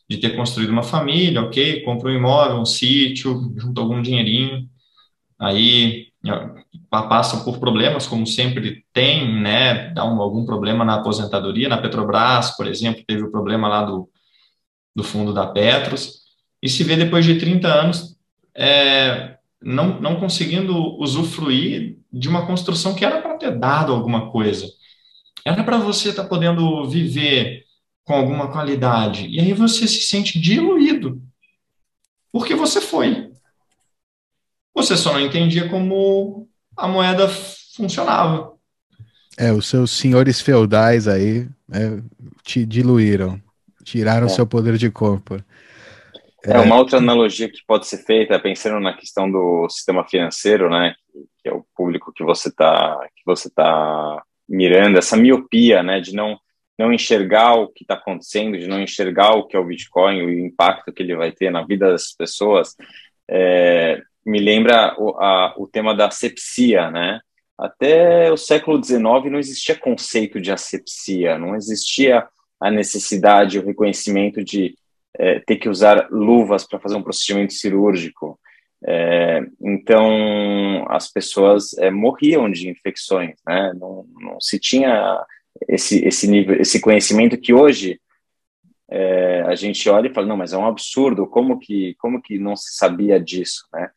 de 0.09 0.17
ter 0.17 0.35
construído 0.35 0.71
uma 0.71 0.83
família, 0.83 1.41
ok, 1.41 1.83
compra 1.83 2.09
um 2.09 2.15
imóvel, 2.15 2.57
um 2.57 2.65
sítio, 2.65 3.53
junta 3.55 3.79
algum 3.79 4.01
dinheirinho, 4.01 4.67
aí 5.39 6.07
passam 6.91 7.43
por 7.45 7.57
problemas, 7.57 8.05
como 8.05 8.27
sempre 8.27 8.85
tem, 8.91 9.41
né, 9.41 9.89
dá 9.93 10.03
um, 10.03 10.21
algum 10.21 10.45
problema 10.45 10.83
na 10.83 10.95
aposentadoria, 10.95 11.69
na 11.69 11.77
Petrobras, 11.77 12.57
por 12.57 12.67
exemplo, 12.67 13.03
teve 13.07 13.23
o 13.23 13.31
problema 13.31 13.69
lá 13.69 13.83
do, 13.83 14.09
do 14.93 15.03
fundo 15.03 15.33
da 15.33 15.47
Petros, 15.47 16.21
e 16.61 16.67
se 16.67 16.83
vê 16.83 16.97
depois 16.97 17.23
de 17.23 17.39
30 17.39 17.67
anos 17.67 18.17
é, 18.53 19.37
não, 19.61 20.01
não 20.01 20.19
conseguindo 20.19 20.75
usufruir 20.99 21.97
de 22.11 22.27
uma 22.27 22.45
construção 22.45 22.93
que 22.93 23.05
era 23.05 23.21
para 23.21 23.37
ter 23.37 23.57
dado 23.57 23.93
alguma 23.93 24.29
coisa. 24.29 24.67
Era 25.45 25.63
para 25.63 25.77
você 25.77 26.09
estar 26.09 26.23
tá 26.23 26.29
podendo 26.29 26.87
viver 26.89 27.63
com 28.03 28.13
alguma 28.13 28.51
qualidade. 28.51 29.27
E 29.27 29.39
aí 29.39 29.53
você 29.53 29.87
se 29.87 30.01
sente 30.01 30.39
diluído. 30.39 31.21
Porque 32.31 32.53
você 32.53 32.81
foi. 32.81 33.31
Você 34.73 34.95
só 34.95 35.13
não 35.13 35.21
entendia 35.21 35.69
como 35.69 36.47
a 36.81 36.87
moeda 36.87 37.29
funcionava. 37.75 38.53
É, 39.37 39.51
os 39.51 39.67
seus 39.67 39.91
senhores 39.91 40.41
feudais 40.41 41.07
aí 41.07 41.47
né, 41.67 42.01
te 42.43 42.65
diluíram, 42.65 43.39
tiraram 43.83 44.25
é. 44.25 44.29
seu 44.29 44.47
poder 44.47 44.77
de 44.77 44.89
compra. 44.89 45.45
É. 46.43 46.53
é 46.53 46.59
uma 46.59 46.75
outra 46.75 46.97
analogia 46.97 47.47
que 47.47 47.59
pode 47.67 47.85
ser 47.85 47.99
feita, 47.99 48.39
pensando 48.39 48.79
na 48.79 48.93
questão 48.93 49.31
do 49.31 49.69
sistema 49.69 50.03
financeiro, 50.03 50.71
né, 50.71 50.95
que 51.43 51.49
é 51.49 51.53
o 51.53 51.63
público 51.75 52.11
que 52.11 52.23
você 52.23 52.49
está 52.49 52.99
que 53.15 53.21
você 53.25 53.47
tá 53.49 54.23
mirando, 54.49 54.97
essa 54.97 55.15
miopia, 55.15 55.83
né, 55.83 56.01
de 56.01 56.15
não 56.15 56.37
não 56.79 56.91
enxergar 56.91 57.53
o 57.53 57.67
que 57.67 57.83
está 57.83 57.93
acontecendo, 57.93 58.57
de 58.57 58.65
não 58.65 58.81
enxergar 58.81 59.35
o 59.35 59.45
que 59.45 59.55
é 59.55 59.59
o 59.59 59.65
Bitcoin, 59.65 60.23
o 60.23 60.31
impacto 60.31 60.91
que 60.91 61.03
ele 61.03 61.15
vai 61.15 61.31
ter 61.31 61.51
na 61.51 61.63
vida 61.63 61.91
das 61.91 62.11
pessoas, 62.11 62.75
é, 63.29 64.01
me 64.25 64.39
lembra 64.39 64.95
o, 64.97 65.09
a, 65.17 65.53
o 65.57 65.67
tema 65.67 65.95
da 65.95 66.07
asepsia, 66.07 66.89
né? 66.91 67.21
Até 67.57 68.31
o 68.31 68.37
século 68.37 68.83
XIX 68.83 69.03
não 69.29 69.37
existia 69.37 69.75
conceito 69.75 70.41
de 70.41 70.51
asepsia, 70.51 71.37
não 71.37 71.55
existia 71.55 72.27
a 72.59 72.71
necessidade, 72.71 73.59
o 73.59 73.65
reconhecimento 73.65 74.43
de 74.43 74.75
é, 75.17 75.39
ter 75.39 75.57
que 75.57 75.69
usar 75.69 76.07
luvas 76.09 76.65
para 76.65 76.79
fazer 76.79 76.95
um 76.95 77.03
procedimento 77.03 77.53
cirúrgico. 77.53 78.39
É, 78.83 79.41
então, 79.61 80.85
as 80.89 81.11
pessoas 81.11 81.77
é, 81.77 81.91
morriam 81.91 82.49
de 82.49 82.69
infecções, 82.69 83.35
né? 83.45 83.73
Não, 83.75 84.05
não 84.19 84.41
se 84.41 84.59
tinha 84.59 85.23
esse, 85.67 86.03
esse 86.05 86.27
nível, 86.27 86.59
esse 86.59 86.79
conhecimento 86.79 87.37
que 87.37 87.53
hoje 87.53 87.99
é, 88.89 89.41
a 89.43 89.55
gente 89.55 89.87
olha 89.89 90.07
e 90.07 90.13
fala, 90.13 90.27
não, 90.27 90.37
mas 90.37 90.51
é 90.51 90.57
um 90.57 90.65
absurdo, 90.65 91.27
como 91.27 91.59
que, 91.59 91.95
como 91.99 92.21
que 92.21 92.39
não 92.39 92.55
se 92.55 92.75
sabia 92.75 93.19
disso, 93.19 93.67
né? 93.71 93.89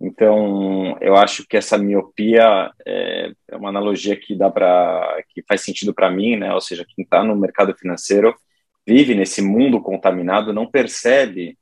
Então, 0.00 0.96
eu 1.00 1.16
acho 1.16 1.46
que 1.48 1.56
essa 1.56 1.78
miopia 1.78 2.70
é, 2.86 3.32
é 3.48 3.56
uma 3.56 3.70
analogia 3.70 4.14
que 4.16 4.34
dá 4.34 4.50
para 4.50 5.22
que 5.30 5.42
faz 5.48 5.62
sentido 5.62 5.94
para 5.94 6.10
mim, 6.10 6.36
né? 6.36 6.52
Ou 6.52 6.60
seja, 6.60 6.84
quem 6.84 7.02
está 7.02 7.24
no 7.24 7.34
mercado 7.34 7.74
financeiro 7.74 8.34
vive 8.86 9.14
nesse 9.14 9.40
mundo 9.40 9.80
contaminado, 9.80 10.52
não 10.52 10.70
percebe 10.70 11.58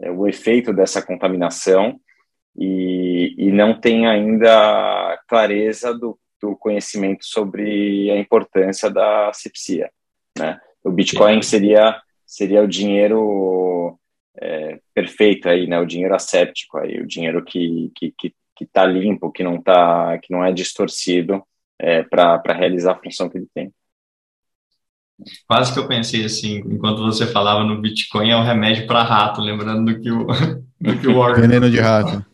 é, 0.00 0.10
o 0.10 0.28
efeito 0.28 0.72
dessa 0.72 1.00
contaminação 1.00 1.98
e, 2.56 3.34
e 3.38 3.50
não 3.50 3.80
tem 3.80 4.06
ainda 4.06 5.18
clareza 5.26 5.94
do 5.94 6.18
do 6.40 6.56
conhecimento 6.56 7.24
sobre 7.24 8.10
a 8.10 8.18
importância 8.18 8.90
da 8.90 9.28
asepsia. 9.28 9.90
Né? 10.38 10.58
O 10.82 10.90
Bitcoin 10.90 11.42
seria 11.42 12.00
seria 12.24 12.62
o 12.62 12.68
dinheiro 12.68 13.98
é, 14.40 14.80
perfeito 14.94 15.48
aí, 15.48 15.66
né? 15.66 15.78
O 15.78 15.86
dinheiro 15.86 16.14
asséptico 16.14 16.78
aí, 16.78 17.00
o 17.00 17.06
dinheiro 17.06 17.44
que 17.44 17.90
que 17.94 18.12
que 18.56 18.64
está 18.64 18.84
limpo, 18.84 19.30
que 19.30 19.44
não 19.44 19.62
tá 19.62 20.18
que 20.18 20.32
não 20.32 20.44
é 20.44 20.52
distorcido 20.52 21.42
é, 21.78 22.02
para 22.02 22.42
realizar 22.52 22.92
a 22.92 22.98
função 22.98 23.28
que 23.28 23.38
ele 23.38 23.48
tem. 23.54 23.72
Quase 25.46 25.72
que 25.72 25.78
eu 25.78 25.88
pensei 25.88 26.24
assim, 26.24 26.58
enquanto 26.58 27.02
você 27.02 27.26
falava 27.26 27.64
no 27.64 27.80
Bitcoin 27.80 28.30
é 28.30 28.36
um 28.36 28.44
remédio 28.44 28.86
para 28.86 29.02
rato, 29.02 29.40
lembrando 29.40 29.92
do 29.92 30.00
que 30.00 30.10
o 30.10 30.26
do 30.80 30.98
que 31.00 31.08
o 31.08 31.18
Warren 31.18 31.40
veneno 31.40 31.70
de 31.70 31.80
rato. 31.80 32.24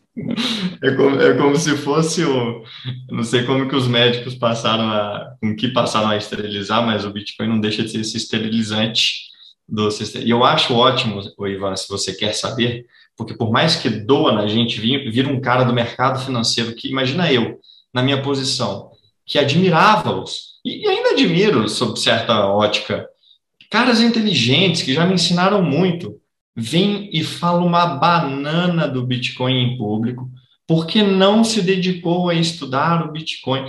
É 0.82 0.92
como, 0.92 1.20
é 1.20 1.36
como 1.36 1.57
se 1.57 1.76
fosse 1.76 2.24
o. 2.24 2.62
Não 3.11 3.24
sei 3.24 3.44
como 3.44 3.68
que 3.68 3.74
os 3.74 3.88
médicos 3.88 4.34
passaram 4.34 4.88
a. 4.88 5.34
Com 5.40 5.57
que 5.57 5.68
passaram 5.68 6.09
a 6.09 6.16
esterilizar, 6.16 6.84
mas 6.86 7.05
o 7.05 7.11
Bitcoin 7.11 7.48
não 7.48 7.61
deixa 7.61 7.82
de 7.82 7.90
ser 7.90 8.00
esse 8.00 8.16
esterilizante 8.16 9.34
do 9.68 9.88
E 10.22 10.30
eu 10.30 10.44
acho 10.44 10.74
ótimo, 10.74 11.20
Ivan, 11.46 11.76
se 11.76 11.88
você 11.88 12.14
quer 12.14 12.34
saber, 12.34 12.86
porque 13.16 13.34
por 13.34 13.50
mais 13.50 13.76
que 13.76 13.88
doa 13.88 14.32
na 14.32 14.46
gente 14.46 14.80
vir, 14.80 15.28
um 15.28 15.40
cara 15.40 15.64
do 15.64 15.72
mercado 15.72 16.24
financeiro 16.24 16.74
que, 16.74 16.88
imagina 16.88 17.32
eu, 17.32 17.58
na 17.92 18.02
minha 18.02 18.20
posição, 18.22 18.90
que 19.24 19.38
admirava-os, 19.38 20.54
e 20.64 20.86
ainda 20.86 21.10
admiro 21.10 21.68
sob 21.68 21.98
certa 21.98 22.46
ótica, 22.46 23.06
caras 23.70 24.00
inteligentes 24.00 24.82
que 24.82 24.94
já 24.94 25.04
me 25.04 25.14
ensinaram 25.14 25.62
muito. 25.62 26.20
Vem 26.56 27.10
e 27.12 27.24
fala 27.24 27.64
uma 27.64 27.84
banana 27.84 28.86
do 28.86 29.04
Bitcoin 29.04 29.54
em 29.54 29.76
público, 29.76 30.30
porque 30.66 31.02
não 31.02 31.42
se 31.42 31.60
dedicou 31.60 32.30
a 32.30 32.34
estudar 32.34 33.04
o 33.04 33.10
Bitcoin. 33.10 33.64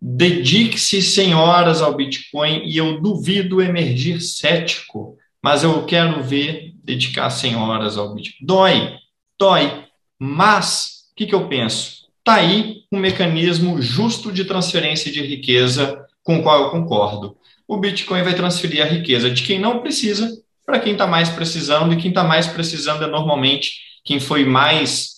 Dedique-se 0.00 1.02
100 1.02 1.34
horas 1.34 1.82
ao 1.82 1.94
Bitcoin 1.94 2.62
e 2.64 2.78
eu 2.78 3.00
duvido 3.00 3.60
emergir 3.60 4.20
cético, 4.20 5.18
mas 5.44 5.62
eu 5.62 5.84
quero 5.84 6.22
ver 6.22 6.72
dedicar 6.82 7.28
100 7.28 7.56
horas 7.56 7.98
ao 7.98 8.14
Bitcoin. 8.14 8.46
Dói, 8.46 8.96
dói, 9.38 9.84
mas 10.18 11.02
o 11.12 11.16
que, 11.16 11.26
que 11.26 11.34
eu 11.34 11.46
penso? 11.48 12.06
Está 12.20 12.36
aí 12.36 12.84
um 12.90 12.98
mecanismo 12.98 13.82
justo 13.82 14.32
de 14.32 14.46
transferência 14.46 15.12
de 15.12 15.20
riqueza 15.20 16.02
com 16.22 16.38
o 16.38 16.42
qual 16.42 16.62
eu 16.62 16.70
concordo. 16.70 17.36
O 17.68 17.76
Bitcoin 17.76 18.22
vai 18.22 18.32
transferir 18.32 18.82
a 18.82 18.88
riqueza 18.88 19.30
de 19.30 19.42
quem 19.42 19.58
não 19.58 19.80
precisa 19.80 20.34
para 20.64 20.78
quem 20.78 20.92
está 20.92 21.06
mais 21.06 21.28
precisando, 21.28 21.92
e 21.92 21.98
quem 21.98 22.08
está 22.08 22.24
mais 22.24 22.46
precisando 22.46 23.04
é 23.04 23.06
normalmente 23.06 23.80
quem 24.02 24.18
foi 24.18 24.46
mais 24.46 25.16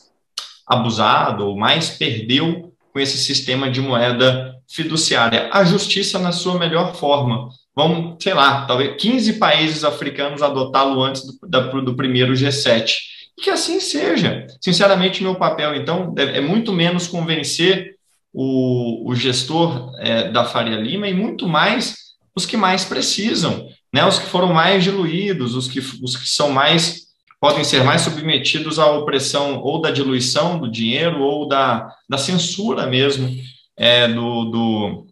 abusado 0.67 1.47
ou 1.47 1.57
mais 1.57 1.91
perdeu 1.91 2.75
com 2.93 2.99
esse 2.99 3.17
sistema 3.17 3.71
de 3.71 3.81
moeda 3.81 4.57
fiduciária. 4.69 5.49
A 5.53 5.63
justiça 5.63 6.19
na 6.19 6.33
sua 6.33 6.59
melhor 6.59 6.97
forma. 6.97 7.49
Vamos, 7.77 8.17
sei 8.23 8.33
lá, 8.33 8.65
talvez 8.65 8.97
15 8.97 9.35
países 9.35 9.85
africanos 9.85 10.43
adotá-lo 10.43 11.03
antes 11.03 11.27
do, 11.27 11.47
da, 11.47 11.61
do 11.61 11.95
primeiro 11.95 12.33
G7. 12.33 12.95
E 13.39 13.43
que 13.43 13.51
assim 13.51 13.79
seja. 13.81 14.47
Sinceramente, 14.63 15.23
meu 15.23 15.35
papel, 15.35 15.75
então, 15.75 16.15
é, 16.17 16.39
é 16.39 16.41
muito 16.41 16.73
menos 16.73 17.07
convencer 17.07 17.97
o, 18.33 19.11
o 19.11 19.15
gestor 19.15 19.93
é, 19.99 20.31
da 20.31 20.45
Faria 20.45 20.77
Lima 20.77 21.07
e 21.07 21.13
muito 21.13 21.47
mais 21.47 21.97
os 22.35 22.47
que 22.47 22.57
mais 22.57 22.85
precisam, 22.85 23.69
né? 23.93 24.07
os 24.07 24.19
que 24.19 24.27
foram 24.27 24.53
mais 24.53 24.83
diluídos, 24.83 25.55
os 25.55 25.69
que, 25.69 25.79
os 25.79 26.17
que 26.17 26.29
são 26.29 26.51
mais 26.51 27.07
podem 27.39 27.65
ser 27.65 27.85
mais 27.85 28.01
submetidos 28.03 28.79
à 28.79 28.91
opressão 28.91 29.61
ou 29.63 29.81
da 29.81 29.91
diluição 29.91 30.59
do 30.59 30.71
dinheiro 30.71 31.23
ou 31.23 31.47
da, 31.47 31.91
da 32.09 32.17
censura 32.17 32.87
mesmo 32.87 33.31
é, 33.77 34.09
do, 34.09 34.45
do 34.47 35.06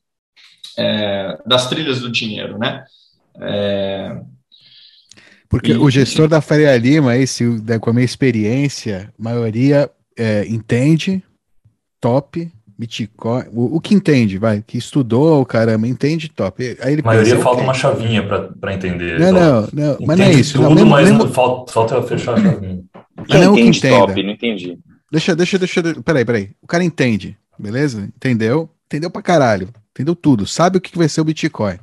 é, 0.78 1.38
das 1.46 1.68
trilhas 1.68 2.00
do 2.00 2.10
dinheiro, 2.10 2.58
né? 2.58 2.84
É, 3.40 4.16
Porque 5.48 5.72
e, 5.72 5.76
o 5.76 5.90
gestor 5.90 6.28
da 6.28 6.40
Faria 6.40 6.76
Lima, 6.76 7.16
esse, 7.16 7.44
com 7.80 7.90
a 7.90 7.92
minha 7.92 8.04
experiência, 8.04 9.12
a 9.18 9.22
maioria 9.22 9.90
é, 10.16 10.46
entende, 10.46 11.22
top, 12.00 12.50
Bitcoin, 12.76 13.44
o, 13.52 13.76
o, 13.76 13.80
que 13.80 13.94
entende, 13.94 14.36
vai, 14.36 14.62
que 14.66 14.76
estudou, 14.76 15.44
caramba, 15.46 15.86
entende 15.86 16.28
top. 16.28 16.76
Aí 16.80 16.92
ele 16.94 17.02
a 17.02 17.04
maioria 17.04 17.38
falta 17.38 17.62
uma 17.62 17.74
chavinha 17.74 18.22
para 18.60 18.74
entender. 18.74 19.18
Não, 19.18 19.32
não, 19.32 19.68
não, 19.72 19.96
mas 20.00 20.18
não 20.18 20.24
é 20.24 20.32
isso. 20.32 20.54
Tudo, 20.54 20.64
não, 20.64 20.74
mesmo, 20.74 20.90
mas 20.90 21.08
mesmo... 21.08 21.28
Falta, 21.28 21.72
falta 21.72 22.02
fechar 22.02 22.34
a 22.34 22.42
chavinha. 22.42 22.82
Quem 23.28 23.40
não 23.40 23.56
entende 23.56 23.80
que 23.80 23.88
top, 23.88 24.22
não 24.22 24.30
entendi. 24.30 24.78
Deixa, 25.10 25.36
deixa, 25.36 25.58
deixa, 25.58 25.82
peraí, 26.02 26.24
peraí. 26.24 26.50
O 26.60 26.66
cara 26.66 26.82
entende, 26.82 27.36
beleza? 27.56 28.00
Entendeu? 28.16 28.68
Entendeu 28.86 29.08
pra 29.08 29.22
caralho. 29.22 29.68
Entendeu 29.94 30.16
tudo. 30.16 30.44
Sabe 30.44 30.78
o 30.78 30.80
que 30.80 30.98
vai 30.98 31.08
ser 31.08 31.20
o 31.20 31.24
Bitcoin. 31.24 31.78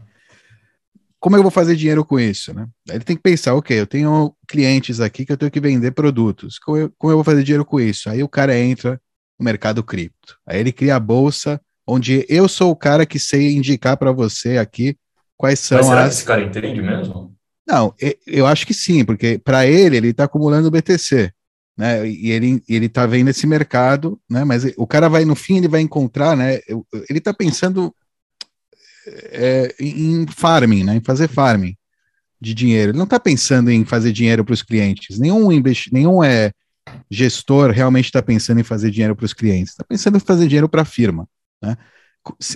Como 1.18 1.38
eu 1.38 1.42
vou 1.42 1.52
fazer 1.52 1.76
dinheiro 1.76 2.04
com 2.04 2.20
isso, 2.20 2.54
né? 2.54 2.68
Aí 2.90 2.98
ele 2.98 3.06
tem 3.06 3.16
que 3.16 3.22
pensar, 3.22 3.54
ok, 3.56 3.80
eu 3.80 3.88
tenho 3.88 4.36
clientes 4.48 5.00
aqui 5.00 5.26
que 5.26 5.32
eu 5.32 5.38
tenho 5.38 5.52
que 5.52 5.60
vender 5.62 5.92
produtos. 5.92 6.60
Como 6.60 6.78
eu, 6.78 6.92
como 6.98 7.12
eu 7.14 7.18
vou 7.18 7.24
fazer 7.24 7.44
dinheiro 7.44 7.64
com 7.64 7.80
isso? 7.80 8.10
Aí 8.10 8.22
o 8.22 8.28
cara 8.28 8.58
entra 8.58 9.00
no 9.40 9.46
mercado 9.46 9.84
cripto. 9.84 10.38
Aí 10.46 10.60
ele 10.60 10.72
cria 10.72 10.96
a 10.96 11.00
bolsa, 11.00 11.62
onde 11.88 12.26
eu 12.28 12.50
sou 12.50 12.72
o 12.72 12.76
cara 12.76 13.06
que 13.06 13.20
sei 13.20 13.54
indicar 13.54 13.96
para 13.98 14.12
você 14.12 14.58
aqui 14.58 14.98
quais 15.38 15.60
são 15.60 15.78
Mas 15.78 15.88
será 15.88 16.04
as... 16.04 16.08
que 16.10 16.16
esse 16.16 16.26
cara 16.26 16.44
entende 16.44 16.82
mesmo? 16.82 17.34
Não, 17.68 17.94
eu 18.28 18.46
acho 18.46 18.66
que 18.68 18.74
sim, 18.74 19.06
porque 19.06 19.40
para 19.40 19.66
ele, 19.66 19.96
ele 19.96 20.10
está 20.10 20.26
acumulando 20.26 20.72
BTC, 20.72 21.32
né? 21.78 22.08
E 22.08 22.32
ele, 22.32 22.62
ele 22.68 22.90
tá 22.90 23.06
vendo 23.06 23.30
esse 23.30 23.48
mercado, 23.48 24.20
né? 24.30 24.44
Mas 24.44 24.66
o 24.76 24.86
cara 24.86 25.08
vai, 25.08 25.24
no 25.24 25.36
fim, 25.36 25.58
ele 25.58 25.68
vai 25.68 25.82
encontrar, 25.82 26.36
né? 26.36 26.60
Ele 27.10 27.20
está 27.20 27.34
pensando 27.34 27.94
é, 29.08 29.76
em 29.80 30.26
farming, 30.28 30.84
né? 30.84 30.96
Em 30.96 31.02
fazer 31.02 31.28
farming 31.28 31.76
de 32.40 32.54
dinheiro. 32.54 32.92
Ele 32.92 32.98
não 32.98 33.06
está 33.06 33.20
pensando 33.20 33.70
em 33.70 33.86
fazer 33.86 34.12
dinheiro 34.12 34.44
para 34.44 34.54
os 34.54 34.64
clientes. 34.64 35.20
Nenhum, 35.20 35.50
nenhum 35.92 36.24
é, 36.24 36.52
gestor 37.10 37.72
realmente 37.72 38.06
está 38.06 38.22
pensando 38.22 38.60
em 38.60 38.64
fazer 38.64 38.90
dinheiro 38.90 39.16
para 39.16 39.26
os 39.26 39.34
clientes, 39.34 39.72
está 39.72 39.84
pensando 39.84 40.18
em 40.18 40.20
fazer 40.20 40.48
dinheiro 40.48 40.68
para 40.68 40.82
a 40.82 40.86
firma. 40.86 41.28
Né? 41.62 41.78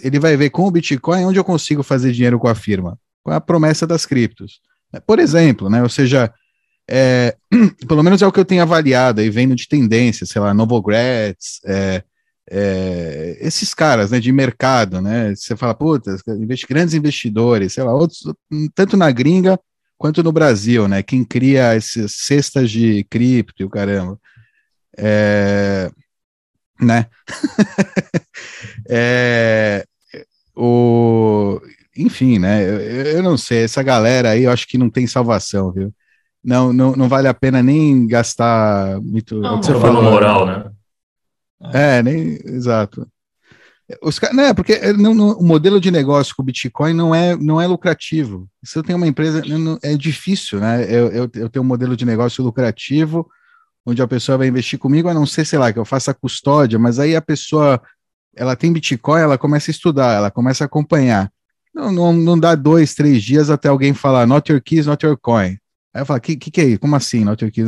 Ele 0.02 0.20
vai 0.20 0.36
ver 0.36 0.50
com 0.50 0.68
o 0.68 0.72
Bitcoin 0.72 1.26
onde 1.26 1.40
eu 1.40 1.44
consigo 1.44 1.84
fazer 1.84 2.12
dinheiro 2.12 2.40
com 2.40 2.48
a 2.48 2.56
firma, 2.56 2.98
com 3.24 3.32
a 3.32 3.40
promessa 3.40 3.86
das 3.86 4.06
criptos. 4.06 4.60
Por 5.06 5.20
exemplo, 5.20 5.70
né? 5.70 5.84
ou 5.84 5.90
seja, 5.90 6.34
é, 6.90 7.36
pelo 7.88 8.04
menos 8.04 8.22
é 8.22 8.28
o 8.28 8.32
que 8.32 8.40
eu 8.40 8.46
tenho 8.46 8.62
avaliado 8.62 9.22
e 9.22 9.30
vendo 9.30 9.56
de 9.56 9.68
tendência, 9.68 10.26
sei 10.26 10.42
lá, 10.42 10.54
Novogratz, 10.54 11.60
é, 11.66 12.04
é, 12.50 13.38
esses 13.40 13.74
caras 13.74 14.12
né, 14.12 14.20
de 14.20 14.32
mercado, 14.32 15.02
né? 15.02 15.34
Você 15.36 15.56
fala, 15.56 15.74
puta, 15.74 16.16
grandes 16.70 16.94
investidores, 16.94 17.74
sei 17.74 17.84
lá, 17.84 17.94
outros, 17.94 18.24
tanto 18.74 18.96
na 18.96 19.12
gringa 19.12 19.60
quanto 19.98 20.24
no 20.24 20.32
Brasil, 20.32 20.88
né? 20.88 21.02
Quem 21.02 21.24
cria 21.24 21.74
essas 21.74 22.14
cestas 22.14 22.70
de 22.70 23.04
cripto 23.06 23.64
e 23.64 23.66
o 23.66 23.70
caramba. 23.70 24.20
É, 24.98 25.90
né? 26.80 27.08
é, 28.90 29.86
o, 30.56 31.60
enfim, 31.98 32.40
né? 32.40 32.64
Eu, 32.64 32.80
eu, 33.18 33.24
não 33.24 33.38
sei, 33.38 33.64
essa 33.64 33.82
galera 33.82 34.32
aí 34.32 34.44
eu 34.44 34.52
acho 34.52 34.68
que 34.68 34.78
não 34.78 34.90
tem 34.90 35.08
salvação, 35.08 35.72
viu? 35.72 35.94
Não, 36.44 36.72
não, 36.72 36.96
não 36.96 37.10
vale 37.10 37.28
a 37.28 37.34
pena 37.34 37.64
nem 37.64 38.06
gastar 38.06 39.02
muito. 39.02 39.40
Não, 39.40 39.58
você 39.62 39.74
falou 39.74 40.04
moral, 40.04 40.46
né? 40.46 40.66
É, 41.74 42.04
nem 42.04 42.40
exato. 42.46 43.08
Os, 44.02 44.20
né, 44.34 44.54
porque 44.54 44.74
é, 44.74 44.92
não, 44.94 45.14
não, 45.14 45.38
o 45.38 45.44
modelo 45.44 45.80
de 45.80 45.92
negócio 45.92 46.36
com 46.36 46.42
o 46.42 46.46
Bitcoin 46.46 46.94
não 46.94 47.14
é, 47.14 47.36
não 47.36 47.62
é 47.62 47.68
lucrativo. 47.68 48.50
Se 48.64 48.78
eu 48.78 48.84
tenho 48.84 48.98
uma 48.98 49.08
empresa, 49.08 49.44
não, 49.46 49.78
é 49.84 49.96
difícil, 49.96 50.60
né? 50.60 50.84
Eu, 50.86 51.08
eu, 51.10 51.32
eu, 51.36 51.50
tenho 51.50 51.64
um 51.64 51.68
modelo 51.68 51.96
de 51.96 52.04
negócio 52.04 52.44
lucrativo, 52.44 53.30
onde 53.86 54.02
a 54.02 54.08
pessoa 54.08 54.40
vai 54.40 54.48
investir 54.48 54.80
comigo, 54.80 55.08
a 55.08 55.14
não 55.14 55.26
ser, 55.26 55.46
sei 55.46 55.60
lá, 55.60 55.72
que 55.72 55.78
eu 55.78 55.86
faça 55.86 56.14
custódia, 56.16 56.80
mas 56.80 56.98
aí 56.98 57.16
a 57.16 57.22
pessoa, 57.22 57.80
ela 58.36 58.56
tem 58.56 58.74
Bitcoin, 58.74 59.22
ela 59.22 59.38
começa 59.38 59.70
a 59.70 59.74
estudar, 59.74 60.14
ela 60.14 60.32
começa 60.32 60.64
a 60.64 60.66
acompanhar. 60.66 61.32
Não, 61.74 61.92
não, 61.92 62.14
não 62.14 62.40
dá 62.40 62.56
dois, 62.56 62.96
três 62.96 63.22
dias 63.22 63.52
até 63.52 63.68
alguém 63.68 63.94
falar, 63.94 64.26
not 64.26 64.52
your 64.52 64.62
keys, 64.62 64.88
not 64.88 65.06
your 65.06 65.18
coin. 65.18 65.58
Aí 65.94 66.02
eu 66.02 66.06
falo, 66.06 66.20
que, 66.20 66.36
que 66.36 66.50
que 66.50 66.62
é 66.62 66.66
isso? 66.66 66.80
Como 66.80 66.96
assim, 66.96 67.24
not 67.24 67.44
your 67.44 67.52
keys? 67.52 67.68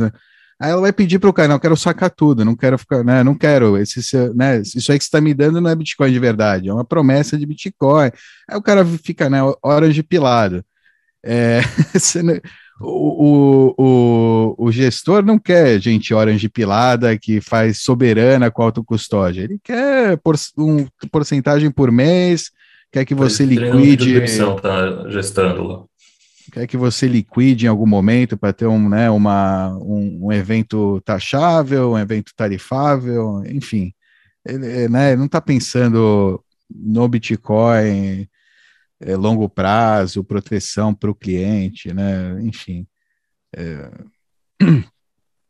Aí 0.60 0.72
ela 0.72 0.80
vai 0.80 0.92
pedir 0.92 1.20
para 1.20 1.30
o 1.30 1.32
cara, 1.32 1.46
não, 1.46 1.54
eu 1.54 1.60
quero 1.60 1.76
sacar 1.76 2.10
tudo, 2.10 2.44
não 2.44 2.56
quero 2.56 2.76
ficar, 2.76 3.04
né, 3.04 3.22
não 3.22 3.34
quero, 3.34 3.76
esse, 3.76 4.00
né, 4.34 4.60
isso 4.60 4.90
aí 4.90 4.98
que 4.98 5.04
você 5.04 5.08
está 5.08 5.20
me 5.20 5.32
dando 5.32 5.60
não 5.60 5.70
é 5.70 5.76
Bitcoin 5.76 6.10
de 6.10 6.18
verdade, 6.18 6.68
é 6.68 6.72
uma 6.72 6.84
promessa 6.84 7.38
de 7.38 7.46
Bitcoin. 7.46 8.10
Aí 8.48 8.56
o 8.56 8.62
cara 8.62 8.84
fica, 8.84 9.30
né, 9.30 9.38
horas 9.62 9.94
de 9.94 10.02
pilado. 10.02 10.64
É, 11.24 11.60
o, 12.80 13.74
o, 13.78 14.54
o, 14.66 14.72
gestor 14.72 15.24
não 15.24 15.38
quer 15.38 15.80
gente 15.80 16.12
orange 16.12 16.48
pilada 16.48 17.16
que 17.16 17.40
faz 17.40 17.80
soberana 17.80 18.50
com 18.50 18.62
autocustódia, 18.62 19.42
ele 19.42 19.60
quer 19.62 20.16
por, 20.18 20.34
um 20.56 20.86
porcentagem 21.10 21.70
por 21.70 21.92
mês, 21.92 22.50
quer 22.90 23.04
que 23.04 23.14
você 23.14 23.44
liquide. 23.44 24.14
Tá 24.60 25.08
gestando 25.08 25.62
lá 25.62 25.84
quer 26.50 26.66
que 26.66 26.76
você 26.76 27.06
liquide 27.06 27.66
em 27.66 27.68
algum 27.68 27.86
momento 27.86 28.36
para 28.36 28.52
ter 28.52 28.66
um, 28.66 28.88
né, 28.88 29.10
uma, 29.10 29.68
um, 29.78 30.26
um, 30.26 30.32
evento 30.32 31.00
taxável, 31.02 31.92
um 31.92 31.98
evento 31.98 32.32
tarifável, 32.34 33.42
enfim. 33.46 33.92
Ele 34.46 34.88
né, 34.88 35.16
não 35.16 35.26
está 35.26 35.40
pensando 35.40 36.42
no 36.70 37.08
Bitcoin, 37.08 38.28
é, 39.00 39.16
longo 39.16 39.48
prazo, 39.48 40.24
proteção 40.24 40.94
para 40.94 41.10
o 41.10 41.14
cliente, 41.14 41.92
né? 41.92 42.38
enfim. 42.42 42.86
É... 43.54 43.90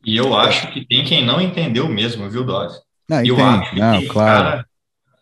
E 0.04 0.16
eu 0.16 0.34
acho 0.36 0.72
que 0.72 0.86
tem 0.86 1.04
quem 1.04 1.24
não 1.24 1.40
entendeu 1.40 1.88
mesmo, 1.88 2.30
viu, 2.30 2.44
Dose? 2.44 2.80
Não, 3.08 3.24
eu 3.24 3.44
acho 3.44 3.70
que 3.70 3.80
não, 3.80 3.98
tem 3.98 4.08
claro. 4.08 4.44
cara. 4.44 4.66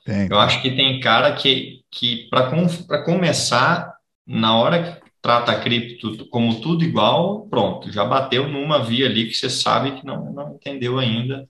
Tem. 0.05 0.29
Eu 0.31 0.39
acho 0.39 0.62
que 0.62 0.70
tem 0.70 1.01
cara 1.01 1.35
que, 1.35 1.81
que 1.91 2.29
para 2.31 2.51
com, 2.51 2.66
começar, 3.05 3.93
na 4.27 4.55
hora 4.55 5.01
trata 5.27 5.51
a 5.51 5.61
cripto 5.61 6.24
como 6.27 6.61
tudo 6.61 6.85
igual, 6.85 7.49
pronto, 7.49 7.91
já 7.91 8.05
bateu 8.05 8.47
numa 8.47 8.85
via 8.85 9.07
ali 9.07 9.27
que 9.27 9.35
você 9.35 9.51
sabe 9.51 9.91
que 9.97 10.07
não, 10.07 10.33
não 10.33 10.55
entendeu 10.55 11.01
ainda. 11.01 11.49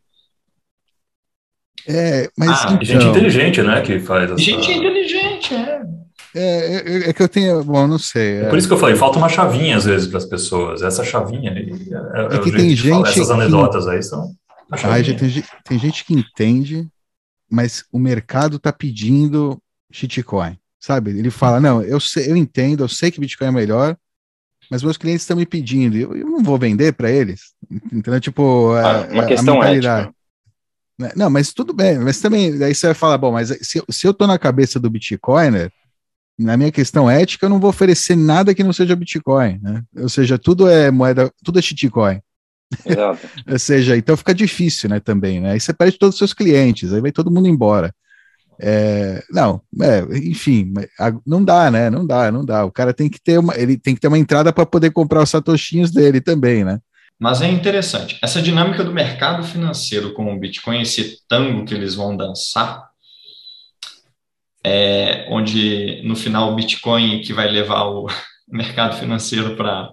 É, 1.86 2.30
mas 2.38 2.64
ah, 2.64 2.68
então... 2.72 2.82
gente 2.82 3.06
inteligente, 3.06 3.62
né, 3.62 3.82
que 3.82 4.00
faz 4.00 4.30
essa... 4.30 4.38
Gente 4.38 4.72
inteligente, 4.72 5.54
é. 5.54 5.82
É, 6.34 6.76
é, 6.76 7.10
é, 7.10 7.12
que 7.12 7.22
eu 7.22 7.28
tenho, 7.28 7.62
bom, 7.62 7.86
não 7.86 7.98
sei. 7.98 8.38
É... 8.38 8.42
é... 8.44 8.48
por 8.48 8.56
isso 8.56 8.66
que 8.66 8.72
eu 8.72 8.78
falei, 8.78 8.96
falta 8.96 9.18
uma 9.18 9.28
chavinha 9.28 9.76
às 9.76 9.84
vezes 9.84 10.08
para 10.08 10.18
as 10.18 10.24
pessoas. 10.24 10.80
Essa 10.80 11.04
chavinha 11.04 11.52
aí, 11.52 11.70
é, 12.14 12.34
é 12.34 12.38
que 12.38 12.50
tem 12.50 12.74
gente 12.74 13.08
essas 13.10 13.30
anedotas 13.30 13.84
que... 13.84 13.90
aí 13.90 14.02
são. 14.02 14.32
Ah, 14.70 15.02
tem, 15.02 15.44
tem 15.64 15.78
gente 15.78 16.02
que 16.02 16.14
entende, 16.14 16.88
mas 17.50 17.84
o 17.92 17.98
mercado 17.98 18.56
está 18.56 18.72
pedindo 18.72 19.58
shitcoin. 19.92 20.56
Sabe? 20.86 21.10
Ele 21.10 21.30
fala: 21.30 21.58
não, 21.58 21.82
eu, 21.82 21.98
sei, 21.98 22.30
eu 22.30 22.36
entendo, 22.36 22.84
eu 22.84 22.88
sei 22.88 23.10
que 23.10 23.18
Bitcoin 23.18 23.48
é 23.48 23.50
melhor, 23.50 23.96
mas 24.70 24.84
meus 24.84 24.96
clientes 24.96 25.22
estão 25.22 25.36
me 25.36 25.44
pedindo, 25.44 25.96
eu, 25.96 26.16
eu 26.16 26.26
não 26.26 26.44
vou 26.44 26.56
vender 26.56 26.92
para 26.92 27.10
eles. 27.10 27.54
Entendeu? 27.68 28.20
Tipo, 28.20 28.70
ah, 28.74 29.08
uma 29.10 29.24
a, 29.24 29.26
questão 29.26 29.60
a 29.60 29.68
ética. 29.68 30.14
Né? 30.96 31.10
Não, 31.16 31.28
mas 31.28 31.52
tudo 31.52 31.72
bem, 31.72 31.98
mas 31.98 32.20
também, 32.20 32.62
aí 32.62 32.72
você 32.72 32.86
vai 32.86 32.94
falar, 32.94 33.18
bom, 33.18 33.32
mas 33.32 33.48
se, 33.48 33.82
se 33.90 34.06
eu 34.06 34.14
tô 34.14 34.28
na 34.28 34.38
cabeça 34.38 34.78
do 34.78 34.88
Bitcoiner, 34.88 35.72
na 36.38 36.56
minha 36.56 36.70
questão 36.70 37.10
ética, 37.10 37.46
eu 37.46 37.50
não 37.50 37.58
vou 37.58 37.70
oferecer 37.70 38.14
nada 38.14 38.54
que 38.54 38.62
não 38.62 38.72
seja 38.72 38.94
Bitcoin, 38.94 39.58
né? 39.60 39.82
Ou 39.96 40.08
seja, 40.08 40.38
tudo 40.38 40.68
é 40.68 40.88
moeda, 40.88 41.32
tudo 41.42 41.58
é 41.58 41.62
shitcoin. 41.62 42.20
Ou 43.50 43.58
seja, 43.58 43.96
então 43.96 44.16
fica 44.16 44.32
difícil, 44.32 44.88
né, 44.88 45.00
também, 45.00 45.40
né? 45.40 45.50
Aí 45.50 45.60
você 45.60 45.72
perde 45.72 45.98
todos 45.98 46.14
os 46.14 46.18
seus 46.18 46.32
clientes, 46.32 46.92
aí 46.92 47.00
vai 47.00 47.10
todo 47.10 47.30
mundo 47.30 47.48
embora. 47.48 47.92
É, 48.60 49.22
não, 49.30 49.60
é, 49.80 50.00
enfim, 50.18 50.72
não 51.26 51.44
dá, 51.44 51.70
né? 51.70 51.90
Não 51.90 52.06
dá, 52.06 52.32
não 52.32 52.44
dá. 52.44 52.64
O 52.64 52.72
cara 52.72 52.92
tem 52.94 53.08
que 53.08 53.20
ter 53.20 53.38
uma, 53.38 53.56
ele 53.56 53.76
tem 53.76 53.94
que 53.94 54.00
ter 54.00 54.08
uma 54.08 54.18
entrada 54.18 54.52
para 54.52 54.64
poder 54.64 54.90
comprar 54.90 55.22
os 55.22 55.30
satoshinhos 55.30 55.90
dele 55.90 56.20
também, 56.20 56.64
né? 56.64 56.80
Mas 57.18 57.40
é 57.40 57.48
interessante. 57.48 58.18
Essa 58.22 58.42
dinâmica 58.42 58.84
do 58.84 58.92
mercado 58.92 59.42
financeiro 59.42 60.12
com 60.12 60.32
o 60.32 60.38
Bitcoin, 60.38 60.82
esse 60.82 61.18
tango 61.26 61.64
que 61.64 61.74
eles 61.74 61.94
vão 61.94 62.16
dançar, 62.16 62.90
é, 64.62 65.26
onde 65.30 66.02
no 66.04 66.16
final 66.16 66.52
o 66.52 66.54
Bitcoin 66.54 67.20
que 67.20 67.32
vai 67.32 67.48
levar 67.48 67.84
o 67.84 68.06
mercado 68.48 68.96
financeiro 68.96 69.56
para, 69.56 69.90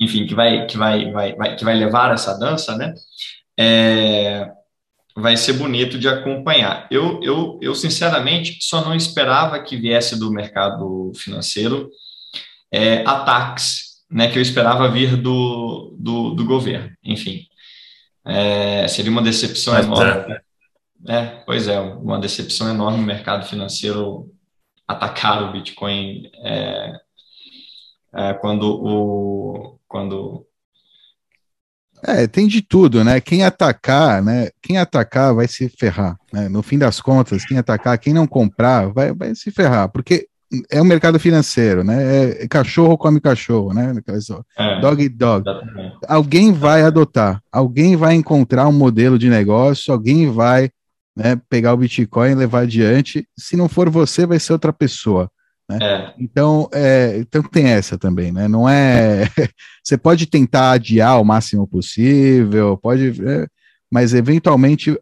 enfim, 0.00 0.26
que 0.26 0.34
vai, 0.34 0.66
que 0.66 0.78
vai, 0.78 1.10
vai, 1.10 1.34
vai, 1.34 1.56
que 1.56 1.64
vai 1.64 1.74
levar 1.74 2.12
essa 2.12 2.38
dança, 2.38 2.76
né? 2.76 2.94
É, 3.58 4.50
vai 5.16 5.36
ser 5.36 5.54
bonito 5.54 5.98
de 5.98 6.08
acompanhar. 6.08 6.88
Eu, 6.90 7.20
eu, 7.22 7.58
eu, 7.62 7.74
sinceramente, 7.74 8.58
só 8.60 8.84
não 8.84 8.94
esperava 8.94 9.62
que 9.62 9.76
viesse 9.76 10.18
do 10.18 10.30
mercado 10.30 11.12
financeiro 11.14 11.88
é, 12.70 13.02
ataques, 13.06 14.02
né, 14.10 14.30
que 14.30 14.38
eu 14.38 14.42
esperava 14.42 14.90
vir 14.90 15.16
do, 15.16 15.96
do, 15.98 16.30
do 16.30 16.44
governo. 16.44 16.90
Enfim, 17.02 17.46
é, 18.24 18.88
seria 18.88 19.12
uma 19.12 19.22
decepção 19.22 19.74
Mas, 19.74 19.86
enorme. 19.86 20.34
É. 21.06 21.16
é, 21.16 21.26
pois 21.46 21.68
é, 21.68 21.78
uma 21.78 22.18
decepção 22.18 22.68
enorme 22.68 22.98
no 22.98 23.06
mercado 23.06 23.46
financeiro 23.46 24.30
atacar 24.86 25.42
o 25.44 25.52
Bitcoin 25.52 26.30
é, 26.42 26.92
é, 28.14 28.34
quando 28.34 28.64
o 28.64 29.78
quando 29.86 30.46
é, 32.06 32.26
tem 32.26 32.46
de 32.46 32.62
tudo, 32.62 33.02
né? 33.02 33.20
Quem 33.20 33.44
atacar, 33.44 34.22
né? 34.22 34.48
Quem 34.62 34.78
atacar 34.78 35.34
vai 35.34 35.48
se 35.48 35.68
ferrar, 35.68 36.16
né? 36.32 36.48
No 36.48 36.62
fim 36.62 36.78
das 36.78 37.00
contas, 37.00 37.44
quem 37.44 37.58
atacar, 37.58 37.98
quem 37.98 38.12
não 38.12 38.26
comprar, 38.26 38.88
vai, 38.92 39.12
vai 39.12 39.34
se 39.34 39.50
ferrar, 39.50 39.88
porque 39.88 40.26
é 40.70 40.80
um 40.80 40.84
mercado 40.84 41.18
financeiro, 41.18 41.82
né? 41.82 42.42
É, 42.42 42.48
cachorro 42.48 42.98
come 42.98 43.20
cachorro, 43.20 43.72
né? 43.72 43.92
É, 44.56 44.80
dog 44.80 45.08
dog. 45.08 45.48
Exatamente. 45.48 45.96
Alguém 46.06 46.52
vai 46.52 46.82
adotar, 46.82 47.40
alguém 47.50 47.96
vai 47.96 48.14
encontrar 48.14 48.68
um 48.68 48.72
modelo 48.72 49.18
de 49.18 49.28
negócio, 49.28 49.92
alguém 49.92 50.30
vai 50.30 50.70
né, 51.16 51.40
pegar 51.48 51.72
o 51.72 51.76
Bitcoin 51.76 52.32
e 52.32 52.34
levar 52.34 52.60
adiante. 52.60 53.26
Se 53.38 53.56
não 53.56 53.68
for 53.68 53.88
você, 53.88 54.26
vai 54.26 54.38
ser 54.38 54.52
outra 54.52 54.72
pessoa. 54.72 55.30
Né? 55.68 55.78
É. 55.80 56.14
Então, 56.18 56.68
é, 56.72 57.16
então 57.18 57.42
tem 57.42 57.68
essa 57.68 57.96
também, 57.96 58.30
né? 58.32 58.48
Não 58.48 58.68
é. 58.68 59.24
Você 59.82 59.96
pode 59.96 60.26
tentar 60.26 60.72
adiar 60.72 61.20
o 61.20 61.24
máximo 61.24 61.66
possível, 61.66 62.76
pode. 62.76 63.20
É, 63.26 63.46
mas 63.90 64.12
eventualmente 64.12 64.98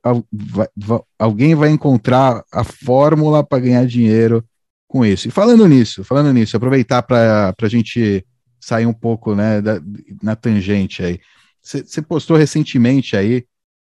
alguém 1.19 1.55
vai 1.55 1.71
encontrar 1.71 2.43
a 2.53 2.63
fórmula 2.63 3.43
para 3.43 3.61
ganhar 3.63 3.87
dinheiro 3.87 4.45
com 4.87 5.05
isso. 5.05 5.29
E 5.29 5.31
falando 5.31 5.67
nisso, 5.67 6.05
falando 6.05 6.33
nisso, 6.33 6.57
aproveitar 6.57 7.03
para 7.03 7.55
a 7.59 7.69
gente 7.69 8.25
sair 8.61 8.85
um 8.85 8.93
pouco 8.93 9.35
né, 9.35 9.63
da, 9.63 9.81
na 10.23 10.37
tangente 10.37 11.03
aí. 11.03 11.19
Você 11.63 12.03
postou 12.03 12.37
recentemente 12.37 13.17
aí 13.17 13.47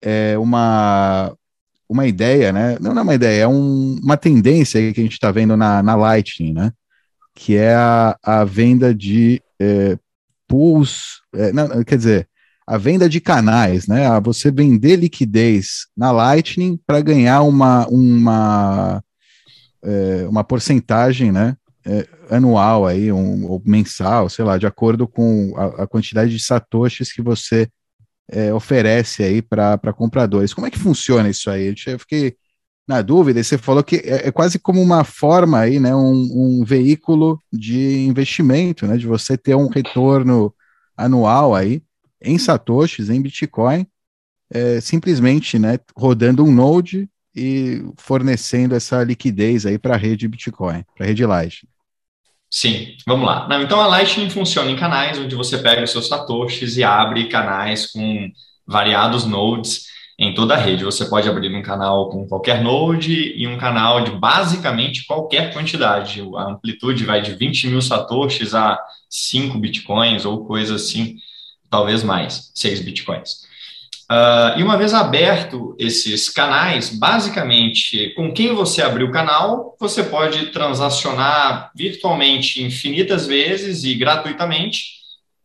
é, 0.01 0.38
uma, 0.38 1.36
uma 1.88 2.07
ideia, 2.07 2.51
né? 2.51 2.77
Não, 2.79 2.97
é 2.97 3.01
uma 3.01 3.15
ideia, 3.15 3.43
é 3.43 3.47
um, 3.47 3.99
uma 4.03 4.17
tendência 4.17 4.93
que 4.93 4.99
a 4.99 5.03
gente 5.03 5.13
está 5.13 5.31
vendo 5.31 5.55
na, 5.55 5.83
na 5.83 5.95
Lightning, 5.95 6.53
né? 6.53 6.71
Que 7.33 7.55
é 7.55 7.73
a, 7.75 8.17
a 8.23 8.43
venda 8.43 8.93
de 8.93 9.41
é, 9.59 9.97
pools, 10.47 11.21
é, 11.33 11.51
não, 11.51 11.83
quer 11.83 11.97
dizer, 11.97 12.29
a 12.67 12.77
venda 12.77 13.07
de 13.07 13.21
canais, 13.21 13.88
né? 13.88 14.07
A 14.07 14.19
você 14.19 14.51
vender 14.51 14.95
liquidez 14.95 15.88
na 15.95 16.11
Lightning 16.11 16.79
para 16.86 17.01
ganhar 17.01 17.41
uma, 17.43 17.88
uma 17.88 19.03
é, 19.86 20.27
uma 20.27 20.43
porcentagem, 20.43 21.31
né, 21.31 21.55
é, 21.86 22.07
anual 22.31 22.88
aí, 22.88 23.11
um, 23.11 23.45
ou 23.45 23.61
mensal, 23.63 24.27
sei 24.27 24.43
lá, 24.43 24.57
de 24.57 24.65
acordo 24.65 25.07
com 25.07 25.53
a, 25.55 25.83
a 25.83 25.88
quantidade 25.88 26.31
de 26.31 26.43
satoshis 26.43 27.13
que 27.13 27.21
você 27.21 27.69
é, 28.30 28.53
oferece 28.53 29.23
aí 29.23 29.41
para 29.41 29.93
compradores. 29.93 30.53
Como 30.53 30.67
é 30.67 30.71
que 30.71 30.80
funciona 30.80 31.30
isso 31.30 31.49
aí? 31.49 31.73
Eu 31.88 31.99
fiquei 31.99 32.36
na 32.88 33.01
dúvida, 33.01 33.39
e 33.39 33.43
você 33.43 33.57
falou 33.57 33.84
que 33.84 33.95
é, 33.97 34.28
é, 34.28 34.32
quase 34.32 34.59
como 34.59 34.82
uma 34.82 35.03
forma 35.03 35.59
aí, 35.59 35.80
né, 35.80 35.95
um, 35.95 36.59
um 36.59 36.63
veículo 36.63 37.41
de 37.51 38.05
investimento, 38.05 38.86
né, 38.86 38.95
de 38.95 39.07
você 39.07 39.38
ter 39.38 39.55
um 39.55 39.67
retorno 39.67 40.53
anual 40.95 41.55
aí 41.55 41.82
em 42.21 42.38
satoshis, 42.38 43.09
em 43.09 43.21
Bitcoin, 43.21 43.88
é, 44.51 44.80
simplesmente, 44.82 45.57
né, 45.57 45.80
rodando 45.97 46.43
um 46.43 46.51
node 46.51 47.09
e 47.36 47.84
fornecendo 47.97 48.76
essa 48.76 49.03
liquidez 49.03 49.65
aí 49.65 49.78
para 49.78 49.95
a 49.95 49.97
rede 49.97 50.28
Bitcoin, 50.28 50.86
para 50.95 51.05
a 51.05 51.07
rede 51.07 51.26
Lightning. 51.26 51.74
Sim, 52.49 52.95
vamos 53.05 53.25
lá. 53.25 53.47
Não, 53.47 53.61
então 53.61 53.81
a 53.81 53.87
Lightning 53.87 54.29
funciona 54.29 54.71
em 54.71 54.75
canais 54.75 55.19
onde 55.19 55.35
você 55.35 55.57
pega 55.57 55.83
os 55.83 55.91
seus 55.91 56.07
satoshis 56.07 56.77
e 56.77 56.83
abre 56.83 57.27
canais 57.27 57.91
com 57.91 58.31
variados 58.65 59.25
nodes 59.25 59.85
em 60.17 60.33
toda 60.33 60.53
a 60.53 60.57
rede. 60.57 60.83
Você 60.83 61.05
pode 61.05 61.27
abrir 61.27 61.53
um 61.53 61.61
canal 61.61 62.09
com 62.09 62.27
qualquer 62.27 62.63
node 62.63 63.33
e 63.35 63.45
um 63.47 63.57
canal 63.57 64.03
de 64.03 64.11
basicamente 64.11 65.05
qualquer 65.05 65.53
quantidade. 65.53 66.21
A 66.35 66.51
amplitude 66.51 67.03
vai 67.03 67.21
de 67.21 67.33
20 67.33 67.67
mil 67.67 67.81
satoshis 67.81 68.53
a 68.53 68.79
5 69.09 69.57
bitcoins 69.57 70.25
ou 70.25 70.45
coisa 70.45 70.75
assim, 70.75 71.17
talvez 71.69 72.03
mais, 72.03 72.51
6 72.55 72.81
bitcoins. 72.81 73.45
Uh, 74.11 74.59
e 74.59 74.63
uma 74.63 74.77
vez 74.77 74.93
aberto 74.93 75.75
esses 75.79 76.29
canais, 76.29 76.89
basicamente, 76.89 78.13
com 78.15 78.31
quem 78.31 78.53
você 78.53 78.83
abriu 78.83 79.07
o 79.07 79.11
canal, 79.11 79.75
você 79.79 80.03
pode 80.03 80.47
transacionar 80.47 81.71
virtualmente 81.75 82.63
infinitas 82.63 83.25
vezes 83.25 83.83
e 83.83 83.95
gratuitamente. 83.95 84.95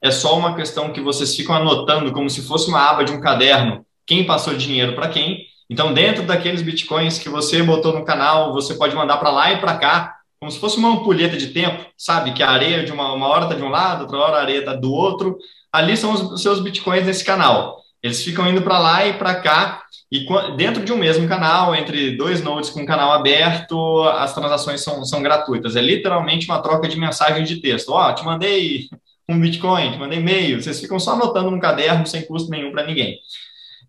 É 0.03 0.11
só 0.11 0.39
uma 0.39 0.55
questão 0.55 0.93
que 0.93 1.01
vocês 1.01 1.35
ficam 1.35 1.55
anotando 1.55 2.13
como 2.13 2.29
se 2.29 2.43
fosse 2.43 2.69
uma 2.69 2.83
aba 2.83 3.03
de 3.03 3.13
um 3.13 3.21
caderno, 3.21 3.85
quem 4.07 4.27
passou 4.27 4.55
dinheiro 4.55 4.95
para 4.95 5.09
quem. 5.09 5.47
Então, 5.71 5.95
dentro 5.95 6.25
daqueles 6.25 6.61
bitcoins 6.61 7.19
que 7.19 7.29
você 7.29 7.63
botou 7.63 7.95
no 7.95 8.05
canal, 8.05 8.53
você 8.53 8.75
pode 8.75 8.95
mandar 8.95 9.17
para 9.19 9.31
lá 9.31 9.53
e 9.53 9.59
para 9.59 9.79
cá, 9.79 10.17
como 10.39 10.51
se 10.51 10.59
fosse 10.59 10.77
uma 10.77 10.91
ampulheta 10.91 11.37
de 11.37 11.49
tempo, 11.49 11.87
sabe? 11.97 12.33
Que 12.33 12.43
a 12.43 12.51
areia 12.51 12.85
de 12.85 12.93
uma, 12.93 13.13
uma 13.13 13.29
hora 13.29 13.45
está 13.45 13.55
de 13.55 13.63
um 13.63 13.69
lado, 13.69 14.03
outra 14.03 14.19
hora 14.19 14.37
a 14.37 14.41
areia 14.41 14.59
está 14.59 14.75
do 14.75 14.93
outro. 14.93 15.39
Ali 15.73 15.97
são 15.97 16.13
os 16.13 16.43
seus 16.43 16.61
bitcoins 16.61 17.07
nesse 17.07 17.25
canal. 17.25 17.80
Eles 18.03 18.23
ficam 18.23 18.49
indo 18.49 18.63
para 18.63 18.79
lá 18.79 19.07
e 19.07 19.15
para 19.15 19.35
cá, 19.35 19.83
e 20.11 20.27
dentro 20.57 20.85
de 20.85 20.93
um 20.93 20.97
mesmo 20.97 21.29
canal, 21.29 21.75
entre 21.75 22.17
dois 22.17 22.43
nodes 22.43 22.71
com 22.71 22.81
um 22.81 22.87
canal 22.87 23.13
aberto, 23.13 24.03
as 24.09 24.35
transações 24.35 24.81
são, 24.83 25.05
são 25.05 25.23
gratuitas. 25.23 25.77
É 25.77 25.81
literalmente 25.81 26.47
uma 26.47 26.61
troca 26.61 26.89
de 26.89 26.99
mensagem 26.99 27.45
de 27.45 27.61
texto. 27.61 27.91
Ó, 27.91 28.09
oh, 28.09 28.15
te 28.15 28.25
mandei 28.25 28.89
um 29.29 29.39
Bitcoin, 29.39 29.93
te 29.93 29.99
mandei 29.99 30.19
e-mail. 30.19 30.61
Vocês 30.61 30.81
ficam 30.81 30.99
só 30.99 31.13
anotando 31.13 31.51
no 31.51 31.61
caderno 31.61 32.07
sem 32.07 32.23
custo 32.27 32.51
nenhum 32.51 32.73
para 32.73 32.87
ninguém. 32.87 33.19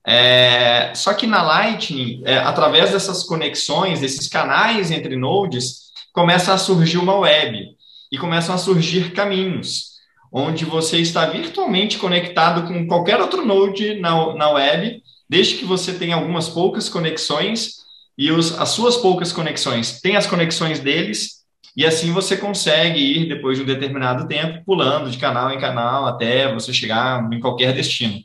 É, 0.05 0.93
só 0.93 1.13
que 1.13 1.25
na 1.25 1.41
Lightning, 1.41 2.21
é, 2.25 2.37
através 2.37 2.91
dessas 2.91 3.23
conexões, 3.23 4.01
desses 4.01 4.27
canais 4.27 4.91
entre 4.91 5.15
nodes, 5.15 5.91
começa 6.13 6.53
a 6.53 6.57
surgir 6.57 6.97
uma 6.97 7.15
web 7.15 7.67
e 8.11 8.17
começam 8.17 8.53
a 8.53 8.57
surgir 8.57 9.11
caminhos 9.13 9.90
onde 10.31 10.63
você 10.63 10.97
está 10.97 11.25
virtualmente 11.25 11.97
conectado 11.97 12.67
com 12.67 12.87
qualquer 12.87 13.19
outro 13.19 13.45
node 13.45 13.95
na, 13.99 14.33
na 14.35 14.49
web, 14.51 15.03
desde 15.27 15.55
que 15.55 15.65
você 15.65 15.93
tenha 15.93 16.15
algumas 16.15 16.47
poucas 16.47 16.87
conexões 16.87 17.81
e 18.17 18.31
os, 18.31 18.57
as 18.57 18.69
suas 18.69 18.97
poucas 18.97 19.33
conexões 19.33 19.99
têm 19.99 20.15
as 20.15 20.27
conexões 20.27 20.79
deles, 20.79 21.41
e 21.75 21.85
assim 21.85 22.11
você 22.11 22.35
consegue 22.37 22.99
ir, 22.99 23.27
depois 23.27 23.57
de 23.57 23.63
um 23.63 23.67
determinado 23.67 24.27
tempo, 24.27 24.63
pulando 24.65 25.09
de 25.09 25.17
canal 25.17 25.51
em 25.51 25.59
canal 25.59 26.05
até 26.05 26.53
você 26.53 26.73
chegar 26.73 27.27
em 27.31 27.39
qualquer 27.39 27.73
destino. 27.73 28.19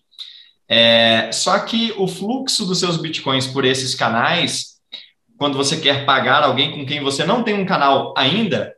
É, 0.68 1.30
só 1.32 1.58
que 1.60 1.94
o 1.96 2.08
fluxo 2.08 2.66
dos 2.66 2.80
seus 2.80 2.96
bitcoins 2.96 3.46
por 3.46 3.64
esses 3.64 3.94
canais, 3.94 4.76
quando 5.38 5.56
você 5.56 5.76
quer 5.76 6.04
pagar 6.04 6.42
alguém 6.42 6.72
com 6.72 6.84
quem 6.84 7.00
você 7.00 7.24
não 7.24 7.44
tem 7.44 7.54
um 7.54 7.64
canal 7.64 8.12
ainda, 8.16 8.74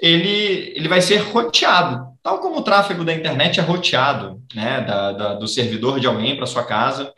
ele, 0.00 0.72
ele 0.74 0.88
vai 0.88 1.00
ser 1.00 1.18
roteado 1.18 2.11
tal 2.22 2.38
como 2.38 2.58
o 2.58 2.62
tráfego 2.62 3.04
da 3.04 3.12
internet 3.12 3.58
é 3.58 3.62
roteado, 3.62 4.40
né, 4.54 4.80
da, 4.82 5.12
da, 5.12 5.34
do 5.34 5.48
servidor 5.48 5.98
de 5.98 6.06
alguém 6.06 6.36
para 6.36 6.46
sua 6.46 6.64
casa. 6.64 7.12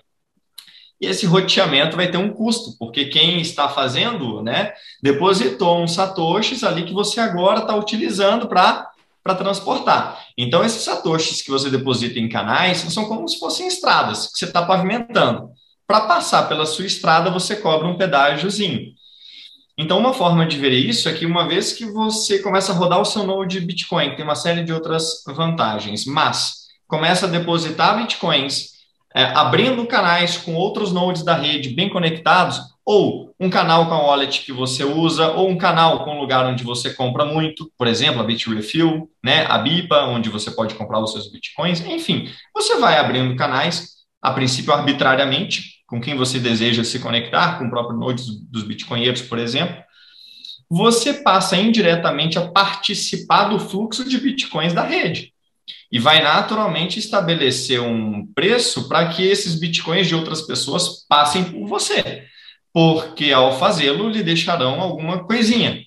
E 1.00 1.06
esse 1.06 1.26
roteamento 1.26 1.96
vai 1.96 2.10
ter 2.10 2.16
um 2.16 2.32
custo, 2.32 2.78
porque 2.78 3.06
quem 3.06 3.40
está 3.40 3.68
fazendo, 3.68 4.42
né, 4.42 4.72
depositou 5.02 5.82
uns 5.82 5.92
satoshis 5.92 6.64
ali 6.64 6.84
que 6.84 6.94
você 6.94 7.20
agora 7.20 7.60
está 7.60 7.76
utilizando 7.76 8.48
para 8.48 8.90
para 9.24 9.34
transportar. 9.34 10.22
Então, 10.36 10.62
esses 10.62 10.82
satoshis 10.82 11.40
que 11.40 11.50
você 11.50 11.70
deposita 11.70 12.18
em 12.18 12.28
canais 12.28 12.76
são 12.92 13.06
como 13.06 13.26
se 13.26 13.38
fossem 13.38 13.66
estradas 13.66 14.26
que 14.26 14.38
você 14.38 14.44
está 14.44 14.60
pavimentando. 14.60 15.48
Para 15.86 16.02
passar 16.02 16.46
pela 16.46 16.66
sua 16.66 16.84
estrada, 16.84 17.30
você 17.30 17.56
cobra 17.56 17.88
um 17.88 17.96
pedágiozinho. 17.96 18.92
Então, 19.76 19.98
uma 19.98 20.12
forma 20.12 20.46
de 20.46 20.56
ver 20.56 20.72
isso 20.72 21.08
é 21.08 21.12
que 21.12 21.26
uma 21.26 21.48
vez 21.48 21.72
que 21.72 21.84
você 21.84 22.38
começa 22.38 22.72
a 22.72 22.74
rodar 22.74 23.00
o 23.00 23.04
seu 23.04 23.24
node 23.24 23.58
de 23.58 23.66
Bitcoin, 23.66 24.14
tem 24.14 24.24
uma 24.24 24.36
série 24.36 24.62
de 24.62 24.72
outras 24.72 25.24
vantagens, 25.26 26.04
mas 26.06 26.64
começa 26.86 27.26
a 27.26 27.28
depositar 27.28 27.96
Bitcoins, 27.98 28.74
é, 29.14 29.24
abrindo 29.24 29.86
canais 29.86 30.36
com 30.36 30.54
outros 30.54 30.92
nodes 30.92 31.24
da 31.24 31.34
rede 31.34 31.70
bem 31.70 31.88
conectados, 31.88 32.60
ou 32.86 33.34
um 33.40 33.48
canal 33.48 33.88
com 33.88 33.94
a 33.94 34.02
wallet 34.02 34.42
que 34.42 34.52
você 34.52 34.84
usa, 34.84 35.30
ou 35.32 35.48
um 35.48 35.56
canal 35.56 36.04
com 36.04 36.16
um 36.16 36.20
lugar 36.20 36.46
onde 36.46 36.62
você 36.62 36.92
compra 36.92 37.24
muito, 37.24 37.70
por 37.78 37.86
exemplo, 37.86 38.20
a 38.20 38.24
Bitrefill, 38.24 39.10
né, 39.24 39.46
a 39.48 39.58
BIPA, 39.58 40.04
onde 40.04 40.28
você 40.28 40.50
pode 40.50 40.74
comprar 40.74 41.00
os 41.00 41.12
seus 41.12 41.30
Bitcoins, 41.32 41.80
enfim, 41.80 42.28
você 42.54 42.76
vai 42.78 42.98
abrindo 42.98 43.34
canais, 43.36 43.94
a 44.20 44.30
princípio 44.32 44.72
arbitrariamente, 44.72 45.73
com 45.94 46.00
quem 46.00 46.16
você 46.16 46.40
deseja 46.40 46.82
se 46.82 46.98
conectar, 46.98 47.56
com 47.56 47.66
o 47.66 47.70
próprio 47.70 47.96
Node 47.96 48.24
dos 48.50 48.64
Bitcoinheiros, 48.64 49.22
por 49.22 49.38
exemplo, 49.38 49.76
você 50.68 51.14
passa 51.14 51.56
indiretamente 51.56 52.36
a 52.36 52.48
participar 52.48 53.44
do 53.44 53.60
fluxo 53.60 54.04
de 54.04 54.18
bitcoins 54.18 54.72
da 54.72 54.82
rede. 54.82 55.32
E 55.92 56.00
vai 56.00 56.20
naturalmente 56.20 56.98
estabelecer 56.98 57.80
um 57.80 58.26
preço 58.34 58.88
para 58.88 59.08
que 59.10 59.22
esses 59.22 59.54
bitcoins 59.54 60.08
de 60.08 60.16
outras 60.16 60.42
pessoas 60.42 61.06
passem 61.08 61.44
por 61.44 61.64
você, 61.68 62.24
porque 62.72 63.30
ao 63.30 63.56
fazê-lo 63.56 64.08
lhe 64.08 64.24
deixarão 64.24 64.80
alguma 64.80 65.22
coisinha. 65.22 65.80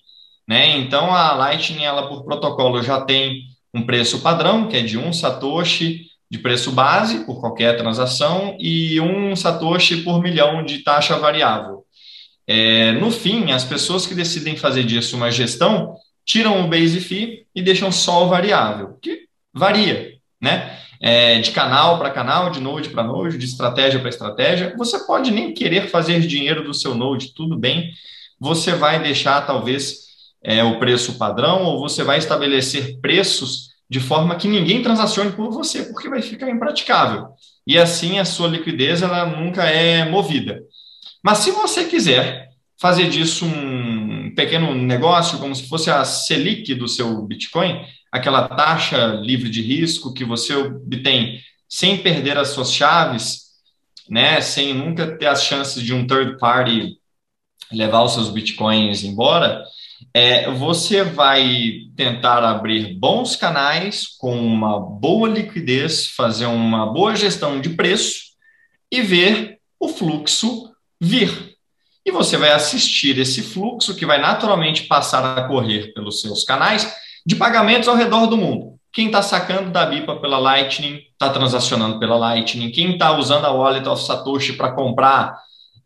Né? 0.48 0.78
Então 0.78 1.14
a 1.14 1.34
Lightning, 1.34 1.84
ela 1.84 2.08
por 2.08 2.24
protocolo 2.24 2.82
já 2.82 3.02
tem 3.02 3.42
um 3.74 3.86
preço 3.86 4.22
padrão, 4.22 4.70
que 4.70 4.78
é 4.78 4.82
de 4.82 4.98
um 4.98 5.12
satoshi 5.12 6.06
de 6.30 6.38
preço 6.40 6.72
base 6.72 7.26
por 7.26 7.40
qualquer 7.40 7.78
transação 7.78 8.58
e 8.60 9.00
um 9.00 9.36
satoshi 9.36 9.98
por 9.98 10.22
milhão 10.22 10.64
de 10.64 10.80
taxa 10.80 11.18
variável. 11.18 11.86
É, 12.46 12.94
no 12.94 13.12
fim, 13.12 13.52
as 13.52 13.64
pessoas 13.64 14.06
que 14.06 14.16
decidem 14.16 14.56
fazer 14.56 14.84
disso 14.84 15.16
uma 15.16 15.32
gestão 15.32 15.96
tiram 16.26 16.64
o 16.64 16.68
base 16.68 17.00
fee 17.00 17.46
e 17.56 17.62
deixam 17.62 17.92
só 17.92 18.26
o 18.26 18.30
variável, 18.30 18.98
que 19.02 19.28
varia, 19.54 20.14
né? 20.42 20.78
É, 21.00 21.40
de 21.40 21.52
canal 21.52 21.98
para 21.98 22.10
canal, 22.10 22.50
de 22.50 22.60
node 22.60 22.90
para 22.90 23.04
node, 23.04 23.38
de 23.38 23.46
estratégia 23.46 24.00
para 24.00 24.10
estratégia. 24.10 24.74
Você 24.78 25.06
pode 25.06 25.32
nem 25.32 25.54
querer 25.54 25.90
fazer 25.90 26.20
dinheiro 26.22 26.64
do 26.64 26.74
seu 26.74 26.96
node, 26.96 27.34
tudo 27.34 27.56
bem. 27.56 27.92
Você 28.40 28.74
vai 28.74 29.02
deixar 29.02 29.46
talvez 29.46 30.08
é, 30.44 30.64
o 30.64 30.80
preço 30.80 31.18
padrão 31.18 31.64
ou 31.64 31.80
você 31.80 32.04
vai 32.04 32.18
estabelecer 32.18 33.00
preços 33.00 33.70
de 33.90 34.00
forma 34.00 34.36
que 34.36 34.48
ninguém 34.48 34.82
transacione 34.82 35.32
por 35.32 35.52
você, 35.52 35.84
porque 35.84 36.10
vai 36.10 36.22
ficar 36.22 36.50
impraticável. 36.50 37.30
E 37.66 37.78
assim 37.78 38.20
a 38.20 38.26
sua 38.26 38.48
liquidez 38.48 39.02
ela 39.02 39.26
nunca 39.26 39.64
é 39.64 40.10
movida. 40.10 40.62
Mas 41.24 41.40
se 41.40 41.52
você 41.52 41.86
quiser 41.86 42.50
fazer 42.80 43.10
disso 43.10 43.46
um 43.46 44.34
pequeno 44.36 44.76
negócio, 44.76 45.40
como 45.40 45.56
se 45.56 45.68
fosse 45.68 45.90
a 45.90 46.04
Selic 46.06 46.76
do 46.76 46.88
seu 46.88 47.22
Bitcoin, 47.24 47.82
aquela 48.12 48.48
taxa 48.48 49.20
livre 49.22 49.50
de 49.50 49.62
risco 49.62 50.14
que 50.14 50.24
você 50.24 50.54
obtém 50.56 51.40
sem 51.68 51.98
perder 51.98 52.38
as 52.38 52.50
suas 52.50 52.72
chaves, 52.72 53.48
né, 54.10 54.40
sem 54.40 54.74
nunca 54.74 55.18
ter 55.18 55.28
as 55.28 55.44
chances 55.44 55.84
de 55.84 55.94
um 55.94 56.08
third 56.08 56.38
party 56.40 56.98
levar 57.72 58.04
os 58.04 58.14
seus 58.14 58.30
bitcoins 58.30 59.04
embora, 59.04 59.62
é, 60.18 60.50
você 60.50 61.04
vai 61.04 61.82
tentar 61.96 62.44
abrir 62.44 62.96
bons 62.96 63.36
canais 63.36 64.08
com 64.18 64.36
uma 64.36 64.80
boa 64.80 65.30
liquidez, 65.30 66.08
fazer 66.08 66.48
uma 66.48 66.92
boa 66.92 67.16
gestão 67.16 67.62
de 67.62 67.70
preço 67.70 68.22
e 68.92 69.00
ver 69.00 69.60
o 69.80 69.88
fluxo 69.88 70.72
vir. 71.00 71.54
E 72.04 72.10
você 72.10 72.36
vai 72.36 72.50
assistir 72.52 73.20
esse 73.20 73.44
fluxo 73.44 73.94
que 73.94 74.08
vai 74.08 74.20
naturalmente 74.20 74.88
passar 74.88 75.38
a 75.38 75.48
correr 75.48 75.94
pelos 75.94 76.20
seus 76.20 76.44
canais 76.44 76.92
de 77.24 77.36
pagamentos 77.36 77.88
ao 77.88 77.96
redor 77.96 78.26
do 78.26 78.38
mundo. 78.38 78.74
Quem 78.92 79.06
está 79.06 79.22
sacando 79.22 79.70
da 79.70 79.86
BIPA 79.86 80.16
pela 80.16 80.40
Lightning 80.40 81.00
está 81.12 81.30
transacionando 81.30 82.00
pela 82.00 82.18
Lightning. 82.18 82.72
Quem 82.72 82.94
está 82.94 83.16
usando 83.16 83.46
a 83.46 83.52
Wallet 83.52 83.88
of 83.88 84.04
Satoshi 84.04 84.54
para 84.54 84.72
comprar 84.72 85.38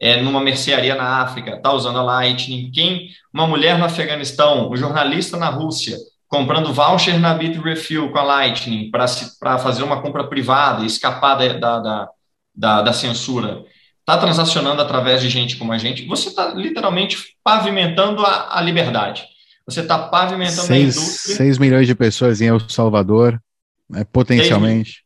é, 0.02 0.20
numa 0.20 0.42
mercearia 0.42 0.96
na 0.96 1.22
África 1.22 1.52
está 1.52 1.72
usando 1.72 2.00
a 2.00 2.04
Lightning. 2.04 2.72
Quem 2.72 3.10
uma 3.32 3.46
mulher 3.46 3.78
no 3.78 3.86
Afeganistão, 3.86 4.72
um 4.72 4.76
jornalista 4.76 5.38
na 5.38 5.50
Rússia 5.50 5.96
comprando 6.28 6.74
voucher 6.74 7.20
na 7.20 7.34
Bitrefill 7.36 8.10
com 8.10 8.18
a 8.18 8.24
Lightning 8.24 8.90
para 8.90 9.60
fazer 9.60 9.84
uma 9.84 10.02
compra 10.02 10.24
privada 10.24 10.82
e 10.82 10.88
escapar 10.88 11.36
da, 11.36 11.80
da, 11.80 12.10
da, 12.56 12.82
da 12.82 12.94
censura 12.94 13.64
está 14.00 14.18
transacionando 14.18 14.82
através 14.82 15.22
de 15.22 15.30
gente 15.30 15.58
como 15.58 15.72
a 15.72 15.78
gente, 15.78 16.06
você 16.08 16.30
está 16.30 16.54
literalmente 16.54 17.36
pavimentando 17.44 18.26
a, 18.26 18.58
a 18.58 18.62
liberdade. 18.62 19.26
Você 19.66 19.82
está 19.82 20.00
pavimentando 20.00 20.68
seis, 20.68 20.98
a 20.98 21.02
indústria. 21.02 21.36
6 21.36 21.58
milhões 21.60 21.86
de 21.86 21.94
pessoas 21.94 22.42
em 22.42 22.48
El 22.48 22.60
Salvador, 22.62 23.40
né, 23.88 24.04
potencialmente. 24.04 25.04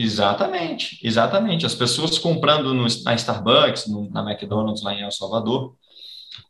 Exatamente, 0.00 0.96
exatamente. 1.02 1.66
As 1.66 1.74
pessoas 1.74 2.18
comprando 2.18 2.72
no, 2.72 2.86
na 3.04 3.14
Starbucks, 3.14 3.88
no, 3.88 4.08
na 4.10 4.20
McDonald's 4.22 4.80
lá 4.80 4.94
em 4.94 5.02
El 5.02 5.10
Salvador. 5.10 5.74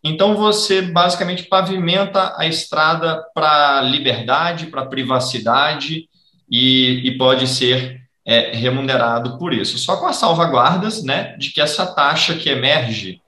Então 0.04 0.36
você 0.36 0.82
basicamente 0.82 1.44
pavimenta 1.44 2.34
a 2.36 2.46
estrada 2.46 3.24
para 3.34 3.80
liberdade, 3.80 4.66
para 4.66 4.84
privacidade 4.84 6.10
e, 6.50 7.00
e 7.08 7.16
pode 7.16 7.46
ser 7.46 8.02
é, 8.22 8.54
remunerado 8.54 9.38
por 9.38 9.54
isso. 9.54 9.78
Só 9.78 9.96
com 9.96 10.06
as 10.06 10.16
salvaguardas, 10.16 11.02
né, 11.02 11.34
de 11.38 11.50
que 11.50 11.62
essa 11.62 11.86
taxa 11.86 12.34
que 12.34 12.50
emerge, 12.50 13.22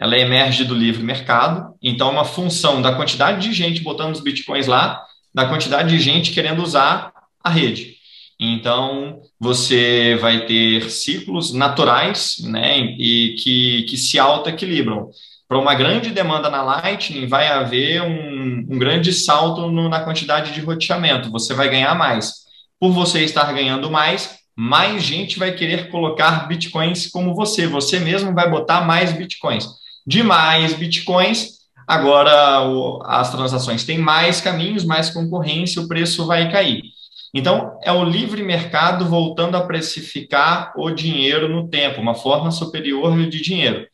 ela 0.00 0.16
emerge 0.16 0.64
do 0.64 0.74
livre 0.74 1.02
mercado. 1.02 1.74
Então, 1.82 2.10
uma 2.10 2.24
função 2.24 2.80
da 2.80 2.94
quantidade 2.94 3.46
de 3.46 3.52
gente 3.52 3.82
botando 3.82 4.14
os 4.14 4.22
bitcoins 4.22 4.66
lá, 4.66 5.04
da 5.34 5.46
quantidade 5.46 5.90
de 5.90 6.00
gente 6.00 6.32
querendo 6.32 6.62
usar 6.62 7.12
a 7.44 7.50
rede. 7.50 7.97
Então, 8.40 9.20
você 9.38 10.16
vai 10.20 10.46
ter 10.46 10.90
ciclos 10.90 11.52
naturais, 11.52 12.36
né, 12.44 12.78
e 12.78 13.34
que, 13.36 13.82
que 13.82 13.96
se 13.96 14.18
auto-equilibram. 14.18 15.10
Para 15.48 15.58
uma 15.58 15.74
grande 15.74 16.10
demanda 16.10 16.48
na 16.48 16.62
Lightning, 16.62 17.26
vai 17.26 17.48
haver 17.48 18.02
um, 18.02 18.66
um 18.70 18.78
grande 18.78 19.12
salto 19.12 19.66
no, 19.68 19.88
na 19.88 20.00
quantidade 20.00 20.52
de 20.52 20.60
roteamento. 20.60 21.30
Você 21.30 21.54
vai 21.54 21.68
ganhar 21.68 21.94
mais. 21.94 22.46
Por 22.78 22.92
você 22.92 23.24
estar 23.24 23.50
ganhando 23.52 23.90
mais, 23.90 24.38
mais 24.54 25.02
gente 25.02 25.38
vai 25.38 25.52
querer 25.52 25.90
colocar 25.90 26.46
bitcoins 26.46 27.06
como 27.10 27.34
você. 27.34 27.66
Você 27.66 27.98
mesmo 27.98 28.34
vai 28.34 28.48
botar 28.48 28.82
mais 28.82 29.10
bitcoins. 29.10 29.66
De 30.06 30.22
mais 30.22 30.74
bitcoins, 30.74 31.58
agora 31.86 32.62
o, 32.68 33.02
as 33.04 33.30
transações 33.30 33.84
têm 33.84 33.98
mais 33.98 34.40
caminhos, 34.40 34.84
mais 34.84 35.10
concorrência, 35.10 35.80
o 35.82 35.88
preço 35.88 36.26
vai 36.26 36.52
cair. 36.52 36.82
Então, 37.34 37.78
é 37.82 37.92
o 37.92 38.04
livre 38.04 38.42
mercado 38.42 39.06
voltando 39.06 39.56
a 39.56 39.66
precificar 39.66 40.72
o 40.76 40.90
dinheiro 40.90 41.48
no 41.48 41.68
tempo, 41.68 42.00
uma 42.00 42.14
forma 42.14 42.50
superior 42.50 43.16
de 43.28 43.40
dinheiro. 43.40 43.86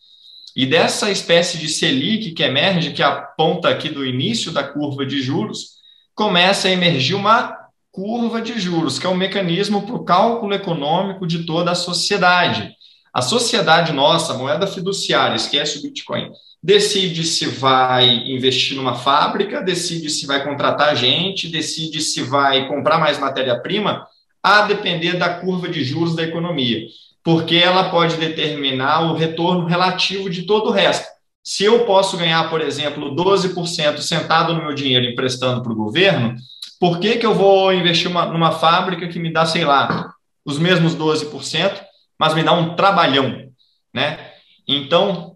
E 0.55 0.65
dessa 0.65 1.11
espécie 1.11 1.59
de 1.59 1.69
Selic 1.69 2.31
que 2.31 2.43
emerge, 2.43 2.93
que 2.93 3.03
aponta 3.03 3.69
aqui 3.69 3.89
do 3.89 4.07
início 4.07 4.53
da 4.53 4.63
curva 4.63 5.05
de 5.05 5.21
juros, 5.21 5.75
começa 6.15 6.69
a 6.69 6.71
emergir 6.71 7.15
uma 7.15 7.57
curva 7.91 8.41
de 8.41 8.59
juros, 8.61 8.99
que 8.99 9.07
é 9.07 9.09
um 9.09 9.17
mecanismo 9.17 9.83
para 9.83 9.97
o 9.97 10.05
cálculo 10.05 10.55
econômico 10.55 11.27
de 11.27 11.45
toda 11.45 11.73
a 11.73 11.77
sociedade. 11.77 12.73
A 13.13 13.21
sociedade 13.23 13.93
nossa, 13.93 14.33
a 14.33 14.39
moeda 14.39 14.67
fiduciária, 14.67 15.37
esquece 15.37 15.79
o 15.79 15.83
Bitcoin, 15.83 16.31
decide 16.65 17.25
se 17.25 17.45
vai 17.45 18.09
investir 18.27 18.75
numa 18.75 18.95
fábrica, 18.95 19.61
decide 19.61 20.09
se 20.09 20.27
vai 20.27 20.43
contratar 20.43 20.97
gente, 20.97 21.47
decide 21.47 22.01
se 22.01 22.23
vai 22.23 22.67
comprar 22.67 22.97
mais 22.97 23.19
matéria-prima, 23.19 24.07
a 24.43 24.63
depender 24.63 25.19
da 25.19 25.29
curva 25.29 25.69
de 25.69 25.85
juros 25.85 26.17
da 26.17 26.23
economia, 26.23 26.87
porque 27.23 27.57
ela 27.57 27.91
pode 27.91 28.17
determinar 28.17 29.03
o 29.03 29.15
retorno 29.15 29.67
relativo 29.67 30.31
de 30.31 30.45
todo 30.45 30.71
o 30.71 30.73
resto. 30.73 31.07
Se 31.43 31.65
eu 31.65 31.85
posso 31.85 32.17
ganhar, 32.17 32.49
por 32.49 32.63
exemplo, 32.63 33.15
12% 33.15 33.99
sentado 33.99 34.55
no 34.55 34.63
meu 34.63 34.73
dinheiro 34.73 35.05
emprestando 35.05 35.63
para 35.63 35.73
o 35.73 35.77
governo, 35.77 36.35
por 36.81 36.99
que, 36.99 37.19
que 37.19 37.27
eu 37.27 37.35
vou 37.35 37.75
investir 37.75 38.11
uma, 38.11 38.25
numa 38.25 38.53
fábrica 38.53 39.07
que 39.07 39.19
me 39.19 39.31
dá, 39.31 39.45
sei 39.45 39.67
lá, 39.67 40.15
os 40.43 40.59
mesmos 40.59 40.97
12%, 40.97 41.79
mas 42.19 42.33
me 42.35 42.43
dá 42.43 42.55
um 42.55 42.75
trabalhão, 42.75 43.51
né? 43.93 44.19
Então, 44.67 45.34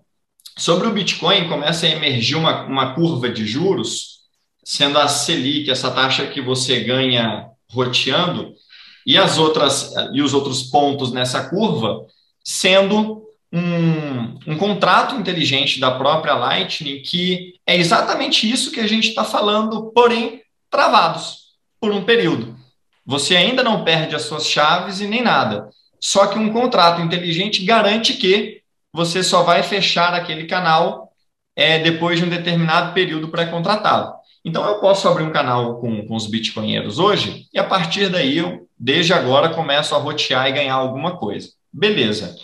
sobre 0.59 0.89
o 0.89 0.93
Bitcoin, 0.93 1.49
começa 1.49 1.87
a 1.87 1.91
emergir 1.91 2.35
uma, 2.35 2.65
uma 2.65 2.95
curva 2.95 3.29
de 3.29 3.47
juros, 3.47 4.19
sendo 4.65 4.99
a 4.99 5.07
Selic, 5.09 5.71
essa 5.71 5.91
taxa 5.91 6.27
que 6.27 6.43
você 6.43 6.81
ganha 6.81 7.47
roteando, 7.71 8.53
e 9.07 9.17
as 9.17 9.39
outras 9.39 9.95
e 10.13 10.21
os 10.21 10.35
outros 10.35 10.65
pontos 10.65 11.13
nessa 11.13 11.49
curva 11.49 12.05
sendo 12.45 13.23
um, 13.51 14.53
um 14.53 14.59
contrato 14.59 15.15
inteligente 15.15 15.81
da 15.81 15.93
própria 15.93 16.35
Lightning 16.35 17.01
que 17.01 17.55
é 17.67 17.77
exatamente 17.77 18.51
isso 18.51 18.71
que 18.71 18.81
a 18.81 18.87
gente 18.87 19.09
está 19.09 19.25
falando, 19.25 19.91
porém 19.93 20.43
travados 20.71 21.55
por 21.81 21.93
um 21.93 22.05
período. 22.05 22.55
Você 23.07 23.37
ainda 23.37 23.63
não 23.63 23.85
perde 23.85 24.15
as 24.15 24.23
suas 24.23 24.47
chaves 24.47 25.01
e 25.01 25.07
nem 25.07 25.23
nada. 25.23 25.71
Só 25.99 26.27
que 26.27 26.39
um 26.39 26.53
contrato 26.53 27.01
inteligente 27.01 27.65
garante 27.65 28.15
que 28.15 28.58
você 28.99 29.23
só 29.23 29.45
vai 29.45 29.63
fechar 29.63 30.13
aquele 30.13 30.45
canal 30.45 31.13
é, 31.55 31.79
depois 31.79 32.19
de 32.19 32.25
um 32.25 32.29
determinado 32.29 32.93
período 32.93 33.29
pré-contratado. 33.29 34.13
Então, 34.45 34.67
eu 34.67 34.81
posso 34.81 35.07
abrir 35.07 35.23
um 35.23 35.31
canal 35.31 35.81
com, 35.81 36.05
com 36.05 36.17
os 36.17 36.27
bitcoinheiros 36.27 36.99
hoje 36.99 37.47
e, 37.55 37.61
a 37.61 37.65
partir 37.65 38.09
daí, 38.09 38.39
eu, 38.39 38.67
desde 38.77 39.13
agora, 39.13 39.51
começo 39.51 39.95
a 39.95 39.99
rotear 39.99 40.49
e 40.49 40.53
ganhar 40.53 40.75
alguma 40.75 41.17
coisa. 41.17 41.51
Beleza. 41.73 42.35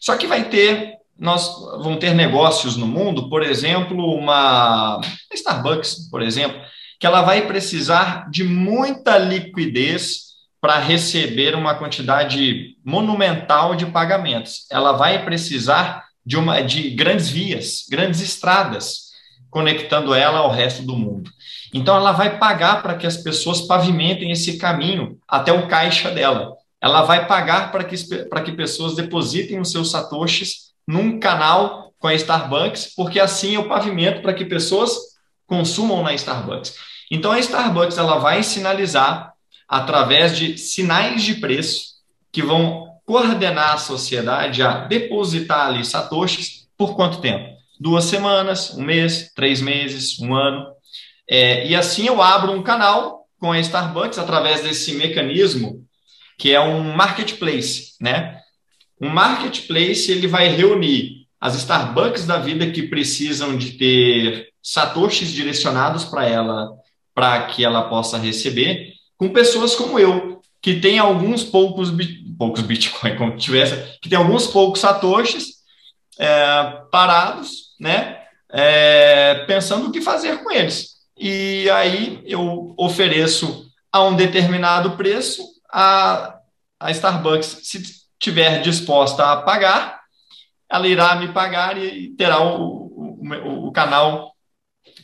Só 0.00 0.16
que 0.16 0.26
vai 0.26 0.48
ter, 0.48 0.94
nós 1.16 1.48
vão 1.80 1.96
ter 1.96 2.12
negócios 2.14 2.76
no 2.76 2.86
mundo, 2.86 3.30
por 3.30 3.44
exemplo, 3.44 4.12
uma 4.12 5.00
Starbucks, 5.32 6.10
por 6.10 6.20
exemplo, 6.20 6.60
que 6.98 7.06
ela 7.06 7.22
vai 7.22 7.46
precisar 7.46 8.28
de 8.28 8.42
muita 8.42 9.18
liquidez 9.18 10.31
para 10.62 10.78
receber 10.78 11.56
uma 11.56 11.74
quantidade 11.74 12.76
monumental 12.84 13.74
de 13.74 13.84
pagamentos. 13.84 14.64
Ela 14.70 14.92
vai 14.92 15.24
precisar 15.24 16.04
de, 16.24 16.36
uma, 16.36 16.60
de 16.60 16.90
grandes 16.90 17.28
vias, 17.28 17.84
grandes 17.90 18.20
estradas. 18.20 19.10
conectando 19.50 20.14
ela 20.14 20.38
ao 20.38 20.50
resto 20.50 20.82
do 20.82 20.96
mundo. 20.96 21.30
Então, 21.74 21.94
ela 21.94 22.12
vai 22.12 22.38
pagar 22.38 22.80
para 22.82 22.94
que 22.94 23.06
as 23.06 23.18
pessoas 23.18 23.60
pavimentem 23.60 24.30
esse 24.30 24.56
caminho 24.56 25.18
até 25.28 25.52
o 25.52 25.68
caixa 25.68 26.10
dela. 26.10 26.54
Ela 26.80 27.02
vai 27.02 27.26
pagar 27.26 27.70
para 27.70 27.84
que, 27.84 27.96
para 28.30 28.40
que 28.40 28.52
pessoas 28.52 28.94
depositem 28.94 29.60
os 29.60 29.70
seus 29.70 29.90
satoshis 29.90 30.72
num 30.88 31.18
canal 31.18 31.92
com 31.98 32.08
a 32.08 32.14
Starbucks, 32.14 32.94
porque 32.96 33.20
assim 33.20 33.54
eu 33.56 33.68
pavimento 33.68 34.22
para 34.22 34.32
que 34.32 34.44
pessoas 34.46 34.96
consumam 35.46 36.02
na 36.02 36.14
Starbucks. 36.14 36.74
Então, 37.10 37.30
a 37.30 37.38
Starbucks 37.38 37.98
ela 37.98 38.18
vai 38.18 38.42
sinalizar 38.42 39.31
através 39.72 40.36
de 40.36 40.58
sinais 40.58 41.22
de 41.22 41.36
preço 41.36 41.94
que 42.30 42.42
vão 42.42 42.88
coordenar 43.06 43.72
a 43.72 43.78
sociedade 43.78 44.62
a 44.62 44.84
depositar 44.84 45.68
ali 45.68 45.82
satoshis 45.82 46.68
por 46.76 46.94
quanto 46.94 47.22
tempo? 47.22 47.56
Duas 47.80 48.04
semanas, 48.04 48.74
um 48.74 48.82
mês, 48.82 49.32
três 49.34 49.62
meses, 49.62 50.20
um 50.20 50.34
ano. 50.34 50.66
É, 51.26 51.66
e 51.66 51.74
assim 51.74 52.06
eu 52.06 52.20
abro 52.20 52.52
um 52.52 52.62
canal 52.62 53.26
com 53.38 53.50
a 53.50 53.58
Starbucks 53.58 54.18
através 54.18 54.62
desse 54.62 54.92
mecanismo 54.92 55.82
que 56.36 56.52
é 56.52 56.60
um 56.60 56.94
marketplace, 56.94 57.94
né? 57.98 58.38
Um 59.00 59.08
marketplace 59.08 60.12
ele 60.12 60.26
vai 60.26 60.48
reunir 60.48 61.26
as 61.40 61.54
Starbucks 61.54 62.26
da 62.26 62.38
vida 62.38 62.70
que 62.70 62.82
precisam 62.82 63.56
de 63.56 63.72
ter 63.72 64.48
satoshis 64.62 65.32
direcionados 65.32 66.04
para 66.04 66.26
ela, 66.26 66.70
para 67.14 67.46
que 67.46 67.64
ela 67.64 67.88
possa 67.88 68.18
receber, 68.18 68.92
com 69.22 69.28
pessoas 69.32 69.76
como 69.76 70.00
eu, 70.00 70.42
que 70.60 70.80
tem 70.80 70.98
alguns 70.98 71.44
poucos, 71.44 71.92
poucos 72.36 72.62
Bitcoin, 72.62 73.16
como 73.16 73.36
tivesse, 73.36 73.76
que 74.00 74.08
tem 74.08 74.18
alguns 74.18 74.48
poucos 74.48 74.80
satoshis 74.80 75.62
é, 76.18 76.80
parados, 76.90 77.76
né? 77.78 78.18
É, 78.50 79.44
pensando 79.46 79.86
o 79.86 79.92
que 79.92 80.00
fazer 80.00 80.42
com 80.42 80.50
eles. 80.50 80.96
E 81.16 81.70
aí 81.70 82.20
eu 82.24 82.74
ofereço 82.76 83.64
a 83.92 84.02
um 84.02 84.16
determinado 84.16 84.96
preço, 84.96 85.42
a, 85.72 86.38
a 86.80 86.90
Starbucks, 86.90 87.60
se 87.62 87.80
tiver 88.18 88.60
disposta 88.60 89.30
a 89.30 89.36
pagar, 89.36 90.00
ela 90.68 90.88
irá 90.88 91.14
me 91.14 91.32
pagar 91.32 91.78
e 91.78 92.10
terá 92.16 92.42
o, 92.42 92.88
o, 92.88 93.68
o 93.68 93.72
canal 93.72 94.32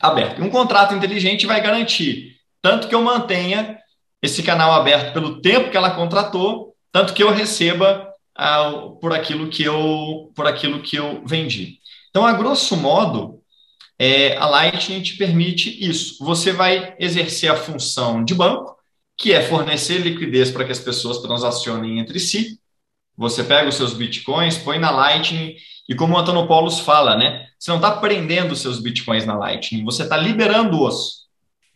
aberto. 0.01 0.43
Um 0.43 0.51
contrato 0.51 0.93
inteligente 0.93 1.47
vai 1.47 1.61
garantir 1.61 2.37
tanto 2.61 2.89
que 2.89 2.95
eu 2.95 3.03
mantenha 3.03 3.79
esse 4.23 4.43
canal 4.43 4.73
aberto 4.73 5.13
pelo 5.13 5.41
tempo 5.41 5.71
que 5.71 5.77
ela 5.77 5.93
contratou, 5.93 6.75
tanto 6.91 7.15
que 7.15 7.23
eu 7.23 7.31
receba 7.31 8.09
ah, 8.37 8.91
por 9.01 9.13
aquilo 9.13 9.49
que 9.49 9.63
eu 9.63 10.33
por 10.35 10.47
aquilo 10.47 10.83
que 10.83 10.97
eu 10.97 11.23
vendi. 11.27 11.79
Então, 12.11 12.27
a 12.27 12.33
grosso 12.33 12.77
modo, 12.77 13.41
é, 13.99 14.37
a 14.37 14.47
Lightning 14.47 15.03
te 15.03 15.17
permite 15.17 15.69
isso. 15.85 16.25
Você 16.25 16.53
vai 16.53 16.95
exercer 16.99 17.51
a 17.51 17.57
função 17.57 18.25
de 18.25 18.35
banco, 18.35 18.77
que 19.17 19.33
é 19.33 19.43
fornecer 19.43 19.99
liquidez 19.99 20.51
para 20.51 20.65
que 20.65 20.73
as 20.73 20.79
pessoas 20.79 21.19
transacionem 21.19 21.99
entre 21.99 22.21
si. 22.21 22.59
Você 23.17 23.43
pega 23.43 23.69
os 23.69 23.75
seus 23.75 23.93
bitcoins, 23.93 24.57
põe 24.57 24.79
na 24.79 24.91
Lightning 24.91 25.57
e 25.89 25.95
como 25.95 26.15
o 26.15 26.19
Antônio 26.19 26.47
Paulos 26.47 26.79
fala, 26.79 27.17
né? 27.17 27.49
Você 27.59 27.71
não 27.71 27.79
está 27.79 27.91
prendendo 27.91 28.53
os 28.53 28.61
seus 28.61 28.79
bitcoins 28.79 29.27
na 29.27 29.37
Lightning, 29.37 29.85
você 29.85 30.05
está 30.05 30.17
liberando-os. 30.17 31.27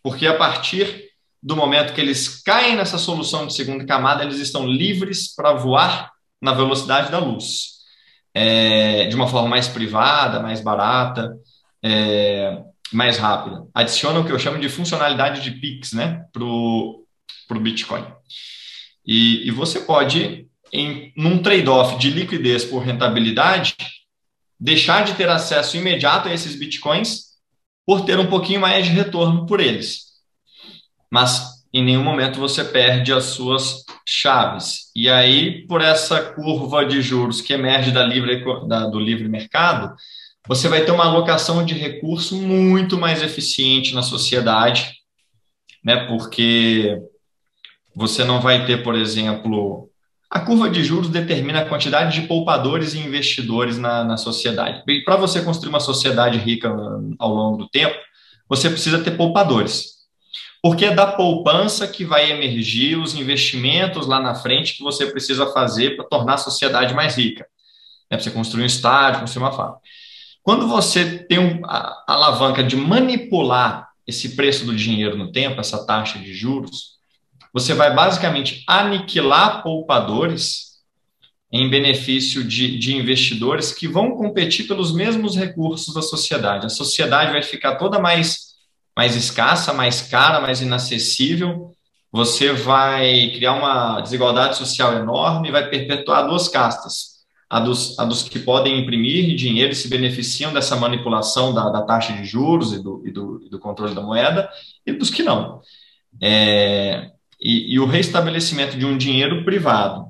Porque 0.02 0.26
a 0.26 0.36
partir 0.36 1.01
do 1.42 1.56
momento 1.56 1.92
que 1.92 2.00
eles 2.00 2.40
caem 2.42 2.76
nessa 2.76 2.96
solução 2.96 3.46
de 3.46 3.54
segunda 3.54 3.84
camada, 3.84 4.22
eles 4.22 4.38
estão 4.38 4.66
livres 4.66 5.34
para 5.34 5.52
voar 5.54 6.12
na 6.40 6.52
velocidade 6.52 7.10
da 7.10 7.18
luz. 7.18 7.72
É, 8.32 9.06
de 9.08 9.16
uma 9.16 9.26
forma 9.26 9.48
mais 9.48 9.68
privada, 9.68 10.40
mais 10.40 10.60
barata, 10.60 11.36
é, 11.82 12.62
mais 12.92 13.18
rápida. 13.18 13.66
Adiciona 13.74 14.20
o 14.20 14.24
que 14.24 14.30
eu 14.30 14.38
chamo 14.38 14.58
de 14.58 14.68
funcionalidade 14.68 15.42
de 15.42 15.50
PIX 15.50 15.92
né, 15.92 16.24
para 16.32 16.44
o 16.44 17.04
Bitcoin. 17.60 18.06
E, 19.04 19.48
e, 19.48 19.50
você 19.50 19.80
pode, 19.80 20.46
em 20.72 21.12
num 21.16 21.42
trade-off 21.42 21.98
de 21.98 22.08
liquidez 22.08 22.64
por 22.64 22.82
rentabilidade, 22.84 23.74
deixar 24.58 25.04
de 25.04 25.14
ter 25.14 25.28
acesso 25.28 25.76
imediato 25.76 26.28
a 26.28 26.32
esses 26.32 26.54
Bitcoins 26.54 27.32
por 27.84 28.04
ter 28.04 28.18
um 28.18 28.28
pouquinho 28.28 28.60
mais 28.60 28.86
de 28.86 28.92
retorno 28.92 29.44
por 29.44 29.60
eles 29.60 30.11
mas 31.12 31.62
em 31.74 31.84
nenhum 31.84 32.02
momento 32.02 32.40
você 32.40 32.64
perde 32.64 33.12
as 33.12 33.24
suas 33.24 33.84
chaves. 34.06 34.90
E 34.96 35.10
aí, 35.10 35.66
por 35.66 35.82
essa 35.82 36.22
curva 36.22 36.86
de 36.86 37.02
juros 37.02 37.42
que 37.42 37.52
emerge 37.52 37.90
da 37.90 38.02
livre, 38.02 38.42
da, 38.66 38.86
do 38.86 38.98
livre 38.98 39.28
mercado, 39.28 39.94
você 40.48 40.68
vai 40.68 40.86
ter 40.86 40.90
uma 40.90 41.04
alocação 41.04 41.66
de 41.66 41.74
recurso 41.74 42.34
muito 42.34 42.96
mais 42.96 43.22
eficiente 43.22 43.94
na 43.94 44.02
sociedade, 44.02 44.90
né? 45.84 46.06
Porque 46.06 46.98
você 47.94 48.24
não 48.24 48.40
vai 48.40 48.64
ter, 48.64 48.82
por 48.82 48.94
exemplo, 48.94 49.90
a 50.30 50.40
curva 50.40 50.70
de 50.70 50.82
juros 50.82 51.10
determina 51.10 51.60
a 51.60 51.68
quantidade 51.68 52.18
de 52.18 52.26
poupadores 52.26 52.94
e 52.94 52.98
investidores 52.98 53.76
na, 53.76 54.02
na 54.02 54.16
sociedade. 54.16 54.82
Para 55.04 55.16
você 55.16 55.42
construir 55.42 55.68
uma 55.68 55.80
sociedade 55.80 56.38
rica 56.38 56.70
ao 57.18 57.34
longo 57.34 57.58
do 57.58 57.68
tempo, 57.68 57.96
você 58.48 58.70
precisa 58.70 58.98
ter 58.98 59.10
poupadores 59.10 60.01
porque 60.62 60.84
é 60.84 60.94
da 60.94 61.08
poupança 61.08 61.88
que 61.88 62.04
vai 62.04 62.30
emergir 62.30 62.96
os 62.96 63.14
investimentos 63.14 64.06
lá 64.06 64.20
na 64.20 64.36
frente 64.36 64.74
que 64.74 64.82
você 64.82 65.06
precisa 65.06 65.52
fazer 65.52 65.96
para 65.96 66.04
tornar 66.04 66.34
a 66.34 66.38
sociedade 66.38 66.94
mais 66.94 67.16
rica. 67.16 67.46
É 68.08 68.16
para 68.16 68.22
você 68.22 68.30
construir 68.30 68.62
um 68.62 68.66
estádio, 68.66 69.20
construir 69.20 69.44
uma 69.44 69.52
fábrica. 69.52 69.80
Quando 70.40 70.68
você 70.68 71.18
tem 71.24 71.60
a, 71.64 72.04
a 72.06 72.14
alavanca 72.14 72.62
de 72.62 72.76
manipular 72.76 73.88
esse 74.06 74.36
preço 74.36 74.64
do 74.64 74.74
dinheiro 74.74 75.16
no 75.16 75.32
tempo, 75.32 75.60
essa 75.60 75.84
taxa 75.84 76.18
de 76.18 76.32
juros, 76.32 76.92
você 77.52 77.74
vai 77.74 77.92
basicamente 77.94 78.62
aniquilar 78.66 79.62
poupadores 79.62 80.72
em 81.50 81.68
benefício 81.68 82.42
de, 82.42 82.78
de, 82.78 82.96
investidores 82.96 83.72
que 83.72 83.86
vão 83.86 84.12
competir 84.16 84.66
pelos 84.66 84.92
mesmos 84.92 85.36
recursos 85.36 85.92
da 85.92 86.00
sociedade. 86.00 86.66
A 86.66 86.70
sociedade 86.70 87.32
vai 87.32 87.42
ficar 87.42 87.76
toda 87.76 88.00
mais 88.00 88.51
mais 88.96 89.16
escassa, 89.16 89.72
mais 89.72 90.02
cara, 90.02 90.40
mais 90.40 90.60
inacessível, 90.60 91.72
você 92.12 92.52
vai 92.52 93.30
criar 93.34 93.54
uma 93.54 94.00
desigualdade 94.00 94.56
social 94.56 94.94
enorme 94.98 95.48
e 95.48 95.52
vai 95.52 95.68
perpetuar 95.70 96.28
duas 96.28 96.46
castas. 96.46 97.12
A 97.48 97.60
dos, 97.60 97.98
a 97.98 98.04
dos 98.04 98.22
que 98.22 98.38
podem 98.38 98.80
imprimir 98.80 99.34
dinheiro 99.34 99.72
e 99.72 99.74
se 99.74 99.88
beneficiam 99.88 100.52
dessa 100.52 100.74
manipulação 100.76 101.52
da, 101.52 101.68
da 101.68 101.82
taxa 101.82 102.12
de 102.14 102.24
juros 102.24 102.72
e 102.72 102.82
do, 102.82 103.02
e 103.04 103.10
do, 103.10 103.42
e 103.44 103.50
do, 103.50 103.58
controle 103.58 103.94
da 103.94 104.00
moeda, 104.00 104.48
e 104.86 104.92
dos 104.92 105.10
que 105.10 105.22
não. 105.22 105.60
É, 106.20 107.10
e, 107.40 107.74
e, 107.74 107.78
o 107.78 107.84
restabelecimento 107.84 108.76
de 108.78 108.86
um 108.86 108.96
dinheiro 108.96 109.44
privado. 109.44 110.06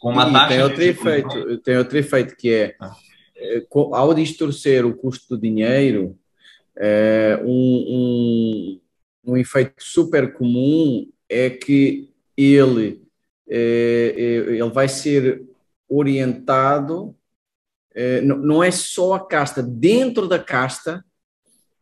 Com 0.00 0.12
uma 0.12 0.28
e 0.28 0.32
taxa 0.32 0.48
tem 0.48 0.62
outro, 0.62 0.82
efeito, 0.82 1.58
tem 1.58 1.78
outro 1.78 1.98
efeito 1.98 2.36
que 2.36 2.52
é, 2.52 2.76
ah. 2.78 2.94
é 3.36 3.62
ao 3.72 4.12
distorcer 4.12 4.84
o 4.84 4.94
custo 4.94 5.34
do 5.34 5.40
dinheiro, 5.40 6.14
é, 6.76 7.40
um, 7.44 8.80
um, 9.26 9.32
um, 9.32 9.36
efeito 9.36 9.74
super 9.78 10.32
comum 10.34 11.08
é 11.28 11.50
que 11.50 12.10
ele, 12.36 13.02
é, 13.48 14.14
é 14.16 14.22
ele 14.22 14.70
vai 14.70 14.88
ser 14.88 15.42
orientado, 15.88 17.14
é, 17.94 18.20
não 18.20 18.62
é 18.62 18.70
só 18.70 19.14
a 19.14 19.26
casta, 19.26 19.62
dentro 19.62 20.26
da 20.26 20.38
casta, 20.38 21.04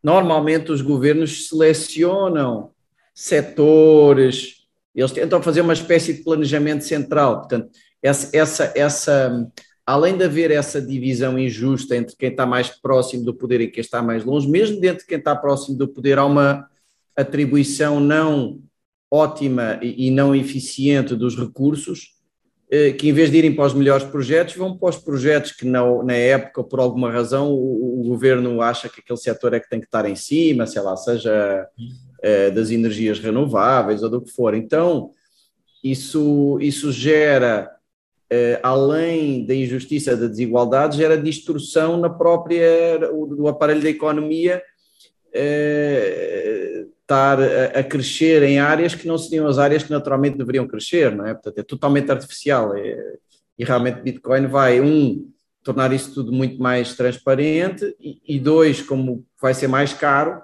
normalmente 0.01 0.71
os 0.71 0.81
governos 0.81 1.47
selecionam 1.47 2.71
setores, 3.13 4.67
eles 4.93 5.11
tentam 5.11 5.41
fazer 5.41 5.61
uma 5.61 5.73
espécie 5.73 6.13
de 6.13 6.23
planejamento 6.23 6.83
central, 6.83 7.39
portanto, 7.39 7.71
essa, 8.01 8.29
essa, 8.37 8.73
essa 8.75 9.51
além 9.85 10.17
de 10.17 10.23
haver 10.23 10.51
essa 10.51 10.81
divisão 10.81 11.37
injusta 11.37 11.95
entre 11.95 12.15
quem 12.15 12.29
está 12.29 12.45
mais 12.45 12.69
próximo 12.69 13.25
do 13.25 13.33
poder 13.33 13.61
e 13.61 13.67
quem 13.67 13.81
está 13.81 14.01
mais 14.01 14.23
longe, 14.23 14.49
mesmo 14.49 14.79
dentro 14.79 14.99
de 14.99 15.07
quem 15.07 15.17
está 15.17 15.35
próximo 15.35 15.77
do 15.77 15.87
poder, 15.87 16.17
há 16.17 16.25
uma 16.25 16.67
atribuição 17.15 17.99
não 17.99 18.61
ótima 19.11 19.79
e 19.83 20.09
não 20.09 20.33
eficiente 20.33 21.15
dos 21.15 21.37
recursos, 21.37 22.13
eh, 22.71 22.91
que 22.93 23.09
em 23.09 23.13
vez 23.13 23.29
de 23.29 23.37
irem 23.37 23.53
para 23.53 23.67
os 23.67 23.73
melhores 23.75 24.03
projetos, 24.03 24.55
vão 24.55 24.75
para 24.75 24.89
os 24.89 24.97
projetos 24.97 25.51
que 25.51 25.65
na, 25.65 26.03
na 26.03 26.13
época, 26.13 26.63
por 26.63 26.79
alguma 26.79 27.11
razão, 27.11 27.51
o, 27.51 27.99
o, 28.01 28.03
governo 28.07 28.59
acha 28.59 28.89
que 28.89 29.01
aquele 29.01 29.19
setor 29.19 29.53
é 29.53 29.59
que 29.59 29.69
tem 29.69 29.79
que 29.79 29.85
estar 29.85 30.09
em 30.09 30.15
cima, 30.15 30.65
sei 30.65 30.81
lá, 30.81 30.97
seja 30.97 31.67
eh, 32.23 32.49
das 32.49 32.71
energias 32.71 33.19
renováveis 33.19 34.01
ou 34.01 34.09
do 34.09 34.21
que 34.21 34.31
for. 34.31 34.55
Então, 34.55 35.11
isso, 35.83 36.57
isso 36.59 36.91
gera 36.91 37.69
além 38.61 39.45
da 39.45 39.53
injustiça, 39.53 40.15
da 40.15 40.27
desigualdade, 40.27 40.97
gera 40.97 41.17
distorção 41.17 41.97
na 41.97 42.09
própria 42.09 42.97
do 42.97 43.47
aparelho 43.47 43.81
da 43.81 43.89
economia 43.89 44.61
eh, 45.33 46.85
estar 47.01 47.37
a, 47.41 47.83
crescer 47.83 48.43
em 48.43 48.59
áreas 48.59 48.95
que 48.95 49.07
não 49.07 49.17
seriam 49.17 49.47
as 49.47 49.57
áreas 49.57 49.83
que 49.83 49.91
naturalmente 49.91 50.37
deveriam 50.37 50.67
crescer, 50.67 51.13
não 51.13 51.25
é? 51.25 51.33
Portanto, 51.33 51.57
é 51.59 51.63
totalmente 51.63 52.11
artificial. 52.11 52.75
É, 52.75 53.17
e 53.57 53.63
realmente 53.63 54.01
Bitcoin 54.01 54.47
vai, 54.47 54.79
um, 54.81 55.29
tornar 55.63 55.93
isso 55.93 56.13
tudo 56.13 56.31
muito 56.31 56.61
mais 56.61 56.95
transparente 56.95 57.95
e, 57.99 58.21
e 58.27 58.39
dois, 58.39 58.81
como 58.81 59.25
vai 59.41 59.53
ser 59.53 59.67
mais 59.67 59.93
caro, 59.93 60.41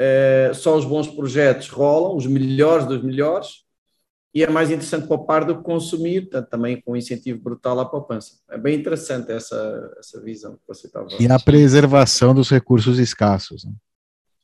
uh, 0.00 0.54
só 0.54 0.76
os 0.76 0.84
bons 0.84 1.08
projetos 1.08 1.68
rolam, 1.68 2.16
os 2.16 2.26
melhores 2.26 2.86
dos 2.86 3.02
melhores, 3.02 3.64
e 4.38 4.42
é 4.44 4.48
mais 4.48 4.70
interessante 4.70 5.08
poupar 5.08 5.44
do 5.44 5.56
que 5.56 5.64
consumir, 5.64 6.22
portanto, 6.22 6.48
também 6.48 6.80
com 6.80 6.92
um 6.92 6.96
incentivo 6.96 7.40
brutal 7.40 7.80
à 7.80 7.84
poupança. 7.84 8.34
É 8.48 8.56
bem 8.56 8.78
interessante 8.78 9.32
essa, 9.32 9.92
essa 9.98 10.22
visão 10.22 10.52
que 10.52 10.62
você 10.64 10.86
estava 10.86 11.08
E 11.18 11.26
a 11.26 11.40
preservação 11.40 12.32
dos 12.32 12.48
recursos 12.48 13.00
escassos. 13.00 13.64
Né? 13.64 13.72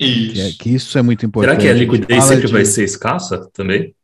Isso. 0.00 0.32
Que, 0.32 0.40
é, 0.40 0.50
que, 0.50 0.74
isso 0.74 0.98
é 0.98 1.02
muito 1.02 1.24
importante. 1.24 1.62
Será 1.62 1.62
que 1.62 1.68
a 1.68 1.78
liquidez 1.78 2.24
sempre 2.24 2.46
de... 2.48 2.52
vai 2.52 2.64
ser 2.64 2.82
escassa 2.82 3.48
também? 3.52 3.94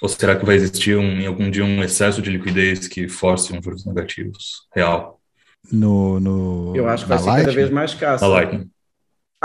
Ou 0.00 0.08
será 0.08 0.34
que 0.34 0.46
vai 0.46 0.56
existir 0.56 0.96
um, 0.96 1.20
em 1.20 1.26
algum 1.26 1.50
dia 1.50 1.62
um 1.62 1.82
excesso 1.82 2.22
de 2.22 2.30
liquidez 2.30 2.88
que 2.88 3.06
force 3.06 3.52
um 3.52 3.62
juros 3.62 3.84
negativos 3.84 4.66
real? 4.74 5.20
No, 5.70 6.18
no, 6.20 6.74
Eu 6.74 6.88
acho 6.88 7.04
que 7.04 7.10
vai 7.10 7.18
ser 7.18 7.24
cada 7.26 7.52
vez 7.52 7.68
mais 7.68 7.90
escassa. 7.90 8.26
Lightning. 8.26 8.70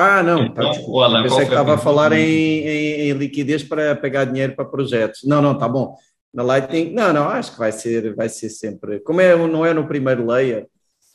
Ah, 0.01 0.23
não, 0.23 0.45
então, 0.45 0.71
tá, 0.71 0.79
o 0.87 1.01
Alan, 1.01 1.23
pensei 1.23 1.39
que 1.39 1.51
estava 1.51 1.73
a 1.73 1.77
falar 1.77 2.13
em, 2.13 2.21
em, 2.21 3.09
em, 3.09 3.11
liquidez 3.11 3.63
para 3.63 3.93
pegar 3.97 4.23
dinheiro 4.23 4.55
para 4.55 4.63
projetos. 4.63 5.25
Não, 5.25 5.41
não, 5.41 5.57
tá 5.57 5.67
bom. 5.67 5.93
Na 6.33 6.41
Lightning, 6.41 6.93
não, 6.93 7.11
não, 7.11 7.27
acho 7.27 7.51
que 7.51 7.59
vai 7.59 7.73
ser, 7.73 8.15
vai 8.15 8.29
ser 8.29 8.47
sempre. 8.47 9.01
Como 9.01 9.19
é, 9.19 9.35
não 9.35 9.65
é 9.65 9.73
no 9.73 9.85
primeiro 9.85 10.25
layer, 10.25 10.67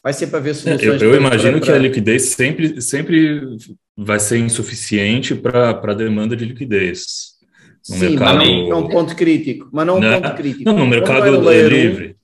vai 0.02 0.12
ser 0.12 0.26
para 0.26 0.38
ver 0.38 0.52
soluções. 0.52 1.00
Eu, 1.00 1.12
eu 1.12 1.16
imagino 1.16 1.62
que 1.62 1.70
a 1.70 1.78
liquidez 1.78 2.24
sempre, 2.24 2.82
sempre 2.82 3.56
vai 3.96 4.20
ser 4.20 4.36
insuficiente 4.36 5.34
para 5.34 5.70
a 5.70 5.94
demanda 5.94 6.36
de 6.36 6.44
liquidez. 6.44 7.32
No 7.88 7.96
Sim, 7.96 8.10
mercado... 8.10 8.36
mas 8.36 8.48
não 8.48 8.70
é 8.70 8.74
um 8.74 8.88
ponto 8.88 9.16
crítico. 9.16 9.66
Mas 9.72 9.86
não 9.86 9.94
é 9.94 9.96
um 9.96 10.00
né? 10.00 10.20
ponto 10.20 10.36
crítico. 10.36 10.64
Não, 10.64 10.76
no 10.76 10.86
mercado 10.86 11.26
é 11.26 11.30
no 11.30 11.50
livre. 11.50 12.16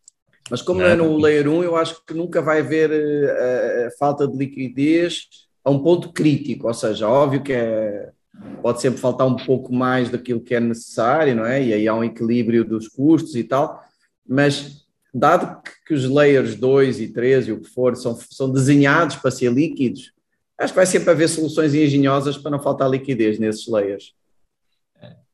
mas 0.51 0.61
como 0.61 0.81
não 0.81 0.87
é 0.87 0.95
no 0.95 1.17
layer 1.17 1.49
1, 1.49 1.65
eu 1.65 1.75
acho 1.75 2.05
que 2.05 2.13
nunca 2.13 2.43
vai 2.43 2.61
haver 2.61 2.91
uh, 2.91 3.99
falta 3.99 4.29
de 4.29 4.37
liquidez 4.37 5.23
a 5.65 5.71
um 5.71 5.79
ponto 5.79 6.13
crítico, 6.13 6.67
ou 6.67 6.75
seja, 6.75 7.09
óbvio 7.09 7.43
que 7.43 7.53
é, 7.53 8.11
pode 8.63 8.81
sempre 8.81 9.01
faltar 9.01 9.27
um 9.27 9.37
pouco 9.37 9.73
mais 9.73 10.11
daquilo 10.11 10.41
que 10.41 10.55
é 10.55 10.61
necessário, 10.61 11.35
não 11.35 11.45
é? 11.45 11.63
E 11.63 11.73
aí 11.73 11.89
há 11.89 11.95
um 11.95 12.05
equilíbrio 12.05 12.65
dos 12.65 12.89
custos 12.89 13.35
e 13.35 13.45
tal, 13.45 13.83
mas 14.27 14.87
dado 15.13 15.61
que 15.87 15.93
os 15.93 16.05
layers 16.05 16.55
2 16.55 17.01
e 17.01 17.09
3 17.09 17.49
e 17.49 17.53
o 17.53 17.61
que 17.61 17.69
for 17.69 17.97
são, 17.97 18.19
são 18.31 18.51
desenhados 18.51 19.17
para 19.17 19.31
ser 19.31 19.53
líquidos, 19.53 20.13
acho 20.59 20.73
que 20.73 20.77
vai 20.77 20.87
sempre 20.87 21.11
haver 21.11 21.29
soluções 21.29 21.75
engenhosas 21.75 22.39
para 22.39 22.51
não 22.51 22.61
faltar 22.61 22.89
liquidez 22.89 23.39
nesses 23.39 23.67
layers. 23.67 24.15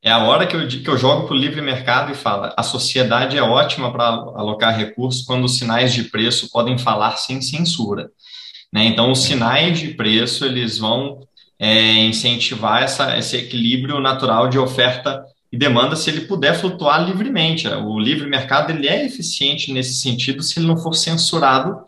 É 0.02 0.10
a 0.10 0.24
hora 0.24 0.46
que 0.46 0.54
eu, 0.54 0.68
que 0.68 0.88
eu 0.88 0.96
jogo 0.96 1.26
para 1.26 1.34
o 1.34 1.38
livre 1.38 1.60
mercado 1.60 2.12
e 2.12 2.14
falo, 2.14 2.52
a 2.56 2.62
sociedade 2.62 3.36
é 3.36 3.42
ótima 3.42 3.92
para 3.92 4.04
alocar 4.04 4.76
recursos 4.76 5.22
quando 5.22 5.44
os 5.44 5.58
sinais 5.58 5.92
de 5.92 6.04
preço 6.04 6.48
podem 6.52 6.78
falar 6.78 7.16
sem 7.16 7.42
censura. 7.42 8.10
Né? 8.76 8.84
Então, 8.84 9.10
os 9.10 9.22
sinais 9.22 9.78
de 9.78 9.94
preço 9.94 10.44
eles 10.44 10.76
vão 10.76 11.26
é, 11.58 11.94
incentivar 12.04 12.82
essa, 12.82 13.16
esse 13.16 13.34
equilíbrio 13.34 14.00
natural 14.00 14.50
de 14.50 14.58
oferta 14.58 15.24
e 15.50 15.56
demanda 15.56 15.96
se 15.96 16.10
ele 16.10 16.26
puder 16.26 16.54
flutuar 16.54 17.02
livremente. 17.02 17.66
O 17.66 17.98
livre 17.98 18.28
mercado 18.28 18.70
ele 18.70 18.86
é 18.86 19.06
eficiente 19.06 19.72
nesse 19.72 19.94
sentido 19.94 20.42
se 20.42 20.58
ele 20.58 20.66
não 20.66 20.76
for 20.76 20.92
censurado 20.92 21.78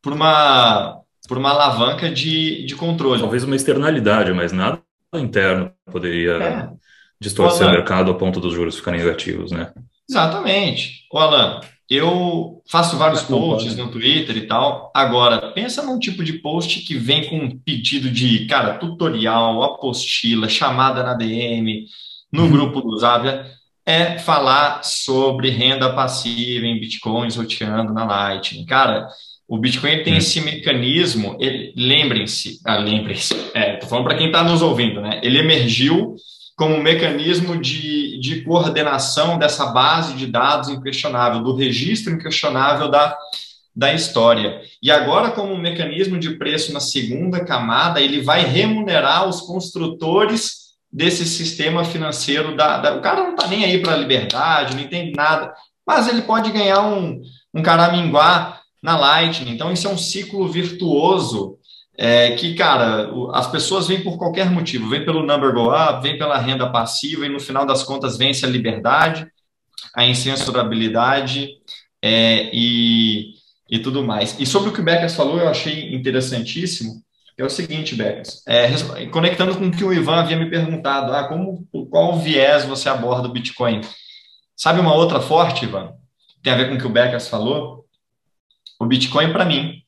por 0.00 0.12
uma, 0.12 1.00
por 1.28 1.36
uma 1.36 1.50
alavanca 1.50 2.08
de, 2.08 2.64
de 2.64 2.76
controle. 2.76 3.20
Talvez 3.20 3.42
uma 3.42 3.56
externalidade, 3.56 4.32
mas 4.32 4.52
nada 4.52 4.80
interno 5.14 5.72
poderia 5.90 6.34
é. 6.34 6.68
distorcer 7.20 7.62
Olá. 7.62 7.72
o 7.72 7.74
mercado 7.74 8.12
ao 8.12 8.16
ponto 8.16 8.38
dos 8.38 8.54
juros 8.54 8.76
ficarem 8.76 9.00
negativos, 9.00 9.50
né? 9.50 9.72
Exatamente. 10.08 11.06
O 11.12 11.18
Alan, 11.18 11.60
eu 11.88 12.62
faço 12.68 12.96
vários 12.96 13.22
posts 13.22 13.76
no 13.76 13.90
Twitter 13.90 14.36
e 14.36 14.46
tal. 14.46 14.90
Agora, 14.94 15.52
pensa 15.52 15.82
num 15.82 15.98
tipo 15.98 16.24
de 16.24 16.34
post 16.34 16.80
que 16.80 16.96
vem 16.96 17.28
com 17.28 17.36
um 17.36 17.58
pedido 17.58 18.10
de, 18.10 18.46
cara, 18.46 18.78
tutorial, 18.78 19.62
apostila, 19.62 20.48
chamada 20.48 21.02
na 21.02 21.14
DM, 21.14 21.86
no 22.32 22.42
uhum. 22.42 22.50
grupo 22.50 22.80
do 22.80 22.98
Zap. 22.98 23.26
É 23.84 24.18
falar 24.18 24.82
sobre 24.82 25.48
renda 25.48 25.94
passiva 25.94 26.66
em 26.66 26.80
bitcoins 26.80 27.36
roteando 27.36 27.92
na 27.92 28.04
Lightning. 28.04 28.66
Cara, 28.66 29.08
o 29.48 29.58
Bitcoin 29.58 30.02
tem 30.02 30.14
uhum. 30.14 30.18
esse 30.18 30.40
mecanismo, 30.40 31.38
lembrem-se, 31.76 32.58
ah, 32.64 32.78
lembrem-se, 32.78 33.32
é, 33.54 33.76
tô 33.76 33.86
falando 33.86 34.04
para 34.04 34.16
quem 34.16 34.26
está 34.26 34.42
nos 34.42 34.60
ouvindo, 34.60 35.00
né? 35.00 35.20
Ele 35.22 35.38
emergiu 35.38 36.16
como 36.56 36.82
mecanismo 36.82 37.58
de, 37.58 38.18
de 38.18 38.40
coordenação 38.40 39.38
dessa 39.38 39.66
base 39.66 40.14
de 40.14 40.26
dados 40.26 40.70
inquestionável, 40.70 41.42
do 41.42 41.54
registro 41.54 42.14
inquestionável 42.14 42.90
da, 42.90 43.16
da 43.74 43.92
história. 43.92 44.62
E 44.82 44.90
agora, 44.90 45.30
como 45.30 45.52
um 45.52 45.60
mecanismo 45.60 46.18
de 46.18 46.30
preço 46.36 46.72
na 46.72 46.80
segunda 46.80 47.44
camada, 47.44 48.00
ele 48.00 48.22
vai 48.22 48.42
remunerar 48.42 49.28
os 49.28 49.42
construtores 49.42 50.66
desse 50.90 51.26
sistema 51.26 51.84
financeiro. 51.84 52.56
Da, 52.56 52.78
da 52.78 52.96
o 52.96 53.02
cara 53.02 53.22
não 53.22 53.34
está 53.34 53.46
nem 53.48 53.62
aí 53.62 53.82
para 53.82 53.92
a 53.92 53.98
liberdade, 53.98 54.74
não 54.74 54.82
entende 54.82 55.12
nada, 55.14 55.52
mas 55.86 56.08
ele 56.08 56.22
pode 56.22 56.50
ganhar 56.50 56.80
um, 56.80 57.20
um 57.52 57.62
caraminguá 57.62 58.60
na 58.82 58.96
Lightning. 58.96 59.52
Então, 59.52 59.70
isso 59.70 59.86
é 59.86 59.90
um 59.90 59.98
ciclo 59.98 60.48
virtuoso 60.48 61.58
é 61.98 62.32
que, 62.36 62.54
cara, 62.54 63.10
as 63.32 63.50
pessoas 63.50 63.88
vêm 63.88 64.02
por 64.02 64.18
qualquer 64.18 64.50
motivo, 64.50 64.88
vêm 64.88 65.04
pelo 65.04 65.24
number 65.24 65.52
go 65.52 65.70
up, 65.70 66.02
vêm 66.02 66.18
pela 66.18 66.38
renda 66.38 66.70
passiva 66.70 67.24
e 67.24 67.28
no 67.28 67.40
final 67.40 67.64
das 67.64 67.82
contas 67.82 68.18
vence 68.18 68.44
a 68.44 68.48
liberdade, 68.48 69.26
a 69.94 70.04
incensurabilidade 70.04 71.48
é, 72.02 72.50
e, 72.52 73.34
e 73.70 73.78
tudo 73.78 74.04
mais. 74.04 74.38
E 74.38 74.44
sobre 74.44 74.68
o 74.68 74.72
que 74.72 74.80
o 74.80 74.84
Becas 74.84 75.16
falou, 75.16 75.38
eu 75.38 75.48
achei 75.48 75.94
interessantíssimo, 75.94 77.02
é 77.38 77.44
o 77.44 77.50
seguinte, 77.50 77.94
Becas, 77.94 78.42
é, 78.46 79.06
conectando 79.06 79.56
com 79.56 79.66
o 79.66 79.70
que 79.70 79.84
o 79.84 79.92
Ivan 79.92 80.16
havia 80.16 80.38
me 80.38 80.48
perguntado, 80.48 81.12
ah, 81.12 81.28
como, 81.28 81.66
qual 81.90 82.18
viés 82.18 82.64
você 82.64 82.88
aborda 82.88 83.28
o 83.28 83.32
Bitcoin? 83.32 83.80
Sabe 84.54 84.80
uma 84.80 84.94
outra 84.94 85.20
forte, 85.20 85.64
Ivan? 85.64 85.92
Tem 86.42 86.52
a 86.52 86.56
ver 86.56 86.68
com 86.68 86.76
o 86.76 86.78
que 86.78 86.86
o 86.86 86.90
Becas 86.90 87.28
falou? 87.28 87.84
O 88.80 88.86
Bitcoin, 88.86 89.32
para 89.32 89.44
mim, 89.44 89.82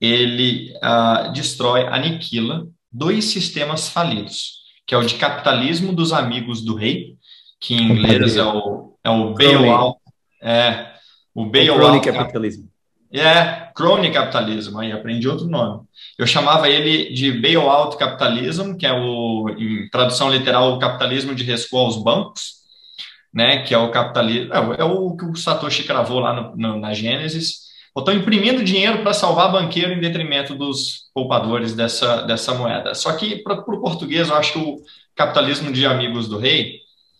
ele 0.00 0.72
uh, 0.76 1.32
destrói, 1.32 1.86
aniquila 1.86 2.66
dois 2.90 3.26
sistemas 3.26 3.88
falidos, 3.88 4.58
que 4.86 4.94
é 4.94 4.98
o 4.98 5.04
de 5.04 5.16
capitalismo 5.16 5.92
dos 5.92 6.12
amigos 6.12 6.64
do 6.64 6.74
rei, 6.74 7.16
que 7.60 7.74
em 7.74 7.92
inglês 7.92 8.36
é 8.36 8.44
o, 8.44 8.96
é 9.02 9.10
o 9.10 9.34
bailout, 9.34 9.98
é, 10.42 10.92
o 11.34 11.44
bailout 11.44 12.10
capitalismo. 12.10 12.68
É, 13.10 13.70
crony 13.74 14.12
capitalismo, 14.12 14.78
aí 14.78 14.92
aprendi 14.92 15.26
outro 15.26 15.46
nome. 15.46 15.80
Eu 16.18 16.26
chamava 16.26 16.68
ele 16.68 17.12
de 17.12 17.32
bailout 17.32 17.96
capitalism, 17.96 18.74
que 18.74 18.86
é 18.86 18.92
o, 18.92 19.48
em 19.56 19.88
tradução 19.88 20.30
literal, 20.30 20.74
o 20.74 20.78
capitalismo 20.78 21.34
de 21.34 21.42
rescoa 21.42 21.82
aos 21.82 22.02
bancos, 22.02 22.58
né, 23.32 23.62
que 23.62 23.74
é 23.74 23.78
o 23.78 23.90
capitalismo, 23.90 24.52
é, 24.52 24.80
é 24.80 24.84
o 24.84 25.16
que 25.16 25.24
o 25.24 25.36
Satoshi 25.36 25.84
cravou 25.84 26.20
lá 26.20 26.32
no, 26.34 26.56
no, 26.56 26.78
na 26.78 26.92
Gênesis, 26.92 27.67
ou 27.98 28.00
estão 28.00 28.14
imprimindo 28.14 28.62
dinheiro 28.62 29.02
para 29.02 29.12
salvar 29.12 29.50
banqueiro 29.50 29.92
em 29.92 29.98
detrimento 29.98 30.54
dos 30.54 31.10
poupadores 31.12 31.74
dessa, 31.74 32.22
dessa 32.22 32.54
moeda. 32.54 32.94
Só 32.94 33.12
que, 33.14 33.42
para 33.42 33.54
o 33.54 33.80
português, 33.80 34.28
eu 34.28 34.36
acho 34.36 34.52
que 34.52 34.58
o 34.60 34.76
capitalismo 35.16 35.72
de 35.72 35.84
amigos 35.84 36.28
do 36.28 36.38
rei 36.38 36.78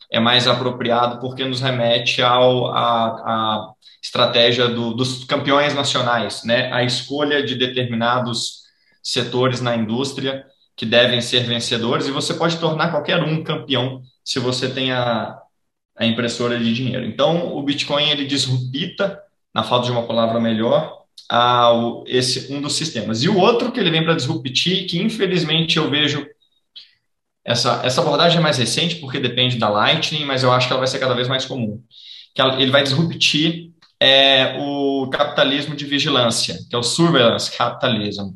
é 0.09 0.21
mais 0.21 0.47
apropriado 0.47 1.19
porque 1.19 1.45
nos 1.45 1.61
remete 1.61 2.23
ao, 2.23 2.69
a, 2.69 3.07
a 3.09 3.73
estratégia 4.01 4.69
do, 4.69 4.95
dos 4.95 5.25
campeões 5.25 5.75
nacionais, 5.75 6.45
né? 6.45 6.73
a 6.73 6.85
escolha 6.85 7.43
de 7.43 7.57
determinados 7.57 8.63
setores 9.03 9.61
na 9.61 9.75
indústria 9.75 10.47
que 10.77 10.87
devem 10.87 11.21
ser 11.21 11.41
vencedores, 11.41 12.07
e 12.07 12.13
você 12.13 12.35
pode 12.35 12.57
tornar 12.59 12.93
qualquer 12.93 13.21
um 13.21 13.43
campeão 13.43 14.01
se 14.25 14.39
você 14.39 14.69
tem 14.69 14.93
a, 14.93 15.37
a 15.97 16.07
impressora 16.07 16.57
de 16.57 16.73
dinheiro. 16.73 17.05
Então, 17.05 17.53
o 17.57 17.61
Bitcoin 17.65 18.11
ele 18.11 18.25
disrupta 18.25 19.21
na 19.59 19.65
falta 19.65 19.87
de 19.87 19.91
uma 19.91 20.07
palavra 20.07 20.39
melhor, 20.39 21.03
a, 21.29 21.73
esse 22.07 22.53
um 22.53 22.61
dos 22.61 22.77
sistemas. 22.77 23.25
E 23.25 23.29
o 23.29 23.37
outro 23.37 23.73
que 23.73 23.81
ele 23.81 23.91
vem 23.91 24.05
para 24.05 24.15
disruptir, 24.15 24.87
que 24.87 25.03
infelizmente 25.03 25.79
eu 25.79 25.91
vejo 25.91 26.25
essa, 27.45 27.81
essa 27.85 28.01
abordagem 28.01 28.39
é 28.39 28.41
mais 28.41 28.57
recente, 28.57 28.97
porque 28.97 29.19
depende 29.19 29.59
da 29.59 29.69
Lightning, 29.69 30.25
mas 30.25 30.45
eu 30.45 30.53
acho 30.53 30.69
que 30.69 30.73
ela 30.73 30.79
vai 30.79 30.87
ser 30.87 31.01
cada 31.01 31.15
vez 31.15 31.27
mais 31.27 31.45
comum. 31.45 31.83
Que 32.33 32.41
ela, 32.41 32.63
ele 32.63 32.71
vai 32.71 32.85
disruptir 32.85 33.73
é, 33.99 34.57
o 34.61 35.11
capitalismo 35.11 35.75
de 35.75 35.87
vigilância, 35.87 36.57
que 36.71 36.77
é 36.77 36.79
o 36.79 36.83
surveillance 36.85 37.51
capitalism. 37.51 38.35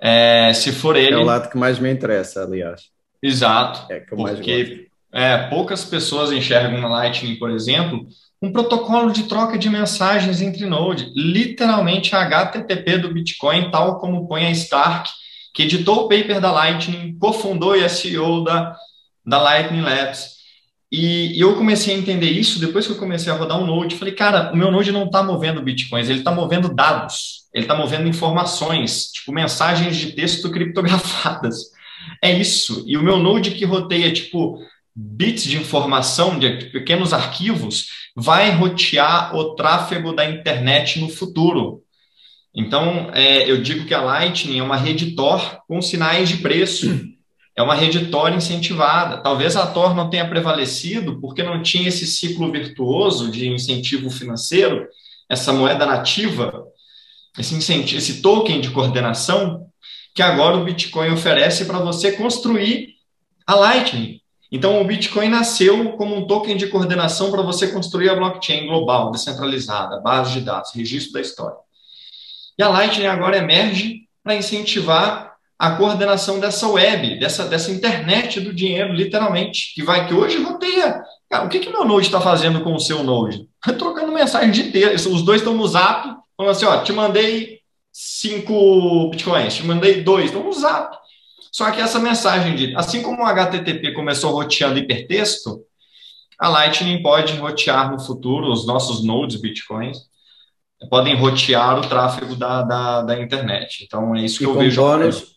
É, 0.00 0.52
se 0.54 0.70
for 0.70 0.94
ele. 0.94 1.14
É 1.14 1.18
o 1.18 1.24
lado 1.24 1.50
que 1.50 1.58
mais 1.58 1.80
me 1.80 1.90
interessa, 1.90 2.44
aliás. 2.44 2.82
Exato. 3.20 3.92
É 3.92 3.98
que 3.98 4.12
eu 4.12 4.16
porque 4.16 4.86
é, 5.12 5.38
poucas 5.48 5.84
pessoas 5.84 6.30
enxergam 6.30 6.80
na 6.80 6.88
Lightning, 6.88 7.36
por 7.36 7.50
exemplo, 7.50 8.06
um 8.42 8.50
protocolo 8.50 9.12
de 9.12 9.22
troca 9.24 9.56
de 9.56 9.70
mensagens 9.70 10.42
entre 10.42 10.66
Node, 10.66 11.12
literalmente 11.14 12.14
a 12.16 12.22
HTTP 12.22 12.98
do 12.98 13.14
Bitcoin, 13.14 13.70
tal 13.70 14.00
como 14.00 14.26
põe 14.26 14.46
a 14.46 14.50
Stark, 14.50 15.08
que 15.54 15.62
editou 15.62 16.00
o 16.00 16.08
paper 16.08 16.40
da 16.40 16.50
Lightning, 16.50 17.16
cofundou 17.18 17.76
e 17.76 17.88
SEO 17.88 18.42
da, 18.42 18.74
da 19.24 19.40
Lightning 19.40 19.82
Labs. 19.82 20.32
E, 20.90 21.38
e, 21.38 21.40
eu 21.40 21.54
comecei 21.54 21.94
a 21.94 21.98
entender 21.98 22.30
isso 22.30 22.58
depois 22.58 22.86
que 22.86 22.92
eu 22.92 22.98
comecei 22.98 23.32
a 23.32 23.36
rodar 23.36 23.58
um 23.58 23.66
Node. 23.66 23.94
Falei, 23.94 24.12
cara, 24.12 24.52
o 24.52 24.56
meu 24.56 24.72
Node 24.72 24.90
não 24.90 25.04
está 25.04 25.22
movendo 25.22 25.62
Bitcoins, 25.62 26.10
ele 26.10 26.18
está 26.18 26.32
movendo 26.32 26.74
dados, 26.74 27.48
ele 27.54 27.64
está 27.64 27.76
movendo 27.76 28.08
informações, 28.08 29.06
tipo 29.06 29.32
mensagens 29.32 29.96
de 29.96 30.12
texto 30.12 30.50
criptografadas. 30.50 31.70
É 32.20 32.32
isso. 32.32 32.84
E 32.86 32.96
o 32.96 33.02
meu 33.02 33.18
Node 33.18 33.52
que 33.52 33.64
roteia, 33.64 34.12
tipo, 34.12 34.58
bits 34.94 35.44
de 35.44 35.56
informação, 35.56 36.38
de 36.38 36.66
pequenos 36.66 37.12
arquivos, 37.12 38.01
vai 38.14 38.50
rotear 38.50 39.34
o 39.34 39.54
tráfego 39.54 40.12
da 40.12 40.28
internet 40.28 41.00
no 41.00 41.08
futuro. 41.08 41.82
Então, 42.54 43.10
é, 43.14 43.50
eu 43.50 43.62
digo 43.62 43.86
que 43.86 43.94
a 43.94 44.02
Lightning 44.02 44.58
é 44.58 44.62
uma 44.62 44.76
rede 44.76 45.14
Tor 45.14 45.60
com 45.66 45.80
sinais 45.80 46.28
de 46.28 46.36
preço. 46.38 47.10
É 47.54 47.62
uma 47.62 47.74
rede 47.74 48.06
Tor 48.06 48.32
incentivada. 48.32 49.18
Talvez 49.18 49.56
a 49.56 49.66
Tor 49.66 49.94
não 49.94 50.08
tenha 50.08 50.28
prevalecido 50.28 51.20
porque 51.20 51.42
não 51.42 51.62
tinha 51.62 51.88
esse 51.88 52.06
ciclo 52.06 52.50
virtuoso 52.50 53.30
de 53.30 53.48
incentivo 53.48 54.10
financeiro, 54.10 54.86
essa 55.28 55.52
moeda 55.52 55.84
nativa, 55.84 56.64
esse, 57.38 57.54
incentivo, 57.54 57.98
esse 57.98 58.22
token 58.22 58.60
de 58.60 58.70
coordenação 58.70 59.66
que 60.14 60.22
agora 60.22 60.56
o 60.56 60.64
Bitcoin 60.64 61.10
oferece 61.10 61.64
para 61.64 61.78
você 61.78 62.12
construir 62.12 62.94
a 63.46 63.54
Lightning. 63.54 64.21
Então, 64.52 64.82
o 64.82 64.84
Bitcoin 64.84 65.30
nasceu 65.30 65.92
como 65.92 66.14
um 66.14 66.26
token 66.26 66.58
de 66.58 66.66
coordenação 66.66 67.30
para 67.30 67.40
você 67.40 67.68
construir 67.68 68.10
a 68.10 68.14
blockchain 68.14 68.66
global, 68.66 69.10
descentralizada, 69.10 69.98
base 70.00 70.34
de 70.34 70.40
dados, 70.42 70.72
registro 70.74 71.14
da 71.14 71.22
história. 71.22 71.56
E 72.58 72.62
a 72.62 72.68
Lightning 72.68 73.06
agora 73.06 73.38
emerge 73.38 74.02
para 74.22 74.36
incentivar 74.36 75.32
a 75.58 75.70
coordenação 75.70 76.38
dessa 76.38 76.68
web, 76.68 77.18
dessa, 77.18 77.46
dessa 77.46 77.70
internet 77.70 78.40
do 78.40 78.52
dinheiro, 78.52 78.92
literalmente, 78.92 79.72
que 79.74 79.82
vai 79.82 80.06
que 80.06 80.12
hoje 80.12 80.42
roteia. 80.42 81.02
Cara, 81.30 81.46
o 81.46 81.48
que, 81.48 81.60
que 81.60 81.70
meu 81.70 81.86
Node 81.86 82.06
está 82.06 82.20
fazendo 82.20 82.62
com 82.62 82.74
o 82.74 82.80
seu 82.80 83.02
Node? 83.02 83.48
Trocando 83.78 84.12
mensagem 84.12 84.50
de 84.50 84.64
texto. 84.64 85.10
Os 85.10 85.22
dois 85.22 85.40
estão 85.40 85.54
no 85.54 85.66
zap, 85.66 86.14
falando 86.36 86.52
assim: 86.52 86.66
ó, 86.66 86.82
te 86.82 86.92
mandei 86.92 87.60
cinco 87.90 89.08
bitcoins, 89.10 89.54
te 89.54 89.64
mandei 89.64 90.02
dois, 90.02 90.26
estão 90.26 90.44
no 90.44 90.52
zap. 90.52 90.94
Só 91.52 91.70
que 91.70 91.80
essa 91.80 92.00
mensagem 92.00 92.56
de, 92.56 92.74
assim 92.74 93.02
como 93.02 93.22
o 93.22 93.26
HTTP 93.26 93.92
começou 93.92 94.32
roteando 94.32 94.78
hipertexto, 94.78 95.60
a 96.38 96.48
Lightning 96.48 97.02
pode 97.02 97.34
rotear 97.34 97.92
no 97.92 98.00
futuro 98.00 98.50
os 98.50 98.66
nossos 98.66 99.04
nodes 99.04 99.40
bitcoins 99.40 99.98
podem 100.88 101.16
rotear 101.16 101.78
o 101.78 101.82
tráfego 101.82 102.34
da, 102.34 102.62
da, 102.62 103.02
da 103.02 103.20
internet. 103.20 103.84
Então 103.84 104.14
é 104.16 104.24
isso 104.24 104.38
que 104.38 104.44
e 104.44 104.48
eu 104.48 104.54
vejo. 104.54 104.80
Bônus, 104.80 105.36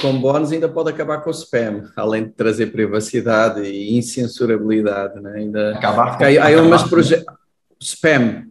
com 0.00 0.18
bónus 0.18 0.52
ainda 0.52 0.68
pode 0.68 0.90
acabar 0.90 1.22
com 1.22 1.30
o 1.30 1.32
spam, 1.32 1.90
além 1.96 2.24
de 2.24 2.30
trazer 2.30 2.66
privacidade 2.66 3.62
e 3.62 3.96
incensurabilidade, 3.96 5.20
né? 5.20 5.34
Ainda 5.36 5.76
acabar 5.76 6.18
com, 6.18 6.24
aí, 6.24 6.38
aí 6.38 6.56
umas 6.56 6.82
projetos 6.82 7.24
spam. 7.80 8.44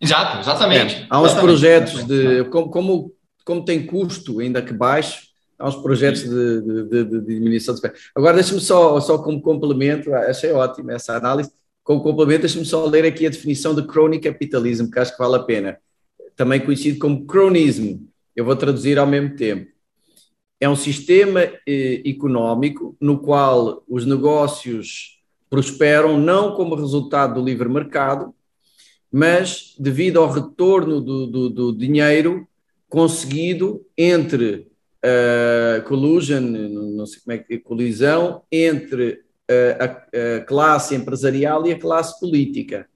Exato, 0.00 0.38
exatamente. 0.38 0.96
É. 0.96 1.06
Há 1.10 1.20
uns 1.20 1.26
exatamente. 1.26 1.46
projetos 1.46 2.04
de 2.04 2.44
como, 2.44 2.70
como 2.70 3.12
como 3.44 3.64
tem 3.64 3.86
custo 3.86 4.40
ainda 4.40 4.60
que 4.60 4.74
baixo, 4.74 5.27
uns 5.60 5.76
projetos 5.76 6.22
de, 6.22 6.60
de, 6.60 6.84
de, 6.84 7.04
de 7.04 7.20
diminuição 7.34 7.74
de 7.74 7.80
spam. 7.80 7.92
Agora 8.14 8.34
deixa-me 8.34 8.60
só 8.60 9.00
só 9.00 9.18
como 9.18 9.40
complemento, 9.40 10.14
achei 10.14 10.52
ótimo 10.52 10.90
essa 10.90 11.16
análise. 11.16 11.50
Como 11.82 12.02
complemento, 12.02 12.42
deixa-me 12.42 12.64
só 12.64 12.84
ler 12.86 13.04
aqui 13.04 13.26
a 13.26 13.30
definição 13.30 13.74
de 13.74 13.86
crony 13.86 14.20
capitalismo, 14.20 14.90
que 14.90 14.98
acho 14.98 15.12
que 15.12 15.18
vale 15.18 15.36
a 15.36 15.40
pena. 15.40 15.78
Também 16.36 16.60
conhecido 16.60 16.98
como 16.98 17.26
cronismo. 17.26 18.06
Eu 18.36 18.44
vou 18.44 18.54
traduzir 18.54 18.98
ao 18.98 19.06
mesmo 19.06 19.34
tempo 19.34 19.68
é 20.60 20.68
um 20.68 20.76
sistema 20.76 21.40
eh, 21.66 22.02
económico 22.04 22.96
no 23.00 23.20
qual 23.20 23.82
os 23.88 24.04
negócios 24.04 25.20
prosperam 25.48 26.18
não 26.18 26.54
como 26.54 26.74
resultado 26.74 27.34
do 27.34 27.46
livre 27.46 27.68
mercado, 27.68 28.34
mas 29.10 29.74
devido 29.78 30.18
ao 30.18 30.30
retorno 30.30 31.00
do, 31.00 31.26
do, 31.26 31.50
do 31.50 31.76
dinheiro 31.76 32.46
conseguido 32.88 33.84
entre 33.96 34.67
uh, 35.04 35.82
collusion, 35.84 36.40
não 36.40 37.06
sei 37.06 37.20
como 37.20 37.34
é 37.34 37.38
que 37.38 37.58
colisão, 37.58 38.42
entre 38.50 39.20
uh, 39.50 39.76
a, 39.80 39.84
a, 39.84 40.40
classe 40.40 40.94
empresarial 40.94 41.66
e 41.66 41.72
a 41.72 41.78
classe 41.78 42.18
política. 42.20 42.86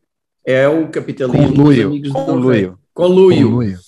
É 0.44 0.66
o 0.66 0.88
capitalismo 0.88 1.55
conluio, 1.55 1.82
dos 1.82 1.86
amigos 1.86 2.12
conluio. 2.12 2.78
Conluio. 2.92 3.50
conluio. 3.50 3.78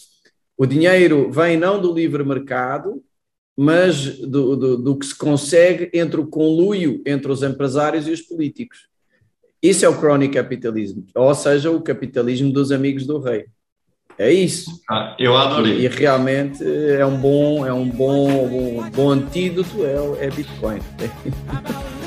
O 0.56 0.66
dinheiro 0.66 1.30
vem 1.32 1.56
não 1.56 1.80
do 1.80 1.92
livre 1.92 2.22
mercado, 2.24 3.02
mas 3.56 4.18
do, 4.18 4.56
do, 4.56 4.76
do, 4.76 4.96
que 4.96 5.06
se 5.06 5.16
consegue 5.16 5.90
entre 5.92 6.20
o 6.20 6.26
conluio 6.26 7.02
entre 7.06 7.30
os 7.30 7.42
empresários 7.42 8.06
e 8.06 8.12
os 8.12 8.20
políticos. 8.20 8.88
Isso 9.62 9.84
é 9.84 9.88
o 9.88 9.98
crony 9.98 10.28
capitalismo, 10.28 11.06
ou 11.14 11.34
seja, 11.34 11.70
o 11.70 11.80
capitalismo 11.80 12.52
dos 12.52 12.70
amigos 12.70 13.06
do 13.06 13.18
rei. 13.18 13.46
É 14.18 14.32
isso. 14.32 14.80
Ah, 14.88 15.14
eu 15.18 15.36
adorei. 15.36 15.78
E, 15.80 15.84
e, 15.84 15.88
realmente 15.88 16.62
é 16.98 17.04
um 17.04 17.16
bom, 17.16 17.66
é 17.66 17.72
um 17.72 17.88
bom, 17.88 18.48
bom, 18.48 18.90
bom 18.90 19.10
antídoto 19.10 19.84
é, 19.84 20.26
é 20.26 20.30
Bitcoin. 20.30 20.80